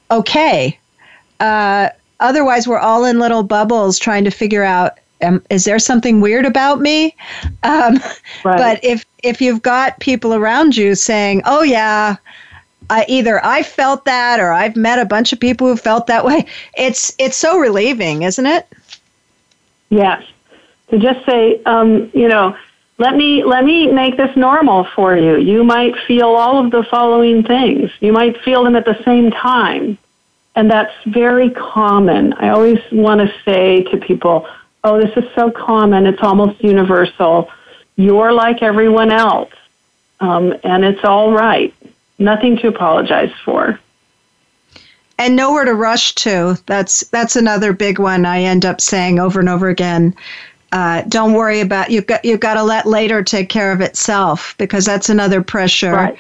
okay. 0.10 0.80
Uh, 1.42 1.90
otherwise, 2.22 2.70
we're 2.70 2.80
all 2.80 3.04
in 3.04 3.20
little 3.20 3.44
bubbles 3.44 4.00
trying 4.00 4.24
to 4.24 4.32
figure 4.32 4.64
out 4.64 4.98
um, 5.24 5.44
is 5.50 5.66
there 5.66 5.78
something 5.78 6.22
weird 6.22 6.46
about 6.46 6.80
me? 6.80 7.14
Um, 7.64 8.00
right. 8.46 8.58
But 8.58 8.82
if 8.82 9.06
if 9.24 9.42
you've 9.42 9.62
got 9.62 10.00
people 10.00 10.34
around 10.34 10.78
you 10.78 10.96
saying, 10.96 11.42
"Oh 11.44 11.64
yeah, 11.64 12.16
uh, 12.90 13.04
either 13.08 13.44
I 13.44 13.64
felt 13.64 14.06
that 14.06 14.40
or 14.40 14.52
I've 14.52 14.76
met 14.76 15.00
a 15.00 15.06
bunch 15.06 15.34
of 15.34 15.40
people 15.40 15.68
who 15.68 15.78
felt 15.78 16.08
that 16.08 16.26
way. 16.26 16.46
It's 16.78 17.14
it's 17.18 17.38
so 17.38 17.58
relieving, 17.58 18.24
isn't 18.24 18.46
it? 18.46 18.68
Yes. 19.90 20.24
To 20.90 21.00
just 21.00 21.26
say, 21.26 21.62
um, 21.66 22.12
you 22.14 22.28
know, 22.28 22.56
let 22.98 23.16
me 23.16 23.44
let 23.44 23.64
me 23.64 23.92
make 23.92 24.18
this 24.18 24.36
normal 24.36 24.84
for 24.96 25.18
you. 25.18 25.38
You 25.38 25.64
might 25.64 25.98
feel 26.08 26.30
all 26.30 26.64
of 26.64 26.72
the 26.72 26.84
following 26.84 27.44
things. 27.44 27.92
You 28.00 28.14
might 28.14 28.40
feel 28.42 28.64
them 28.64 28.76
at 28.76 28.86
the 28.86 29.02
same 29.04 29.32
time. 29.32 29.98
And 30.58 30.72
that's 30.72 30.94
very 31.06 31.50
common. 31.50 32.32
I 32.34 32.50
always 32.50 32.80
want 32.90 33.20
to 33.20 33.34
say 33.44 33.84
to 33.84 33.98
people, 33.98 34.48
oh, 34.86 35.02
this 35.02 35.12
is 35.18 35.30
so 35.36 35.52
common. 35.52 36.06
It's 36.06 36.22
almost 36.22 36.64
universal. 36.64 37.52
You're 37.98 38.32
like 38.32 38.62
everyone 38.62 39.12
else. 39.12 39.52
Um, 40.22 40.56
and 40.64 40.86
it's 40.86 41.04
all 41.04 41.34
right 41.34 41.74
nothing 42.20 42.58
to 42.58 42.68
apologize 42.68 43.32
for. 43.44 43.80
And 45.18 45.36
nowhere 45.36 45.66
to 45.66 45.74
rush 45.74 46.14
to. 46.16 46.58
That's 46.66 47.02
that's 47.08 47.36
another 47.36 47.72
big 47.72 48.00
one 48.00 48.26
i 48.26 48.42
end 48.42 48.66
up 48.66 48.82
saying 48.82 49.20
over 49.20 49.40
and 49.40 49.50
over 49.50 49.70
again. 49.70 50.16
Uh, 50.72 51.04
don't 51.04 51.34
worry 51.34 51.62
about 51.62 51.90
you've 51.90 52.08
got 52.08 52.26
you've 52.26 52.42
got 52.42 52.56
to 52.56 52.64
let 52.64 52.86
later 52.86 53.24
take 53.24 53.48
care 53.48 53.72
of 53.72 53.80
itself 53.80 54.56
because 54.58 54.84
that's 54.84 55.10
another 55.10 55.42
pressure 55.42 55.94
right. 55.94 56.18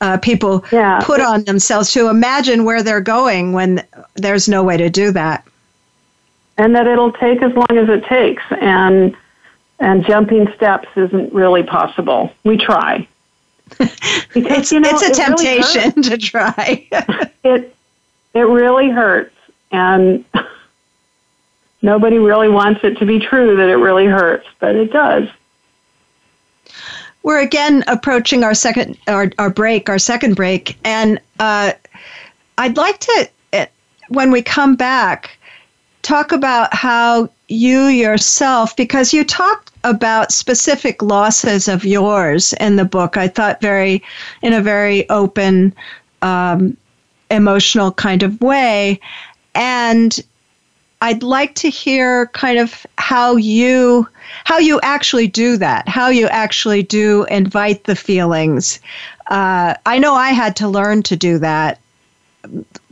uh, 0.00 0.16
people 0.16 0.64
yeah. 0.72 1.00
put 1.04 1.20
on 1.20 1.44
themselves 1.44 1.92
to 1.92 2.08
imagine 2.08 2.64
where 2.64 2.82
they're 2.82 3.00
going 3.00 3.52
when 3.52 3.84
there's 4.14 4.48
no 4.48 4.64
way 4.64 4.76
to 4.76 4.90
do 4.90 5.12
that. 5.12 5.46
And 6.58 6.74
that 6.74 6.88
it'll 6.88 7.12
take 7.12 7.42
as 7.42 7.52
long 7.54 7.78
as 7.78 7.88
it 7.88 8.04
takes 8.06 8.42
and 8.60 9.16
and 9.78 10.04
jumping 10.04 10.48
steps 10.56 10.88
isn't 10.96 11.32
really 11.32 11.62
possible. 11.62 12.32
We 12.42 12.56
try 12.56 13.06
because 13.78 14.58
it's, 14.58 14.72
you 14.72 14.80
know, 14.80 14.90
it's 14.92 15.02
a 15.02 15.10
it 15.10 15.14
temptation 15.14 15.92
really 15.96 16.10
to 16.10 16.18
try. 16.18 16.88
it 17.44 17.74
it 18.34 18.40
really 18.40 18.90
hurts, 18.90 19.34
and 19.70 20.24
nobody 21.82 22.18
really 22.18 22.48
wants 22.48 22.82
it 22.84 22.98
to 22.98 23.06
be 23.06 23.18
true 23.18 23.56
that 23.56 23.68
it 23.68 23.76
really 23.76 24.06
hurts, 24.06 24.46
but 24.58 24.74
it 24.74 24.92
does. 24.92 25.28
We're 27.22 27.40
again 27.40 27.84
approaching 27.86 28.42
our 28.42 28.54
second 28.54 28.98
our, 29.06 29.30
our 29.38 29.50
break, 29.50 29.88
our 29.88 29.98
second 29.98 30.34
break, 30.34 30.76
and 30.84 31.20
uh, 31.38 31.72
I'd 32.58 32.76
like 32.76 32.98
to, 33.00 33.30
uh, 33.52 33.66
when 34.08 34.30
we 34.30 34.42
come 34.42 34.76
back, 34.76 35.38
talk 36.02 36.32
about 36.32 36.74
how 36.74 37.30
you 37.52 37.86
yourself, 37.86 38.74
because 38.76 39.12
you 39.12 39.24
talked 39.24 39.70
about 39.84 40.32
specific 40.32 41.02
losses 41.02 41.68
of 41.68 41.84
yours 41.84 42.52
in 42.54 42.76
the 42.76 42.84
book. 42.84 43.16
I 43.16 43.28
thought 43.28 43.60
very, 43.60 44.02
in 44.40 44.52
a 44.52 44.60
very 44.60 45.08
open, 45.10 45.74
um, 46.22 46.76
emotional 47.30 47.92
kind 47.92 48.22
of 48.22 48.40
way. 48.40 49.00
And 49.54 50.18
I'd 51.02 51.22
like 51.24 51.54
to 51.56 51.68
hear 51.68 52.26
kind 52.28 52.58
of 52.58 52.86
how 52.96 53.36
you 53.36 54.06
how 54.44 54.58
you 54.58 54.80
actually 54.82 55.26
do 55.26 55.56
that, 55.56 55.88
how 55.88 56.08
you 56.08 56.26
actually 56.28 56.82
do 56.82 57.24
invite 57.24 57.84
the 57.84 57.96
feelings. 57.96 58.80
Uh, 59.26 59.74
I 59.84 59.98
know 59.98 60.14
I 60.14 60.30
had 60.30 60.56
to 60.56 60.68
learn 60.68 61.02
to 61.04 61.16
do 61.16 61.38
that. 61.38 61.80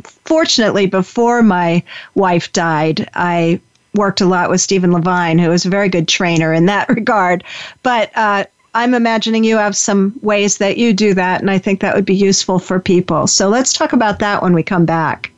Fortunately, 0.03 0.87
before 0.87 1.43
my 1.43 1.83
wife 2.15 2.53
died, 2.53 3.09
I 3.15 3.61
worked 3.95 4.21
a 4.21 4.27
lot 4.27 4.51
with 4.51 4.61
Stephen 4.61 4.93
Levine, 4.93 5.39
who 5.39 5.53
is 5.53 5.65
a 5.65 5.71
very 5.71 5.89
good 5.89 6.09
trainer 6.09 6.53
in 6.53 6.67
that 6.67 6.89
regard. 6.95 7.45
But 7.83 8.11
uh, 8.17 8.45
I'm 8.75 8.95
imagining 8.95 9.45
you 9.45 9.57
have 9.57 9.77
some 9.77 10.19
ways 10.23 10.59
that 10.59 10.77
you 10.77 10.93
do 10.93 11.15
that, 11.15 11.41
and 11.41 11.51
I 11.51 11.59
think 11.59 11.81
that 11.81 11.95
would 11.95 12.05
be 12.05 12.15
useful 12.15 12.59
for 12.59 12.79
people. 12.79 13.27
So 13.27 13.49
let's 13.49 13.73
talk 13.73 13.93
about 13.93 14.19
that 14.21 14.43
when 14.43 14.53
we 14.53 14.63
come 14.63 14.85
back. 14.85 15.33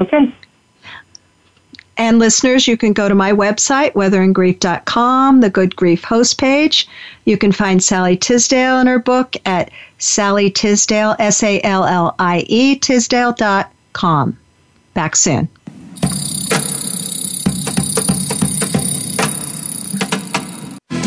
Okay. 0.00 0.32
And 1.96 2.20
listeners, 2.20 2.68
you 2.68 2.76
can 2.76 2.92
go 2.92 3.08
to 3.08 3.14
my 3.14 3.32
website, 3.32 3.92
weatheringgrief.com, 3.94 5.40
the 5.40 5.50
Good 5.50 5.74
Grief 5.74 6.04
host 6.04 6.38
page. 6.38 6.88
You 7.24 7.36
can 7.36 7.50
find 7.50 7.82
Sallie 7.82 8.16
Tisdale 8.16 8.78
and 8.78 8.88
her 8.88 9.00
book 9.00 9.34
at 9.44 9.72
Sallie 9.98 10.50
Tisdale, 10.50 11.16
S 11.18 11.42
A 11.42 11.60
L 11.62 11.84
L 11.84 12.14
I 12.20 12.44
E, 12.46 12.76
Tisdale.com. 12.76 14.38
Back 14.94 15.16
soon. 15.16 15.48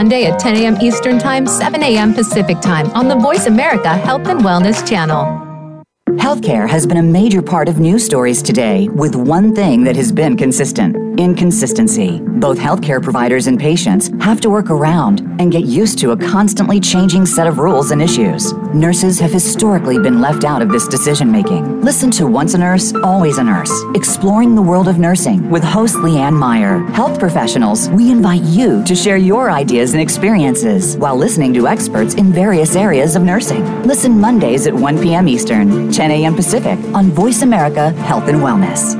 Monday 0.00 0.24
at 0.24 0.40
10 0.40 0.56
a.m. 0.56 0.78
Eastern 0.80 1.18
Time, 1.18 1.46
7 1.46 1.82
a.m. 1.82 2.14
Pacific 2.14 2.58
Time 2.62 2.90
on 2.92 3.06
the 3.06 3.16
Voice 3.16 3.44
America 3.44 3.90
Health 3.90 4.26
and 4.28 4.40
Wellness 4.40 4.88
Channel. 4.88 5.26
Healthcare 6.12 6.66
has 6.66 6.86
been 6.86 6.96
a 6.96 7.02
major 7.02 7.42
part 7.42 7.68
of 7.68 7.78
news 7.78 8.02
stories 8.02 8.40
today, 8.42 8.88
with 8.88 9.14
one 9.14 9.54
thing 9.54 9.84
that 9.84 9.96
has 9.96 10.10
been 10.10 10.38
consistent 10.38 10.96
inconsistency. 11.20 12.18
Both 12.20 12.58
healthcare 12.58 13.02
providers 13.02 13.46
and 13.46 13.60
patients 13.60 14.08
have 14.22 14.40
to 14.40 14.48
work 14.48 14.70
around 14.70 15.20
and 15.38 15.52
get 15.52 15.64
used 15.64 15.98
to 15.98 16.12
a 16.12 16.16
constantly 16.16 16.80
changing 16.80 17.26
set 17.26 17.46
of 17.46 17.58
rules 17.58 17.90
and 17.90 18.00
issues. 18.00 18.54
Nurses 18.74 19.18
have 19.18 19.32
historically 19.32 19.98
been 19.98 20.20
left 20.20 20.44
out 20.44 20.62
of 20.62 20.68
this 20.68 20.86
decision 20.86 21.30
making. 21.30 21.80
Listen 21.80 22.10
to 22.12 22.26
Once 22.26 22.54
a 22.54 22.58
Nurse, 22.58 22.94
Always 23.02 23.38
a 23.38 23.44
Nurse, 23.44 23.72
exploring 23.96 24.54
the 24.54 24.62
world 24.62 24.86
of 24.86 24.98
nursing 24.98 25.50
with 25.50 25.64
host 25.64 25.96
Leanne 25.96 26.38
Meyer. 26.38 26.78
Health 26.90 27.18
professionals, 27.18 27.88
we 27.90 28.12
invite 28.12 28.42
you 28.42 28.84
to 28.84 28.94
share 28.94 29.16
your 29.16 29.50
ideas 29.50 29.92
and 29.92 30.00
experiences 30.00 30.96
while 30.98 31.16
listening 31.16 31.52
to 31.54 31.66
experts 31.66 32.14
in 32.14 32.32
various 32.32 32.76
areas 32.76 33.16
of 33.16 33.22
nursing. 33.22 33.64
Listen 33.82 34.20
Mondays 34.20 34.68
at 34.68 34.74
1 34.74 35.02
p.m. 35.02 35.26
Eastern. 35.26 35.90
10 35.90 36.10
a.m. 36.12 36.36
Pacific 36.36 36.78
on 36.94 37.06
Voice 37.10 37.42
America 37.42 37.90
Health 37.90 38.28
and 38.28 38.38
Wellness. 38.38 38.99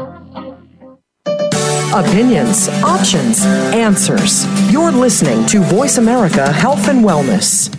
Opinions, 1.93 2.69
options, 2.85 3.43
answers. 3.45 4.45
You're 4.71 4.93
listening 4.93 5.45
to 5.47 5.59
Voice 5.59 5.97
America 5.97 6.49
Health 6.49 6.87
and 6.87 7.03
Wellness. 7.03 7.69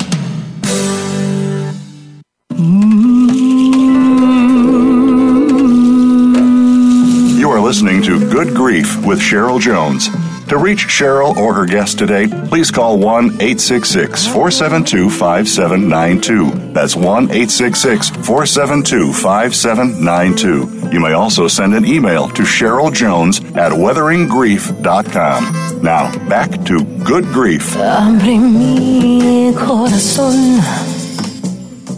You 7.39 7.51
are 7.51 7.61
listening 7.61 8.03
to 8.03 8.21
Good 8.31 8.55
Grief 8.55 9.03
with 9.07 9.19
Cheryl 9.19 9.59
Jones. 9.59 10.11
To 10.49 10.59
reach 10.59 10.89
Cheryl 10.89 11.35
or 11.39 11.55
her 11.55 11.65
guest 11.65 11.99
today, 11.99 12.29
please 12.49 12.71
call 12.71 12.99
1 12.99 13.25
866 13.41 14.27
472 14.27 15.09
5792. 15.09 16.73
That's 16.75 16.95
1 16.95 17.07
866 17.31 18.11
472 18.11 19.15
5792. 19.15 20.82
You 20.93 21.01
may 21.01 21.13
also 21.13 21.49
send 21.49 21.75
an 21.75 21.87
email 21.87 22.29
to 22.29 22.43
Cheryl 22.43 22.93
Jones 22.93 23.41
at 23.57 23.73
weatheringgrief.com. 23.73 25.83
Now, 25.83 26.29
back 26.29 26.51
to 26.67 26.85
Good 27.03 27.25
Grief. 27.25 27.75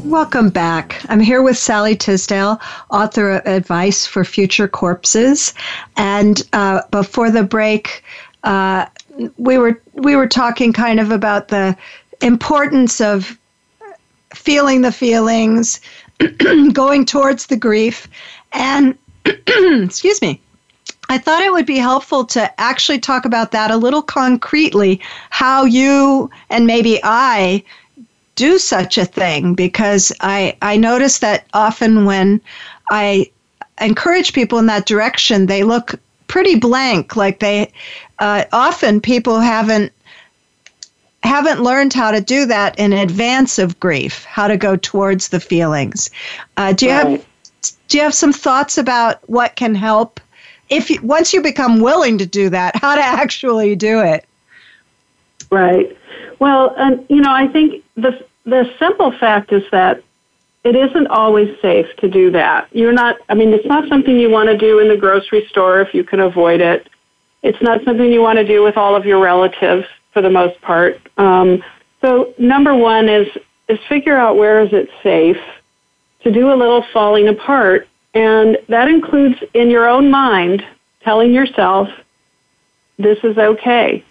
Welcome 0.05 0.51
back. 0.51 1.05
I'm 1.09 1.19
here 1.19 1.43
with 1.43 1.59
Sallie 1.59 1.97
Tisdale, 1.97 2.61
author 2.91 3.33
of 3.33 3.45
Advice 3.47 4.07
for 4.07 4.25
Future 4.25 4.69
Corpses. 4.69 5.53
And 5.97 6.41
uh, 6.53 6.83
before 6.93 7.33
the 7.33 7.43
break, 7.43 8.05
uh, 8.45 8.87
we 9.37 9.59
were 9.59 9.83
we 9.95 10.15
were 10.15 10.29
talking 10.29 10.73
kind 10.73 11.01
of 11.01 11.11
about 11.11 11.49
the 11.49 11.77
importance 12.21 13.01
of 13.01 13.37
feeling 14.33 14.83
the 14.83 14.93
feelings, 14.93 15.81
going 16.73 17.05
towards 17.05 17.47
the 17.47 17.57
grief, 17.57 18.09
and 18.55 18.97
excuse 19.27 20.23
me. 20.23 20.41
I 21.09 21.19
thought 21.19 21.43
it 21.43 21.53
would 21.53 21.67
be 21.67 21.77
helpful 21.77 22.25
to 22.27 22.61
actually 22.61 22.99
talk 22.99 23.27
about 23.27 23.51
that 23.53 23.71
a 23.71 23.77
little 23.77 24.01
concretely, 24.01 25.01
how 25.29 25.65
you 25.65 26.31
and 26.49 26.67
maybe 26.67 26.99
I 27.03 27.63
do 28.37 28.59
such 28.59 28.97
a 28.97 29.05
thing, 29.05 29.55
because 29.55 30.13
I, 30.21 30.57
I 30.63 30.77
notice 30.77 31.19
that 31.19 31.47
often 31.53 32.07
when 32.07 32.41
I 32.91 33.31
encourage 33.81 34.33
people 34.33 34.59
in 34.59 34.67
that 34.67 34.87
direction, 34.87 35.47
they 35.47 35.63
look 35.63 35.95
pretty 36.27 36.57
blank, 36.57 37.17
like 37.17 37.39
they 37.39 37.73
uh, 38.19 38.45
often 38.53 39.01
people 39.01 39.41
haven't 39.41 39.93
haven't 41.23 41.63
learned 41.63 41.93
how 41.95 42.11
to 42.11 42.21
do 42.21 42.45
that 42.47 42.79
in 42.79 42.93
advance 42.93 43.59
of 43.59 43.81
grief, 43.81 44.25
how 44.25 44.47
to 44.47 44.59
go 44.59 44.77
towards 44.77 45.29
the 45.29 45.41
feelings. 45.41 46.11
Uh, 46.57 46.73
do 46.73 46.87
you 46.87 46.93
right. 46.93 47.11
have 47.11 47.27
do 47.89 47.99
you 47.99 48.03
have 48.03 48.15
some 48.15 48.33
thoughts 48.33 48.79
about 48.79 49.29
what 49.29 49.57
can 49.57 49.75
help 49.75 50.21
if 50.71 50.91
you, 50.91 51.01
once 51.03 51.33
you 51.33 51.43
become 51.43 51.81
willing 51.81 52.19
to 52.19 52.27
do 52.27 52.49
that, 52.51 52.77
how 52.81 52.95
to 52.95 53.03
actually 53.03 53.77
do 53.77 54.01
it? 54.01 54.27
Right. 55.51 55.97
Well, 56.39 56.75
and 56.77 57.05
you 57.09 57.21
know, 57.21 57.33
I 57.33 57.49
think 57.49 57.85
the 57.97 58.25
the 58.45 58.71
simple 58.79 59.13
fact 59.13 59.53
is 59.53 59.63
that 59.71 60.03
it 60.65 60.75
isn't 60.75 61.07
always 61.09 61.55
safe 61.61 61.87
to 61.99 62.09
do 62.09 62.31
that. 62.33 62.69
You're 62.73 62.93
not. 62.93 63.17
I 63.29 63.35
mean, 63.35 63.53
it's 63.53 63.67
not 63.67 63.89
something 63.89 64.19
you 64.19 64.31
want 64.31 64.49
to 64.49 64.57
do 64.57 64.79
in 64.79 64.89
the 64.89 64.97
grocery 64.97 65.47
store 65.49 65.81
if 65.81 65.95
you 65.95 66.05
can 66.05 66.21
avoid 66.21 66.61
it. 66.61 66.89
It's 67.43 67.61
not 67.61 67.85
something 67.85 68.11
you 68.11 68.23
want 68.23 68.39
to 68.39 68.47
do 68.47 68.63
with 68.63 68.77
all 68.77 68.97
of 68.97 69.05
your 69.05 69.21
relatives 69.21 69.87
for 70.13 70.23
the 70.23 70.31
most 70.31 70.61
part. 70.63 71.01
Um, 71.19 71.63
so 72.01 72.33
number 72.39 72.75
one 72.75 73.09
is 73.09 73.29
is 73.69 73.79
figure 73.89 74.17
out 74.17 74.37
where 74.37 74.61
is 74.61 74.73
it 74.73 74.89
safe 75.03 75.41
to 76.25 76.33
do 76.33 76.53
a 76.53 76.57
little 76.57 76.85
falling 76.93 77.29
apart, 77.29 77.87
and 78.15 78.59
that 78.69 78.89
includes 78.89 79.37
in 79.53 79.71
your 79.71 79.89
own 79.89 80.11
mind 80.11 80.65
telling 81.03 81.33
yourself 81.33 81.89
this 82.99 83.19
is 83.23 83.37
okay. 83.37 84.05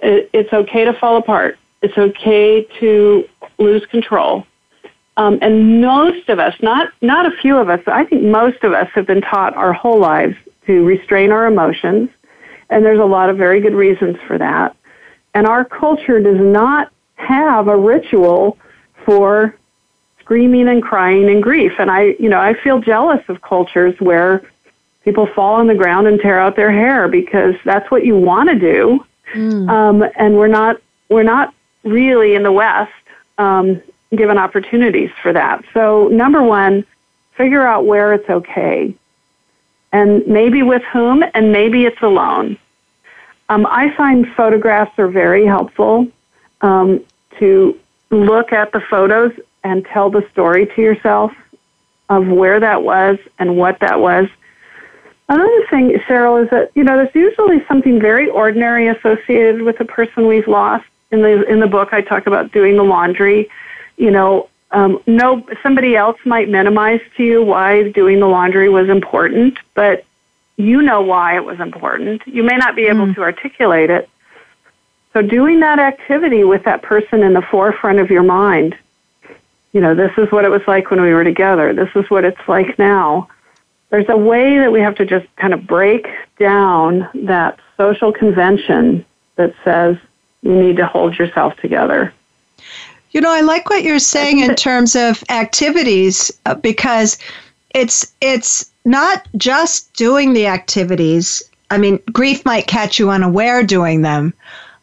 It's 0.00 0.52
okay 0.52 0.84
to 0.84 0.92
fall 0.92 1.16
apart. 1.16 1.58
It's 1.82 1.96
okay 1.96 2.66
to 2.80 3.26
lose 3.58 3.84
control. 3.86 4.46
Um, 5.16 5.38
and 5.40 5.80
most 5.80 6.28
of 6.28 6.38
us, 6.38 6.54
not 6.60 6.92
not 7.00 7.24
a 7.24 7.30
few 7.40 7.56
of 7.56 7.70
us, 7.70 7.80
but 7.84 7.94
I 7.94 8.04
think 8.04 8.22
most 8.22 8.62
of 8.62 8.72
us 8.74 8.88
have 8.94 9.06
been 9.06 9.22
taught 9.22 9.54
our 9.54 9.72
whole 9.72 9.98
lives 9.98 10.36
to 10.66 10.84
restrain 10.84 11.32
our 11.32 11.46
emotions, 11.46 12.10
and 12.68 12.84
there's 12.84 13.00
a 13.00 13.04
lot 13.04 13.30
of 13.30 13.38
very 13.38 13.60
good 13.60 13.72
reasons 13.72 14.16
for 14.26 14.36
that. 14.36 14.76
And 15.32 15.46
our 15.46 15.64
culture 15.64 16.20
does 16.20 16.38
not 16.38 16.92
have 17.14 17.68
a 17.68 17.76
ritual 17.76 18.58
for 19.06 19.56
screaming 20.26 20.66
and 20.66 20.82
crying 20.82 21.30
and 21.30 21.40
grief. 21.40 21.74
And 21.78 21.88
I, 21.88 22.16
you 22.18 22.28
know, 22.28 22.40
I 22.40 22.54
feel 22.54 22.80
jealous 22.80 23.22
of 23.28 23.42
cultures 23.42 23.94
where 24.00 24.42
people 25.04 25.28
fall 25.28 25.54
on 25.54 25.68
the 25.68 25.74
ground 25.74 26.08
and 26.08 26.20
tear 26.20 26.40
out 26.40 26.56
their 26.56 26.72
hair 26.72 27.06
because 27.06 27.54
that's 27.64 27.88
what 27.92 28.04
you 28.04 28.16
want 28.16 28.50
to 28.50 28.58
do. 28.58 29.06
Mm. 29.34 29.70
Um, 29.70 30.04
and 30.16 30.36
we're 30.36 30.48
not, 30.48 30.82
we're 31.08 31.22
not 31.22 31.54
really 31.84 32.34
in 32.34 32.42
the 32.42 32.50
West, 32.50 32.90
um, 33.38 33.80
given 34.16 34.36
opportunities 34.36 35.10
for 35.22 35.32
that. 35.32 35.64
So, 35.72 36.08
number 36.08 36.42
one, 36.42 36.84
figure 37.36 37.64
out 37.64 37.86
where 37.86 38.12
it's 38.12 38.28
okay, 38.28 38.92
and 39.92 40.26
maybe 40.26 40.62
with 40.62 40.82
whom, 40.92 41.22
and 41.34 41.52
maybe 41.52 41.84
it's 41.84 42.02
alone. 42.02 42.58
Um, 43.48 43.66
I 43.70 43.94
find 43.96 44.26
photographs 44.34 44.98
are 44.98 45.08
very 45.08 45.46
helpful 45.46 46.08
um, 46.62 47.04
to 47.38 47.78
look 48.10 48.52
at 48.52 48.72
the 48.72 48.80
photos 48.80 49.32
and 49.66 49.84
tell 49.84 50.10
the 50.10 50.24
story 50.30 50.66
to 50.66 50.80
yourself 50.80 51.32
of 52.08 52.28
where 52.28 52.60
that 52.60 52.84
was 52.84 53.18
and 53.40 53.56
what 53.56 53.80
that 53.80 54.00
was. 54.00 54.28
Another 55.28 55.66
thing, 55.68 55.90
Cheryl, 56.06 56.44
is 56.44 56.48
that 56.50 56.70
you 56.76 56.84
know 56.84 56.96
there's 56.96 57.14
usually 57.14 57.64
something 57.66 58.00
very 58.00 58.28
ordinary 58.30 58.86
associated 58.86 59.62
with 59.62 59.76
the 59.78 59.84
person 59.84 60.28
we've 60.28 60.46
lost. 60.46 60.86
In 61.10 61.22
the 61.22 61.44
in 61.50 61.58
the 61.58 61.66
book, 61.66 61.88
I 61.92 62.00
talk 62.00 62.28
about 62.28 62.52
doing 62.52 62.76
the 62.76 62.84
laundry. 62.84 63.50
You 63.96 64.12
know, 64.12 64.48
um, 64.70 65.02
no, 65.08 65.44
somebody 65.64 65.96
else 65.96 66.18
might 66.24 66.48
minimize 66.48 67.00
to 67.16 67.24
you 67.24 67.42
why 67.42 67.90
doing 67.90 68.20
the 68.20 68.28
laundry 68.28 68.68
was 68.68 68.88
important, 68.88 69.58
but 69.74 70.04
you 70.56 70.80
know 70.80 71.02
why 71.02 71.36
it 71.36 71.44
was 71.44 71.58
important. 71.58 72.22
You 72.26 72.44
may 72.44 72.56
not 72.56 72.76
be 72.76 72.84
able 72.84 73.06
mm. 73.06 73.14
to 73.16 73.22
articulate 73.22 73.90
it. 73.90 74.08
So, 75.12 75.22
doing 75.22 75.58
that 75.60 75.80
activity 75.80 76.44
with 76.44 76.62
that 76.64 76.82
person 76.82 77.24
in 77.24 77.32
the 77.32 77.42
forefront 77.42 77.98
of 77.98 78.10
your 78.10 78.22
mind, 78.22 78.76
you 79.76 79.82
know, 79.82 79.94
this 79.94 80.12
is 80.16 80.32
what 80.32 80.46
it 80.46 80.50
was 80.50 80.62
like 80.66 80.90
when 80.90 81.02
we 81.02 81.12
were 81.12 81.22
together. 81.22 81.74
This 81.74 81.90
is 81.94 82.08
what 82.08 82.24
it's 82.24 82.48
like 82.48 82.78
now 82.78 83.28
there's 83.90 84.08
a 84.08 84.16
way 84.16 84.58
that 84.58 84.72
we 84.72 84.80
have 84.80 84.94
to 84.94 85.04
just 85.04 85.26
kind 85.36 85.52
of 85.52 85.66
break 85.66 86.06
down 86.38 87.06
that 87.12 87.58
social 87.76 88.10
convention 88.10 89.04
that 89.34 89.54
says 89.64 89.98
you 90.40 90.54
need 90.54 90.78
to 90.78 90.86
hold 90.86 91.18
yourself 91.18 91.54
together. 91.58 92.10
You 93.10 93.20
know, 93.20 93.30
I 93.30 93.42
like 93.42 93.68
what 93.68 93.82
you're 93.82 93.98
saying 93.98 94.38
in 94.38 94.54
terms 94.54 94.96
of 94.96 95.22
activities 95.28 96.32
uh, 96.46 96.54
because 96.54 97.18
it's 97.74 98.14
it's 98.22 98.72
not 98.86 99.28
just 99.36 99.92
doing 99.92 100.32
the 100.32 100.46
activities. 100.46 101.42
I 101.70 101.76
mean, 101.76 102.00
grief 102.12 102.46
might 102.46 102.66
catch 102.66 102.98
you 102.98 103.10
unaware 103.10 103.62
doing 103.62 104.00
them, 104.00 104.32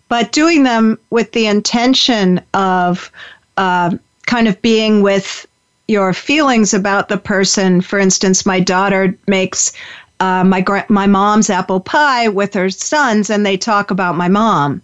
but 0.08 0.32
doing 0.32 0.64
them 0.64 1.00
with 1.10 1.32
the 1.32 1.48
intention 1.48 2.42
of 2.54 3.12
uh, 3.58 3.98
kind 4.26 4.48
of 4.48 4.62
being 4.62 5.02
with 5.02 5.46
your 5.88 6.14
feelings 6.14 6.74
about 6.74 7.10
the 7.10 7.18
person. 7.18 7.82
For 7.82 8.00
instance, 8.00 8.46
my 8.46 8.60
daughter 8.60 9.18
makes 9.28 9.74
uh, 10.20 10.44
my 10.44 10.64
my 10.90 11.08
mom's 11.08 11.50
apple 11.50 11.80
pie 11.80 12.30
with 12.30 12.54
her 12.54 12.70
sons, 12.70 13.30
and 13.30 13.46
they 13.46 13.58
talk 13.58 13.92
about 13.92 14.16
my 14.16 14.28
mom. 14.28 14.82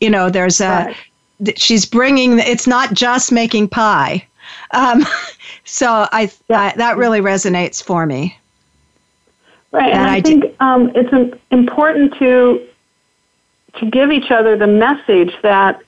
You 0.00 0.10
know, 0.10 0.30
there's 0.30 0.60
a 0.60 0.94
right. 1.40 1.58
she's 1.58 1.84
bringing. 1.84 2.38
It's 2.38 2.66
not 2.66 2.94
just 2.94 3.32
making 3.32 3.68
pie. 3.68 4.26
Um, 4.70 5.06
so 5.64 6.08
I, 6.12 6.30
yeah. 6.48 6.60
I, 6.60 6.72
that 6.76 6.96
really 6.96 7.20
resonates 7.20 7.82
for 7.82 8.06
me. 8.06 8.36
Right, 9.70 9.90
and, 9.90 9.98
and 9.98 10.10
I, 10.10 10.16
I, 10.16 10.20
think 10.22 10.44
um, 10.60 10.90
it's 10.94 11.36
important 11.50 12.14
to 12.18 12.66
to 13.74 13.86
give 13.90 14.10
each 14.10 14.30
other 14.30 14.56
the 14.56 14.66
message 14.66 15.34
that 15.42 15.82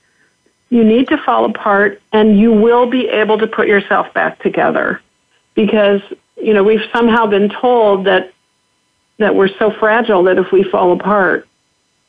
you 0.71 0.83
need 0.83 1.07
to 1.09 1.17
fall 1.17 1.45
apart 1.45 2.01
and 2.11 2.39
you 2.39 2.51
will 2.51 2.89
be 2.89 3.07
able 3.09 3.37
to 3.37 3.45
put 3.45 3.67
yourself 3.67 4.11
back 4.13 4.39
together. 4.39 4.99
Because 5.53 6.01
you 6.37 6.53
know 6.53 6.63
we've 6.63 6.89
somehow 6.91 7.27
been 7.27 7.49
told 7.49 8.07
that 8.07 8.33
that 9.19 9.35
we're 9.35 9.55
so 9.59 9.71
fragile 9.79 10.23
that 10.23 10.39
if 10.39 10.51
we 10.51 10.63
fall 10.63 10.93
apart 10.93 11.47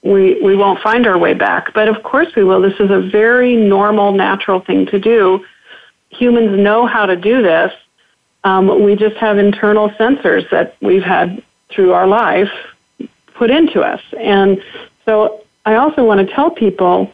we 0.03 0.41
we 0.41 0.57
won't 0.57 0.81
find 0.81 1.07
our 1.07 1.19
way 1.19 1.35
back. 1.35 1.75
But 1.75 1.89
of 1.89 2.03
course 2.03 2.29
we 2.37 2.45
will. 2.45 2.63
This 2.63 2.79
is 2.81 2.91
a 2.91 3.01
very 3.01 3.57
normal 3.57 4.13
natural 4.13 4.61
thing 4.61 4.87
to 4.87 4.99
do. 4.99 5.45
Humans 6.11 6.59
know 6.59 6.87
how 6.87 7.07
to 7.07 7.17
do 7.17 7.43
this. 7.43 7.73
Um, 8.45 8.83
we 8.83 8.97
just 8.97 9.17
have 9.17 9.39
internal 9.39 9.91
sensors 9.91 10.49
that 10.51 10.77
we've 10.81 11.03
had 11.03 11.43
through 11.71 11.93
our 11.93 12.07
life 12.07 12.51
put 13.35 13.51
into 13.51 13.81
us. 13.81 14.01
And 14.19 14.63
so 15.05 15.41
i 15.65 15.75
also 15.77 16.05
want 16.05 16.27
to 16.27 16.35
tell 16.35 16.51
people 16.51 17.13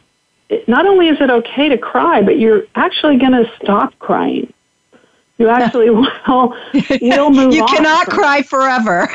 not 0.67 0.85
only 0.85 1.07
is 1.07 1.19
it 1.21 1.29
okay 1.29 1.69
to 1.69 1.77
cry, 1.77 2.21
but 2.21 2.39
you're 2.39 2.63
actually 2.75 3.17
going 3.17 3.31
to 3.31 3.51
stop 3.61 3.97
crying. 3.99 4.51
You 5.37 5.49
actually 5.49 5.89
will 5.89 6.55
will 7.01 7.29
move. 7.29 7.53
You 7.53 7.65
cannot 7.65 8.07
cry 8.07 8.41
forever. 8.41 9.09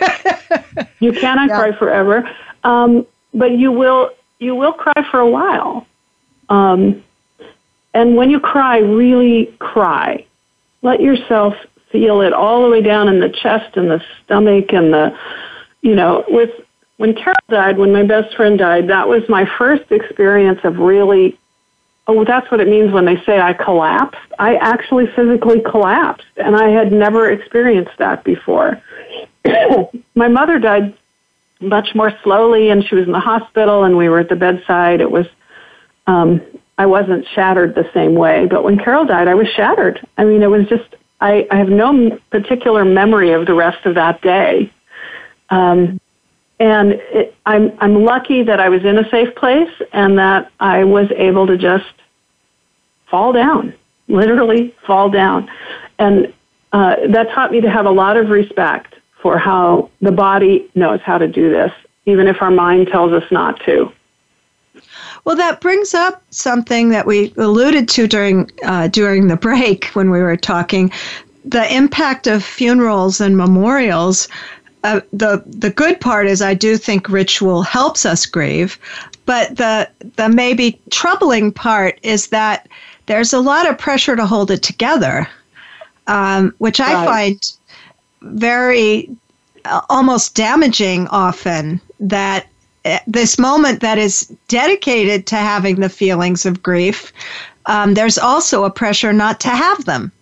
you 1.01 1.13
cannot 1.13 1.49
yeah. 1.49 1.59
cry 1.59 1.79
forever, 1.79 2.29
um, 2.65 3.07
but 3.33 3.53
you 3.53 3.71
will 3.71 4.11
you 4.39 4.55
will 4.55 4.73
cry 4.73 5.07
for 5.11 5.21
a 5.21 5.29
while. 5.29 5.87
Um, 6.49 7.03
and 7.95 8.17
when 8.17 8.31
you 8.31 8.41
cry, 8.41 8.79
really 8.79 9.55
cry. 9.59 10.27
Let 10.83 11.01
yourself 11.01 11.55
feel 11.91 12.21
it 12.21 12.33
all 12.33 12.63
the 12.63 12.69
way 12.69 12.83
down 12.83 13.09
in 13.09 13.21
the 13.21 13.29
chest 13.29 13.77
and 13.77 13.91
the 13.91 14.03
stomach 14.25 14.73
and 14.73 14.93
the, 14.93 15.17
you 15.81 15.95
know, 15.95 16.25
with 16.29 16.51
when 16.97 17.15
Carol 17.15 17.35
died, 17.49 17.79
when 17.79 17.93
my 17.93 18.05
best 18.05 18.35
friend 18.37 18.59
died, 18.59 18.89
that 18.89 19.09
was 19.09 19.23
my 19.29 19.49
first 19.59 19.91
experience 19.91 20.61
of 20.65 20.79
really, 20.79 21.39
oh, 22.07 22.25
that's 22.25 22.51
what 22.51 22.61
it 22.61 22.69
means 22.69 22.93
when 22.93 23.05
they 23.05 23.21
say 23.25 23.41
I 23.41 23.53
collapsed. 23.53 24.33
I 24.39 24.57
actually 24.57 25.07
physically 25.09 25.61
collapsed, 25.61 26.27
and 26.37 26.57
I 26.57 26.69
had 26.69 26.93
never 26.93 27.31
experienced 27.31 27.99
that 27.99 28.23
before. 28.23 28.81
my 30.15 30.29
mother 30.29 30.59
died 30.59 30.97
much 31.61 31.95
more 31.95 32.13
slowly, 32.23 32.71
and 32.71 32.85
she 32.85 32.95
was 32.95 33.07
in 33.07 33.13
the 33.13 33.21
hospital, 33.21 33.85
and 33.85 33.97
we 33.97 34.09
were 34.09 34.21
at 34.21 34.29
the 34.29 34.37
bedside. 34.37 35.01
It 35.01 35.11
was, 35.11 35.27
um, 36.07 36.41
I 36.79 36.87
wasn't 36.87 37.27
shattered 37.35 37.75
the 37.75 37.91
same 37.93 38.15
way, 38.15 38.47
but 38.47 38.63
when 38.63 38.79
Carol 38.79 39.05
died, 39.05 39.27
I 39.27 39.35
was 39.35 39.49
shattered. 39.49 40.07
I 40.17 40.25
mean, 40.25 40.43
it 40.43 40.51
was 40.51 40.69
just, 40.69 40.95
I, 41.21 41.47
I 41.51 41.57
have 41.57 41.69
no 41.69 42.21
particular 42.31 42.85
memory 42.85 43.33
of 43.33 43.47
the 43.47 43.55
rest 43.55 43.85
of 43.85 43.97
that 43.97 44.23
day. 44.23 44.73
Um, 45.51 46.01
and 46.61 46.93
it, 46.93 47.35
I'm 47.47 47.73
I'm 47.79 48.05
lucky 48.05 48.43
that 48.43 48.61
I 48.61 48.69
was 48.69 48.85
in 48.85 48.99
a 48.99 49.09
safe 49.11 49.35
place 49.35 49.71
and 49.93 50.19
that 50.19 50.51
I 50.61 50.85
was 50.85 51.11
able 51.17 51.47
to 51.47 51.57
just 51.57 51.93
fall 53.07 53.33
down, 53.33 53.75
literally 54.09 54.75
fall 54.87 55.11
down, 55.11 55.51
and 55.99 56.33
uh, 56.73 56.97
that 57.09 57.31
taught 57.31 57.53
me 57.53 57.61
to 57.61 57.71
have 57.71 57.87
a 57.87 57.91
lot 57.91 58.17
of 58.17 58.31
respect 58.31 58.97
for 59.21 59.39
how 59.39 59.91
the 60.01 60.13
body 60.13 60.69
knows 60.75 61.01
how 61.01 61.19
to 61.19 61.27
do 61.27 61.51
this, 61.51 61.73
even 62.07 62.29
if 62.29 62.43
our 62.43 62.51
mind 62.51 62.89
tells 62.89 63.13
us 63.13 63.25
not 63.31 63.59
to. 63.61 63.91
Well, 65.25 65.37
that 65.37 65.61
brings 65.61 65.95
up 65.95 66.23
something 66.31 66.91
that 66.91 67.07
we 67.07 67.33
alluded 67.37 67.89
to 67.91 68.07
during 68.07 68.51
uh, 68.65 68.89
during 68.89 69.29
the 69.29 69.37
break 69.37 69.87
when 69.95 70.11
we 70.11 70.21
were 70.21 70.37
talking, 70.37 70.93
the 71.45 71.73
impact 71.75 72.27
of 72.27 72.45
funerals 72.45 73.21
and 73.21 73.37
memorials 73.37 74.29
uh, 74.85 75.01
the 75.13 75.43
the 75.47 75.71
good 75.71 75.99
part 76.01 76.27
is 76.27 76.43
I 76.43 76.53
do 76.55 76.77
think 76.77 77.09
ritual 77.09 77.63
helps 77.63 78.05
us 78.05 78.27
grieve, 78.27 78.79
but 79.25 79.57
the 79.57 79.89
the 80.17 80.29
maybe 80.29 80.79
troubling 80.91 81.51
part 81.51 81.99
is 82.03 82.29
that 82.29 82.69
there's 83.07 83.33
a 83.33 83.41
lot 83.41 83.69
of 83.69 83.79
pressure 83.79 84.15
to 84.15 84.27
hold 84.27 84.51
it 84.51 84.63
together, 84.63 85.27
um, 86.07 86.55
which 86.59 86.81
I 86.81 87.05
find 87.05 87.53
very 88.21 89.11
uh, 89.65 89.81
almost 89.89 90.35
damaging 90.35 91.09
often. 91.09 91.81
That 91.99 92.47
uh, 92.85 92.99
this 93.07 93.39
moment 93.39 93.81
that 93.81 93.97
is 93.97 94.31
dedicated 94.49 95.27
to 95.29 95.37
having 95.37 95.77
the 95.77 95.89
feelings 95.89 96.45
of 96.45 96.63
grief, 96.63 97.11
um, 97.65 97.95
there's 97.95 98.19
also 98.19 98.65
a 98.65 98.71
pressure 98.71 99.15
not 99.15 99.41
to 99.41 99.49
have 99.49 99.87
them. 99.87 100.13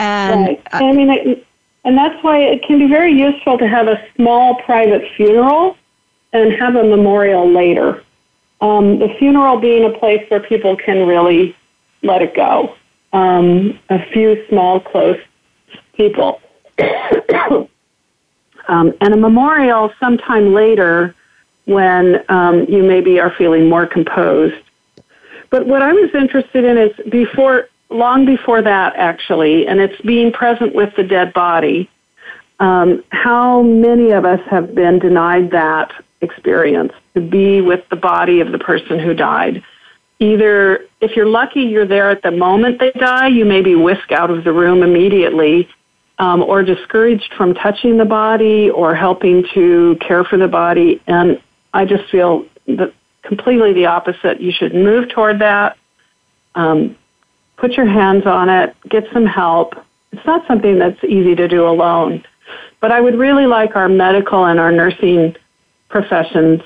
And 0.00 0.48
right. 0.48 0.62
I 0.72 0.92
mean, 0.92 1.44
and 1.86 1.96
that's 1.96 2.20
why 2.24 2.40
it 2.40 2.64
can 2.64 2.80
be 2.80 2.88
very 2.88 3.12
useful 3.12 3.56
to 3.58 3.68
have 3.68 3.86
a 3.86 4.04
small 4.16 4.56
private 4.62 5.02
funeral 5.16 5.76
and 6.32 6.52
have 6.54 6.74
a 6.74 6.82
memorial 6.82 7.48
later. 7.48 8.02
Um, 8.60 8.98
the 8.98 9.14
funeral 9.20 9.60
being 9.60 9.84
a 9.84 9.96
place 9.96 10.28
where 10.28 10.40
people 10.40 10.76
can 10.76 11.06
really 11.06 11.56
let 12.02 12.22
it 12.22 12.34
go. 12.34 12.74
Um, 13.12 13.78
a 13.88 14.04
few 14.10 14.44
small, 14.48 14.80
close 14.80 15.18
people. 15.94 16.40
um, 18.68 18.92
and 19.00 19.14
a 19.14 19.16
memorial 19.16 19.92
sometime 20.00 20.52
later 20.52 21.14
when 21.66 22.24
um, 22.28 22.64
you 22.64 22.82
maybe 22.82 23.20
are 23.20 23.30
feeling 23.30 23.68
more 23.68 23.86
composed. 23.86 24.60
But 25.50 25.68
what 25.68 25.82
I 25.82 25.92
was 25.92 26.12
interested 26.14 26.64
in 26.64 26.78
is 26.78 26.90
before 27.10 27.68
long 27.90 28.26
before 28.26 28.62
that, 28.62 28.94
actually, 28.96 29.66
and 29.66 29.80
it's 29.80 30.00
being 30.02 30.32
present 30.32 30.74
with 30.74 30.94
the 30.96 31.02
dead 31.02 31.32
body. 31.32 31.88
Um, 32.58 33.04
how 33.10 33.62
many 33.62 34.12
of 34.12 34.24
us 34.24 34.40
have 34.48 34.74
been 34.74 34.98
denied 34.98 35.50
that 35.50 35.92
experience 36.20 36.92
to 37.14 37.20
be 37.20 37.60
with 37.60 37.86
the 37.90 37.96
body 37.96 38.40
of 38.40 38.52
the 38.52 38.58
person 38.58 38.98
who 38.98 39.14
died? 39.14 39.62
Either, 40.18 40.86
if 41.02 41.14
you're 41.14 41.26
lucky, 41.26 41.60
you're 41.60 41.86
there 41.86 42.10
at 42.10 42.22
the 42.22 42.30
moment 42.30 42.80
they 42.80 42.90
die, 42.92 43.28
you 43.28 43.44
may 43.44 43.60
be 43.60 43.74
whisked 43.74 44.12
out 44.12 44.30
of 44.30 44.44
the 44.44 44.52
room 44.52 44.82
immediately, 44.82 45.68
um, 46.18 46.42
or 46.42 46.62
discouraged 46.62 47.34
from 47.36 47.52
touching 47.52 47.98
the 47.98 48.04
body 48.06 48.70
or 48.70 48.94
helping 48.94 49.44
to 49.52 49.96
care 50.00 50.24
for 50.24 50.38
the 50.38 50.48
body. 50.48 51.02
And 51.06 51.40
I 51.74 51.84
just 51.84 52.08
feel 52.10 52.46
that 52.66 52.94
completely 53.22 53.74
the 53.74 53.86
opposite. 53.86 54.40
You 54.40 54.52
should 54.52 54.74
move 54.74 55.10
toward 55.10 55.40
that. 55.40 55.76
Um, 56.54 56.96
put 57.56 57.72
your 57.72 57.86
hands 57.86 58.26
on 58.26 58.48
it, 58.48 58.76
get 58.88 59.04
some 59.12 59.26
help. 59.26 59.74
It's 60.12 60.24
not 60.26 60.46
something 60.46 60.78
that's 60.78 61.02
easy 61.04 61.34
to 61.34 61.48
do 61.48 61.66
alone. 61.66 62.24
But 62.80 62.92
I 62.92 63.00
would 63.00 63.16
really 63.16 63.46
like 63.46 63.76
our 63.76 63.88
medical 63.88 64.44
and 64.44 64.60
our 64.60 64.72
nursing 64.72 65.34
professions 65.88 66.62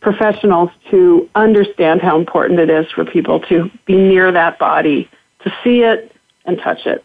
professionals 0.00 0.70
to 0.90 1.28
understand 1.34 2.00
how 2.00 2.16
important 2.16 2.60
it 2.60 2.70
is 2.70 2.88
for 2.92 3.04
people 3.04 3.40
to 3.40 3.68
be 3.84 3.96
near 3.96 4.30
that 4.30 4.56
body, 4.56 5.10
to 5.40 5.52
see 5.64 5.82
it 5.82 6.12
and 6.44 6.56
touch 6.58 6.86
it. 6.86 7.04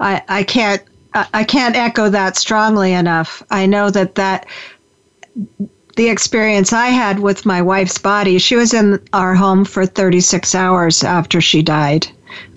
I, 0.00 0.22
I 0.28 0.42
can't 0.42 0.82
I 1.14 1.44
can't 1.44 1.76
echo 1.76 2.10
that 2.10 2.36
strongly 2.36 2.92
enough. 2.92 3.42
I 3.50 3.64
know 3.66 3.88
that 3.90 4.16
that 4.16 4.46
the 5.96 6.08
experience 6.08 6.72
I 6.72 6.88
had 6.88 7.20
with 7.20 7.46
my 7.46 7.60
wife's 7.62 7.98
body, 7.98 8.38
she 8.38 8.54
was 8.54 8.74
in 8.74 9.02
our 9.12 9.34
home 9.34 9.64
for 9.64 9.86
36 9.86 10.54
hours 10.54 11.02
after 11.02 11.40
she 11.40 11.62
died. 11.62 12.06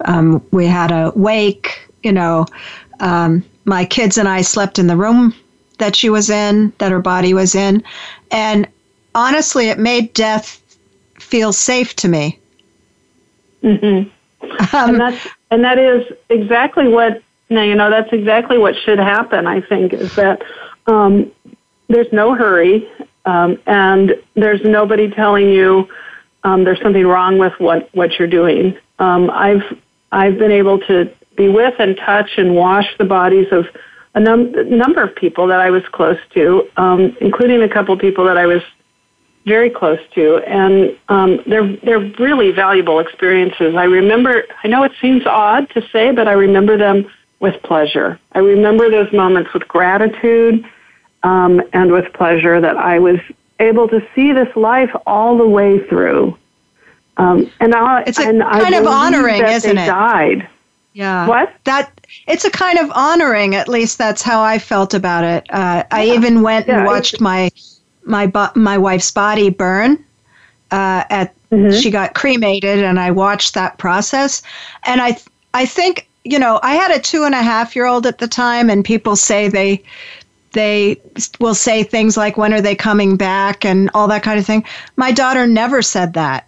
Um, 0.06 0.46
we 0.52 0.66
had 0.66 0.92
a 0.92 1.12
wake, 1.16 1.90
you 2.04 2.12
know. 2.12 2.46
Um, 3.00 3.44
my 3.64 3.86
kids 3.86 4.18
and 4.18 4.28
I 4.28 4.42
slept 4.42 4.78
in 4.78 4.88
the 4.88 4.98
room 4.98 5.34
that 5.78 5.96
she 5.96 6.10
was 6.10 6.30
in, 6.30 6.74
that 6.80 6.92
her 6.92 7.00
body 7.00 7.34
was 7.34 7.56
in. 7.56 7.82
And 8.30 8.68
honestly, 9.16 9.70
it 9.70 9.80
made 9.80 10.14
death 10.14 10.62
feel 11.18 11.54
safe 11.54 11.96
to 11.98 12.10
me. 12.10 12.38
Mm-hmm. 13.64 14.10
Um, 14.76 14.90
and, 14.90 15.00
that's, 15.00 15.28
and 15.52 15.64
that 15.64 15.80
is 15.80 16.06
exactly 16.30 16.90
what, 16.90 17.22
now, 17.50 17.62
you 17.62 17.76
know, 17.76 17.90
that's 17.90 18.12
exactly 18.12 18.58
what 18.58 18.76
should 18.76 19.00
happen, 19.00 19.48
I 19.48 19.62
think, 19.62 19.94
is 19.94 20.14
that 20.16 20.42
um, 20.88 21.32
there's 21.88 22.12
no 22.12 22.36
hurry 22.36 22.88
um, 23.30 23.60
and 23.68 24.16
there's 24.36 24.62
nobody 24.64 25.10
telling 25.10 25.50
you 25.50 25.88
um, 26.44 26.64
there's 26.64 26.82
something 26.82 27.06
wrong 27.06 27.38
with 27.38 27.54
what, 27.60 27.90
what 27.94 28.18
you're 28.18 28.28
doing. 28.28 28.76
Um, 28.98 29.30
I've, 29.30 29.62
I've 30.12 30.40
been 30.40 30.52
able 30.52 30.80
to 30.80 31.14
be 31.38 31.48
with 31.48 31.76
and 31.80 31.96
touch 31.98 32.32
and 32.38 32.56
wash 32.56 32.88
the 32.98 33.06
bodies 33.06 33.48
of 33.52 33.66
a 34.16 34.20
num- 34.20 34.52
number 34.76 35.04
of 35.04 35.16
people 35.16 35.46
that 35.48 35.60
I 35.60 35.70
was 35.70 35.84
close 35.92 36.18
to, 36.34 36.68
um, 36.78 37.16
including 37.22 37.62
a 37.62 37.70
couple 37.70 37.96
people 37.98 38.26
that 38.26 38.38
I 38.38 38.48
was 38.48 38.64
very 39.46 39.70
close 39.70 40.00
to, 40.16 40.38
and 40.40 40.98
um, 41.08 41.40
they're 41.48 41.76
they're 41.78 42.12
really 42.20 42.52
valuable 42.52 43.00
experiences. 43.00 43.74
I 43.76 43.86
remember. 43.86 44.44
I 44.64 44.68
know 44.68 44.84
it 44.84 44.92
seems 45.02 45.26
odd 45.26 45.70
to 45.72 45.82
say, 45.94 46.12
but 46.12 46.28
I 46.28 46.34
remember 46.34 46.78
them 46.78 47.10
with 47.40 47.56
pleasure. 47.64 48.20
I 48.34 48.40
remember 48.40 48.90
those 48.92 49.12
moments 49.14 49.54
with 49.54 49.66
gratitude 49.68 50.66
um, 51.24 51.62
and 51.74 51.92
with 51.92 52.12
pleasure 52.14 52.60
that 52.62 52.78
I 52.78 53.00
was 53.00 53.20
able 53.60 53.88
to 53.90 54.06
see 54.16 54.32
this 54.32 54.54
life 54.56 54.92
all 55.06 55.38
the 55.38 55.48
way 55.48 55.80
through. 55.88 56.38
Um, 57.18 57.52
and 57.60 57.76
I, 57.76 58.04
it's 58.08 58.20
a 58.20 58.28
and 58.28 58.42
kind 58.42 58.74
I 58.76 58.80
of 58.80 58.88
honoring, 58.88 59.44
isn't 59.44 59.78
it? 59.78 59.88
Died. 59.88 60.48
Yeah. 60.94 61.28
What? 61.28 61.54
That 61.66 61.92
it's 62.28 62.46
a 62.46 62.52
kind 62.52 62.80
of 62.80 62.90
honoring. 62.96 63.56
At 63.56 63.68
least 63.68 63.98
that's 63.98 64.22
how 64.22 64.42
I 64.42 64.58
felt 64.60 64.94
about 64.94 65.24
it. 65.24 65.46
Uh, 65.50 65.84
I 65.92 66.06
even 66.06 66.42
went 66.42 66.68
Yeah, 66.68 66.78
and 66.78 66.86
watched 66.86 67.20
my 67.20 67.52
my 68.04 68.32
my 68.56 68.78
wife's 68.78 69.12
body 69.12 69.50
burn. 69.50 70.04
Uh, 70.72 71.04
at 71.10 71.34
Mm-hmm. 71.52 71.80
she 71.80 71.90
got 71.90 72.14
cremated, 72.14 72.84
and 72.84 73.00
I 73.00 73.10
watched 73.10 73.56
that 73.56 73.80
process. 73.80 74.44
And 74.84 75.02
I 75.02 75.12
th- 75.14 75.26
I 75.56 75.66
think 75.66 76.08
you 76.24 76.38
know 76.38 76.60
I 76.62 76.76
had 76.76 76.92
a 76.92 77.00
two 77.00 77.24
and 77.24 77.34
a 77.34 77.42
half 77.42 77.76
year 77.76 77.88
old 77.88 78.06
at 78.06 78.20
the 78.20 78.28
time, 78.28 78.70
and 78.70 78.86
people 78.86 79.16
say 79.16 79.48
they 79.48 79.84
they 80.54 81.00
will 81.40 81.56
say 81.56 81.84
things 81.84 82.18
like 82.18 82.38
when 82.38 82.54
are 82.54 82.62
they 82.62 82.76
coming 82.76 83.18
back 83.18 83.66
and 83.66 83.90
all 83.94 84.08
that 84.08 84.24
kind 84.24 84.40
of 84.40 84.46
thing. 84.46 84.66
My 84.98 85.12
daughter 85.12 85.46
never 85.48 85.82
said 85.82 86.14
that 86.14 86.46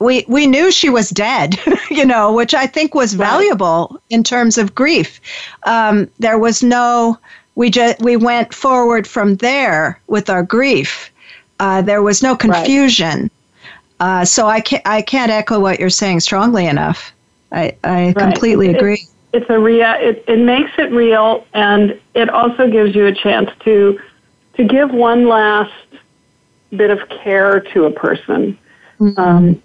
we 0.00 0.24
we 0.28 0.46
knew 0.46 0.70
she 0.70 0.88
was 0.90 1.10
dead, 1.10 1.58
you 1.90 2.04
know, 2.04 2.32
which 2.32 2.54
I 2.54 2.66
think 2.66 2.94
was 2.94 3.14
valuable 3.14 4.00
in 4.10 4.22
terms 4.22 4.58
of 4.58 4.74
grief. 4.74 5.20
Um, 5.64 6.08
there 6.18 6.38
was 6.38 6.62
no 6.62 7.18
we 7.54 7.70
just 7.70 8.00
we 8.00 8.16
went 8.16 8.54
forward 8.54 9.06
from 9.06 9.36
there 9.36 10.00
with 10.06 10.30
our 10.30 10.42
grief. 10.42 11.10
Uh, 11.58 11.82
there 11.82 12.02
was 12.02 12.22
no 12.22 12.36
confusion. 12.36 13.30
Uh, 14.00 14.24
so 14.24 14.46
I 14.46 14.60
can't 14.60 14.86
I 14.86 15.02
can't 15.02 15.30
echo 15.32 15.58
what 15.58 15.80
you're 15.80 15.90
saying 15.90 16.20
strongly 16.20 16.66
enough. 16.66 17.12
I 17.50 17.76
I 17.82 18.06
Right. 18.06 18.16
completely 18.16 18.68
agree. 18.68 19.04
It's 19.32 19.48
a 19.50 19.58
real. 19.58 19.94
It, 19.98 20.24
it 20.26 20.38
makes 20.38 20.70
it 20.78 20.90
real, 20.90 21.46
and 21.52 22.00
it 22.14 22.30
also 22.30 22.70
gives 22.70 22.94
you 22.94 23.06
a 23.06 23.12
chance 23.12 23.50
to 23.64 24.00
to 24.54 24.64
give 24.64 24.90
one 24.90 25.28
last 25.28 25.72
bit 26.70 26.90
of 26.90 27.08
care 27.08 27.60
to 27.60 27.84
a 27.84 27.90
person. 27.90 28.58
Um, 29.16 29.62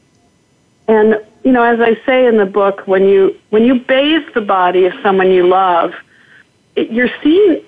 and 0.87 1.25
you 1.43 1.51
know, 1.51 1.63
as 1.63 1.79
I 1.79 1.97
say 2.05 2.25
in 2.25 2.37
the 2.37 2.45
book, 2.45 2.87
when 2.87 3.05
you 3.05 3.39
when 3.49 3.63
you 3.65 3.79
bathe 3.79 4.33
the 4.33 4.41
body 4.41 4.85
of 4.85 4.93
someone 5.01 5.31
you 5.31 5.47
love, 5.47 5.93
it, 6.75 6.91
you're 6.91 7.09
seeing. 7.21 7.63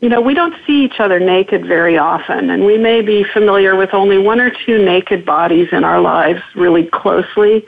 You 0.00 0.08
know, 0.08 0.20
we 0.20 0.32
don't 0.32 0.54
see 0.64 0.84
each 0.84 1.00
other 1.00 1.18
naked 1.18 1.66
very 1.66 1.98
often, 1.98 2.50
and 2.50 2.64
we 2.64 2.78
may 2.78 3.02
be 3.02 3.24
familiar 3.24 3.74
with 3.74 3.92
only 3.92 4.16
one 4.16 4.40
or 4.40 4.50
two 4.64 4.84
naked 4.84 5.24
bodies 5.24 5.68
in 5.72 5.82
our 5.82 6.00
lives 6.00 6.40
really 6.54 6.84
closely, 6.84 7.66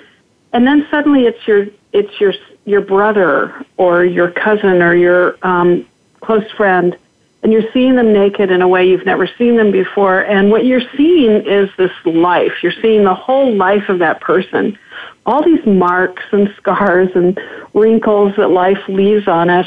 and 0.52 0.64
then 0.64 0.86
suddenly 0.92 1.24
it's 1.26 1.44
your 1.48 1.66
it's 1.92 2.20
your 2.20 2.32
your 2.64 2.80
brother 2.80 3.64
or 3.76 4.04
your 4.04 4.30
cousin 4.30 4.82
or 4.82 4.94
your 4.94 5.36
um, 5.42 5.86
close 6.20 6.48
friend, 6.52 6.96
and 7.42 7.52
you're 7.52 7.70
seeing 7.72 7.96
them 7.96 8.12
naked 8.12 8.50
in 8.50 8.60
a 8.62 8.68
way 8.68 8.86
you've 8.88 9.06
never 9.06 9.26
seen 9.26 9.56
them 9.56 9.70
before. 9.72 10.20
And 10.20 10.50
what 10.50 10.64
you're 10.66 10.82
seeing 10.96 11.46
is 11.46 11.70
this 11.76 11.92
life. 12.04 12.62
You're 12.62 12.74
seeing 12.82 13.04
the 13.04 13.14
whole 13.14 13.54
life 13.54 13.88
of 13.88 13.98
that 14.00 14.20
person, 14.20 14.78
all 15.24 15.42
these 15.42 15.64
marks 15.64 16.22
and 16.32 16.52
scars 16.58 17.10
and 17.14 17.40
wrinkles 17.72 18.36
that 18.36 18.48
life 18.50 18.80
leaves 18.88 19.26
on 19.26 19.48
us. 19.48 19.66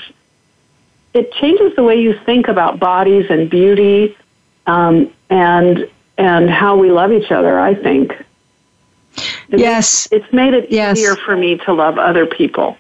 It 1.13 1.31
changes 1.33 1.75
the 1.75 1.83
way 1.83 1.99
you 1.99 2.13
think 2.25 2.47
about 2.47 2.79
bodies 2.79 3.25
and 3.29 3.49
beauty, 3.49 4.15
um, 4.67 5.11
and 5.29 5.89
and 6.17 6.49
how 6.49 6.75
we 6.77 6.91
love 6.91 7.11
each 7.11 7.31
other. 7.31 7.59
I 7.59 7.73
think. 7.73 8.11
It- 9.49 9.59
Yes. 9.59 10.07
it's 10.11 10.31
made 10.33 10.53
it 10.55 10.71
Yes. 10.71 10.97
easier 10.97 11.15
for 11.15 11.35
me 11.35 11.57
to 11.57 11.73
love 11.73 11.97
other 11.99 12.25
people. 12.25 12.77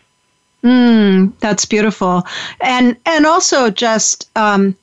Mm, 0.63 1.33
that's 1.39 1.65
beautiful, 1.65 2.23
and 2.61 2.95
and 3.05 3.25
also 3.25 3.69
just 3.69 4.29
um, 4.37 4.77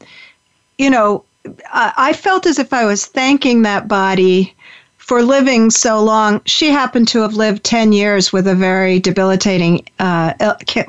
you 0.78 0.90
know, 0.90 1.24
I, 1.72 1.92
I 1.96 2.12
felt 2.12 2.46
as 2.46 2.58
if 2.58 2.72
I 2.72 2.84
was 2.86 3.06
thanking 3.06 3.62
that 3.62 3.88
body 3.88 4.54
for 4.98 5.22
living 5.22 5.70
so 5.70 6.02
long. 6.02 6.40
She 6.46 6.70
happened 6.70 7.08
to 7.08 7.20
have 7.20 7.34
lived 7.34 7.64
ten 7.64 7.92
years 7.92 8.32
with 8.32 8.46
a 8.48 8.54
very 8.54 9.00
debilitating 9.00 9.86
uh, 10.00 10.34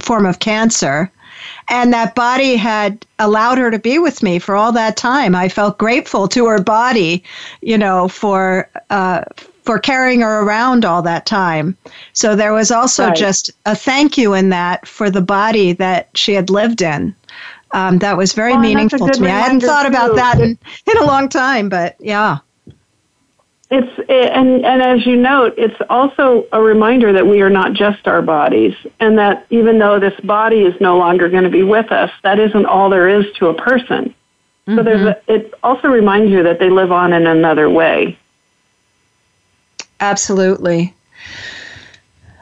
form 0.02 0.26
of 0.26 0.40
cancer, 0.40 1.12
and 1.70 1.94
that 1.94 2.16
body 2.16 2.58
had 2.58 3.06
allowed 3.20 3.58
her 3.60 3.72
to 3.72 3.80
be 3.80 4.00
with 4.00 4.24
me 4.24 4.40
for 4.40 4.56
all 4.56 4.74
that 4.74 4.98
time. 4.98 5.36
I 5.36 5.50
felt 5.50 5.78
grateful 5.78 6.28
to 6.30 6.48
her 6.48 6.62
body, 6.62 7.24
you 7.62 7.78
know, 7.78 8.08
for 8.10 8.70
uh, 8.90 9.24
for 9.64 9.80
carrying 9.80 10.22
her 10.22 10.42
around 10.42 10.86
all 10.86 11.02
that 11.02 11.26
time. 11.26 11.78
So 12.14 12.36
there 12.36 12.54
was 12.54 12.72
also 12.72 13.08
Right. 13.08 13.16
just 13.16 13.52
a 13.66 13.76
thank 13.76 14.18
you 14.18 14.34
in 14.34 14.50
that 14.50 14.88
for 14.88 15.10
the 15.10 15.22
body 15.22 15.74
that 15.74 16.10
she 16.16 16.34
had 16.34 16.50
lived 16.50 16.82
in. 16.82 17.16
Um, 17.74 18.00
that 18.00 18.18
was 18.18 18.34
very 18.34 18.52
Well, 18.52 18.66
and 18.66 18.66
that's 18.66 18.94
a 18.94 18.98
meaningful 18.98 19.10
to 19.10 19.22
me. 19.22 19.32
I 19.32 19.40
hadn't 19.40 19.62
thought 19.62 19.86
about 19.86 20.10
too. 20.10 20.16
that 20.16 20.40
in, 20.42 20.58
in 20.88 20.98
a 20.98 21.06
long 21.06 21.30
time, 21.30 21.70
but 21.70 21.96
yeah. 22.00 22.40
It's 23.70 24.00
and 24.10 24.66
and 24.66 24.82
as 24.82 25.06
you 25.06 25.16
note, 25.16 25.54
it's 25.58 25.82
also 25.90 26.46
a 26.52 26.62
reminder 26.62 27.14
that 27.14 27.26
we 27.26 27.42
are 27.42 27.50
not 27.50 27.72
just 27.72 28.06
our 28.06 28.22
bodies, 28.22 28.76
and 29.00 29.18
that 29.18 29.46
even 29.50 29.80
though 29.80 29.98
this 29.98 30.20
body 30.26 30.64
is 30.64 30.76
no 30.82 30.98
longer 30.98 31.30
going 31.30 31.46
to 31.46 31.50
be 31.50 31.64
with 31.64 31.90
us, 31.90 32.12
that 32.24 32.38
isn't 32.38 32.66
all 32.66 32.90
there 32.90 33.08
is 33.08 33.26
to 33.38 33.48
a 33.48 33.54
person. 33.54 34.14
So 34.68 34.84
there's 34.84 35.02
a, 35.02 35.22
it 35.28 35.54
also 35.64 35.88
reminds 35.90 36.32
you 36.32 36.44
that 36.44 36.60
they 36.60 36.70
live 36.70 36.92
on 36.92 37.12
in 37.14 37.28
another 37.28 37.70
way. 37.70 38.18
Absolutely. 40.02 40.94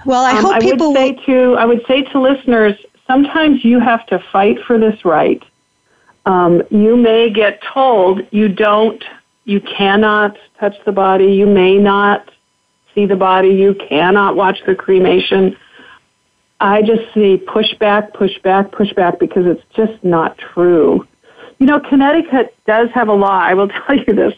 Well, 0.05 0.23
I 0.23 0.31
Um, 0.31 0.45
hope 0.45 0.61
people 0.61 0.93
would 0.93 0.97
say 0.97 1.11
to 1.25 1.55
I 1.57 1.65
would 1.65 1.85
say 1.87 2.01
to 2.03 2.19
listeners, 2.19 2.73
sometimes 3.05 3.63
you 3.63 3.79
have 3.79 4.05
to 4.07 4.19
fight 4.31 4.57
for 4.65 4.77
this 4.79 5.03
right. 5.05 5.43
Um, 6.25 6.63
you 6.71 6.95
may 6.95 7.29
get 7.29 7.61
told 7.61 8.21
you 8.31 8.49
don't, 8.49 9.03
you 9.45 9.59
cannot 9.61 10.37
touch 10.59 10.75
the 10.85 10.91
body. 10.91 11.33
You 11.33 11.45
may 11.47 11.77
not 11.77 12.29
see 12.95 13.05
the 13.05 13.15
body. 13.15 13.49
You 13.49 13.75
cannot 13.75 14.35
watch 14.35 14.59
the 14.65 14.75
cremation. 14.75 15.55
I 16.61 16.81
just 16.81 17.13
see 17.13 17.37
push 17.37 17.73
back, 17.75 18.13
push 18.13 18.37
back, 18.41 18.71
push 18.71 18.93
back 18.93 19.19
because 19.19 19.45
it's 19.45 19.63
just 19.75 20.03
not 20.03 20.37
true. 20.37 21.07
You 21.57 21.65
know, 21.65 21.79
Connecticut 21.79 22.55
does 22.65 22.89
have 22.91 23.07
a 23.09 23.13
law. 23.13 23.39
I 23.39 23.53
will 23.53 23.67
tell 23.87 23.95
you 23.97 24.13
this. 24.13 24.33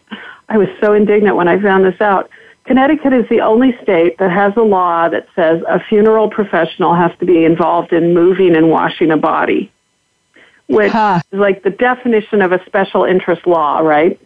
I 0.50 0.58
was 0.58 0.70
so 0.82 0.94
indignant 0.94 1.36
when 1.36 1.48
I 1.48 1.62
found 1.62 1.86
this 1.86 2.00
out. 2.02 2.30
Connecticut 2.66 3.12
is 3.14 3.28
the 3.30 3.42
only 3.42 3.76
state 3.82 4.18
that 4.20 4.32
has 4.32 4.54
a 4.56 4.62
law 4.62 5.10
that 5.10 5.28
says 5.36 5.62
a 5.68 5.80
funeral 5.80 6.30
professional 6.30 6.94
has 6.94 7.12
to 7.20 7.26
be 7.26 7.44
involved 7.44 7.92
in 7.92 8.14
moving 8.14 8.56
and 8.56 8.70
washing 8.70 9.12
a 9.12 9.18
body, 9.18 9.72
which 10.68 10.92
Huh. 10.92 11.22
is 11.32 11.40
like 11.40 11.64
the 11.64 11.72
definition 11.72 12.42
of 12.42 12.52
a 12.52 12.64
special 12.66 13.04
interest 13.04 13.48
law, 13.48 13.80
right? 13.80 14.20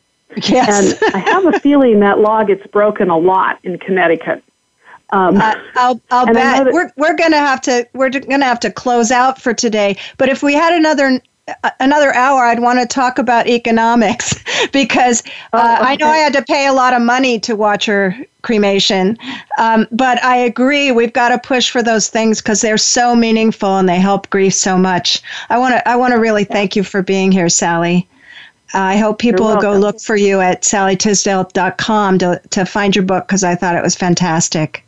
yes. 0.44 1.00
And 1.02 1.16
I 1.16 1.20
have 1.20 1.46
a 1.46 1.60
feeling 1.60 2.02
that 2.02 2.20
law 2.20 2.44
gets 2.44 2.66
broken 2.68 3.10
a 3.10 3.18
lot 3.18 3.58
in 3.64 3.80
Connecticut. 3.80 4.44
Um, 5.12 5.38
uh, 5.38 5.56
I'll, 5.76 6.02
I'll 6.12 6.26
bet 6.26 6.74
we're, 6.74 6.92
we're 6.98 7.16
gonna 7.16 7.38
have 7.38 7.62
to 7.62 7.88
we're 7.94 8.10
gonna 8.10 8.44
have 8.44 8.60
to 8.62 8.72
close 8.72 9.12
out 9.12 9.40
for 9.40 9.54
today. 9.54 9.98
But 10.18 10.30
if 10.30 10.42
we 10.42 10.54
had 10.56 10.74
another 10.74 11.22
another 11.80 12.14
hour, 12.16 12.44
I'd 12.44 12.60
want 12.60 12.80
to 12.80 12.86
talk 12.86 13.20
about 13.20 13.48
economics 13.48 14.36
because 14.74 15.24
uh, 15.54 15.78
oh, 15.80 15.84
okay. 15.84 15.92
I 15.92 15.96
know 15.98 16.08
I 16.08 16.18
had 16.18 16.34
to 16.34 16.44
pay 16.44 16.68
a 16.68 16.74
lot 16.74 16.94
of 16.94 17.02
money 17.02 17.40
to 17.42 17.56
watch 17.56 17.86
her 17.86 18.16
cremation. 18.42 19.18
Um, 19.60 19.88
but 19.92 20.24
I 20.24 20.38
agree, 20.38 20.92
we've 20.92 21.14
got 21.14 21.30
to 21.30 21.40
push 21.40 21.70
for 21.70 21.84
those 21.84 22.10
things 22.10 22.42
because 22.42 22.62
they're 22.62 22.78
so 22.78 23.16
meaningful 23.16 23.78
and 23.78 23.88
they 23.88 24.00
help 24.00 24.30
grief 24.30 24.54
so 24.54 24.78
much. 24.78 25.22
I 25.50 25.58
want 25.58 25.74
to 25.74 25.88
I 25.88 25.96
want 25.96 26.14
to 26.14 26.20
really 26.20 26.44
thank 26.44 26.76
you 26.76 26.84
for 26.84 27.02
being 27.02 27.32
here, 27.32 27.50
Sallie. 27.50 28.08
Uh, 28.74 28.80
I 28.80 28.98
hope 28.98 29.20
people 29.20 29.46
will 29.46 29.62
go 29.62 29.74
look 29.74 30.02
for 30.02 30.16
you 30.16 30.42
at 30.42 30.64
sallietisdale.com 30.64 32.18
to, 32.20 32.42
to 32.50 32.66
find 32.66 32.96
your 32.96 33.06
book 33.06 33.28
because 33.28 33.44
I 33.44 33.56
thought 33.56 33.76
it 33.76 33.84
was 33.84 33.96
fantastic. 33.96 34.84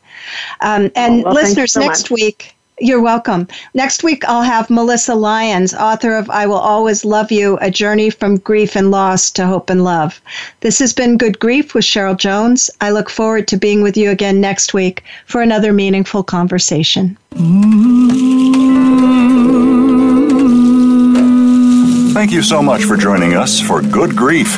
Um, 0.62 0.91
and 0.95 1.22
oh, 1.22 1.26
well, 1.26 1.34
listeners, 1.36 1.74
so 1.74 1.80
next 1.80 2.10
much. 2.10 2.12
week, 2.12 2.57
you're 2.80 3.01
welcome. 3.01 3.47
Next 3.73 4.03
week, 4.03 4.23
I'll 4.25 4.43
have 4.43 4.69
Melissa 4.69 5.15
Lyons, 5.15 5.73
author 5.73 6.15
of 6.15 6.30
I 6.30 6.45
Will 6.45 6.55
Always 6.55 7.03
Love 7.03 7.32
You 7.32 7.57
A 7.61 7.71
Journey 7.71 8.09
from 8.09 8.38
Grief 8.38 8.75
and 8.75 8.91
Loss 8.91 9.32
to 9.32 9.47
Hope 9.47 9.69
and 9.69 9.84
Love. 9.84 10.21
This 10.61 10.80
has 10.80 10.93
been 10.93 11.17
Good 11.17 11.39
Grief 11.39 11.73
with 11.73 11.86
Cheryl 11.86 12.17
Jones. 12.17 12.69
I 12.82 12.91
look 12.91 13.09
forward 13.09 13.47
to 13.47 13.57
being 13.57 13.82
with 13.82 13.97
you 13.97 14.11
again 14.11 14.39
next 14.39 14.73
week 14.73 15.03
for 15.25 15.41
another 15.41 15.73
meaningful 15.73 16.23
conversation. 16.23 17.17
Thank 22.13 22.32
you 22.32 22.41
so 22.41 22.61
much 22.61 22.84
for 22.84 22.97
joining 22.97 23.34
us 23.34 23.59
for 23.59 23.82
Good 23.82 24.15
Grief. 24.15 24.57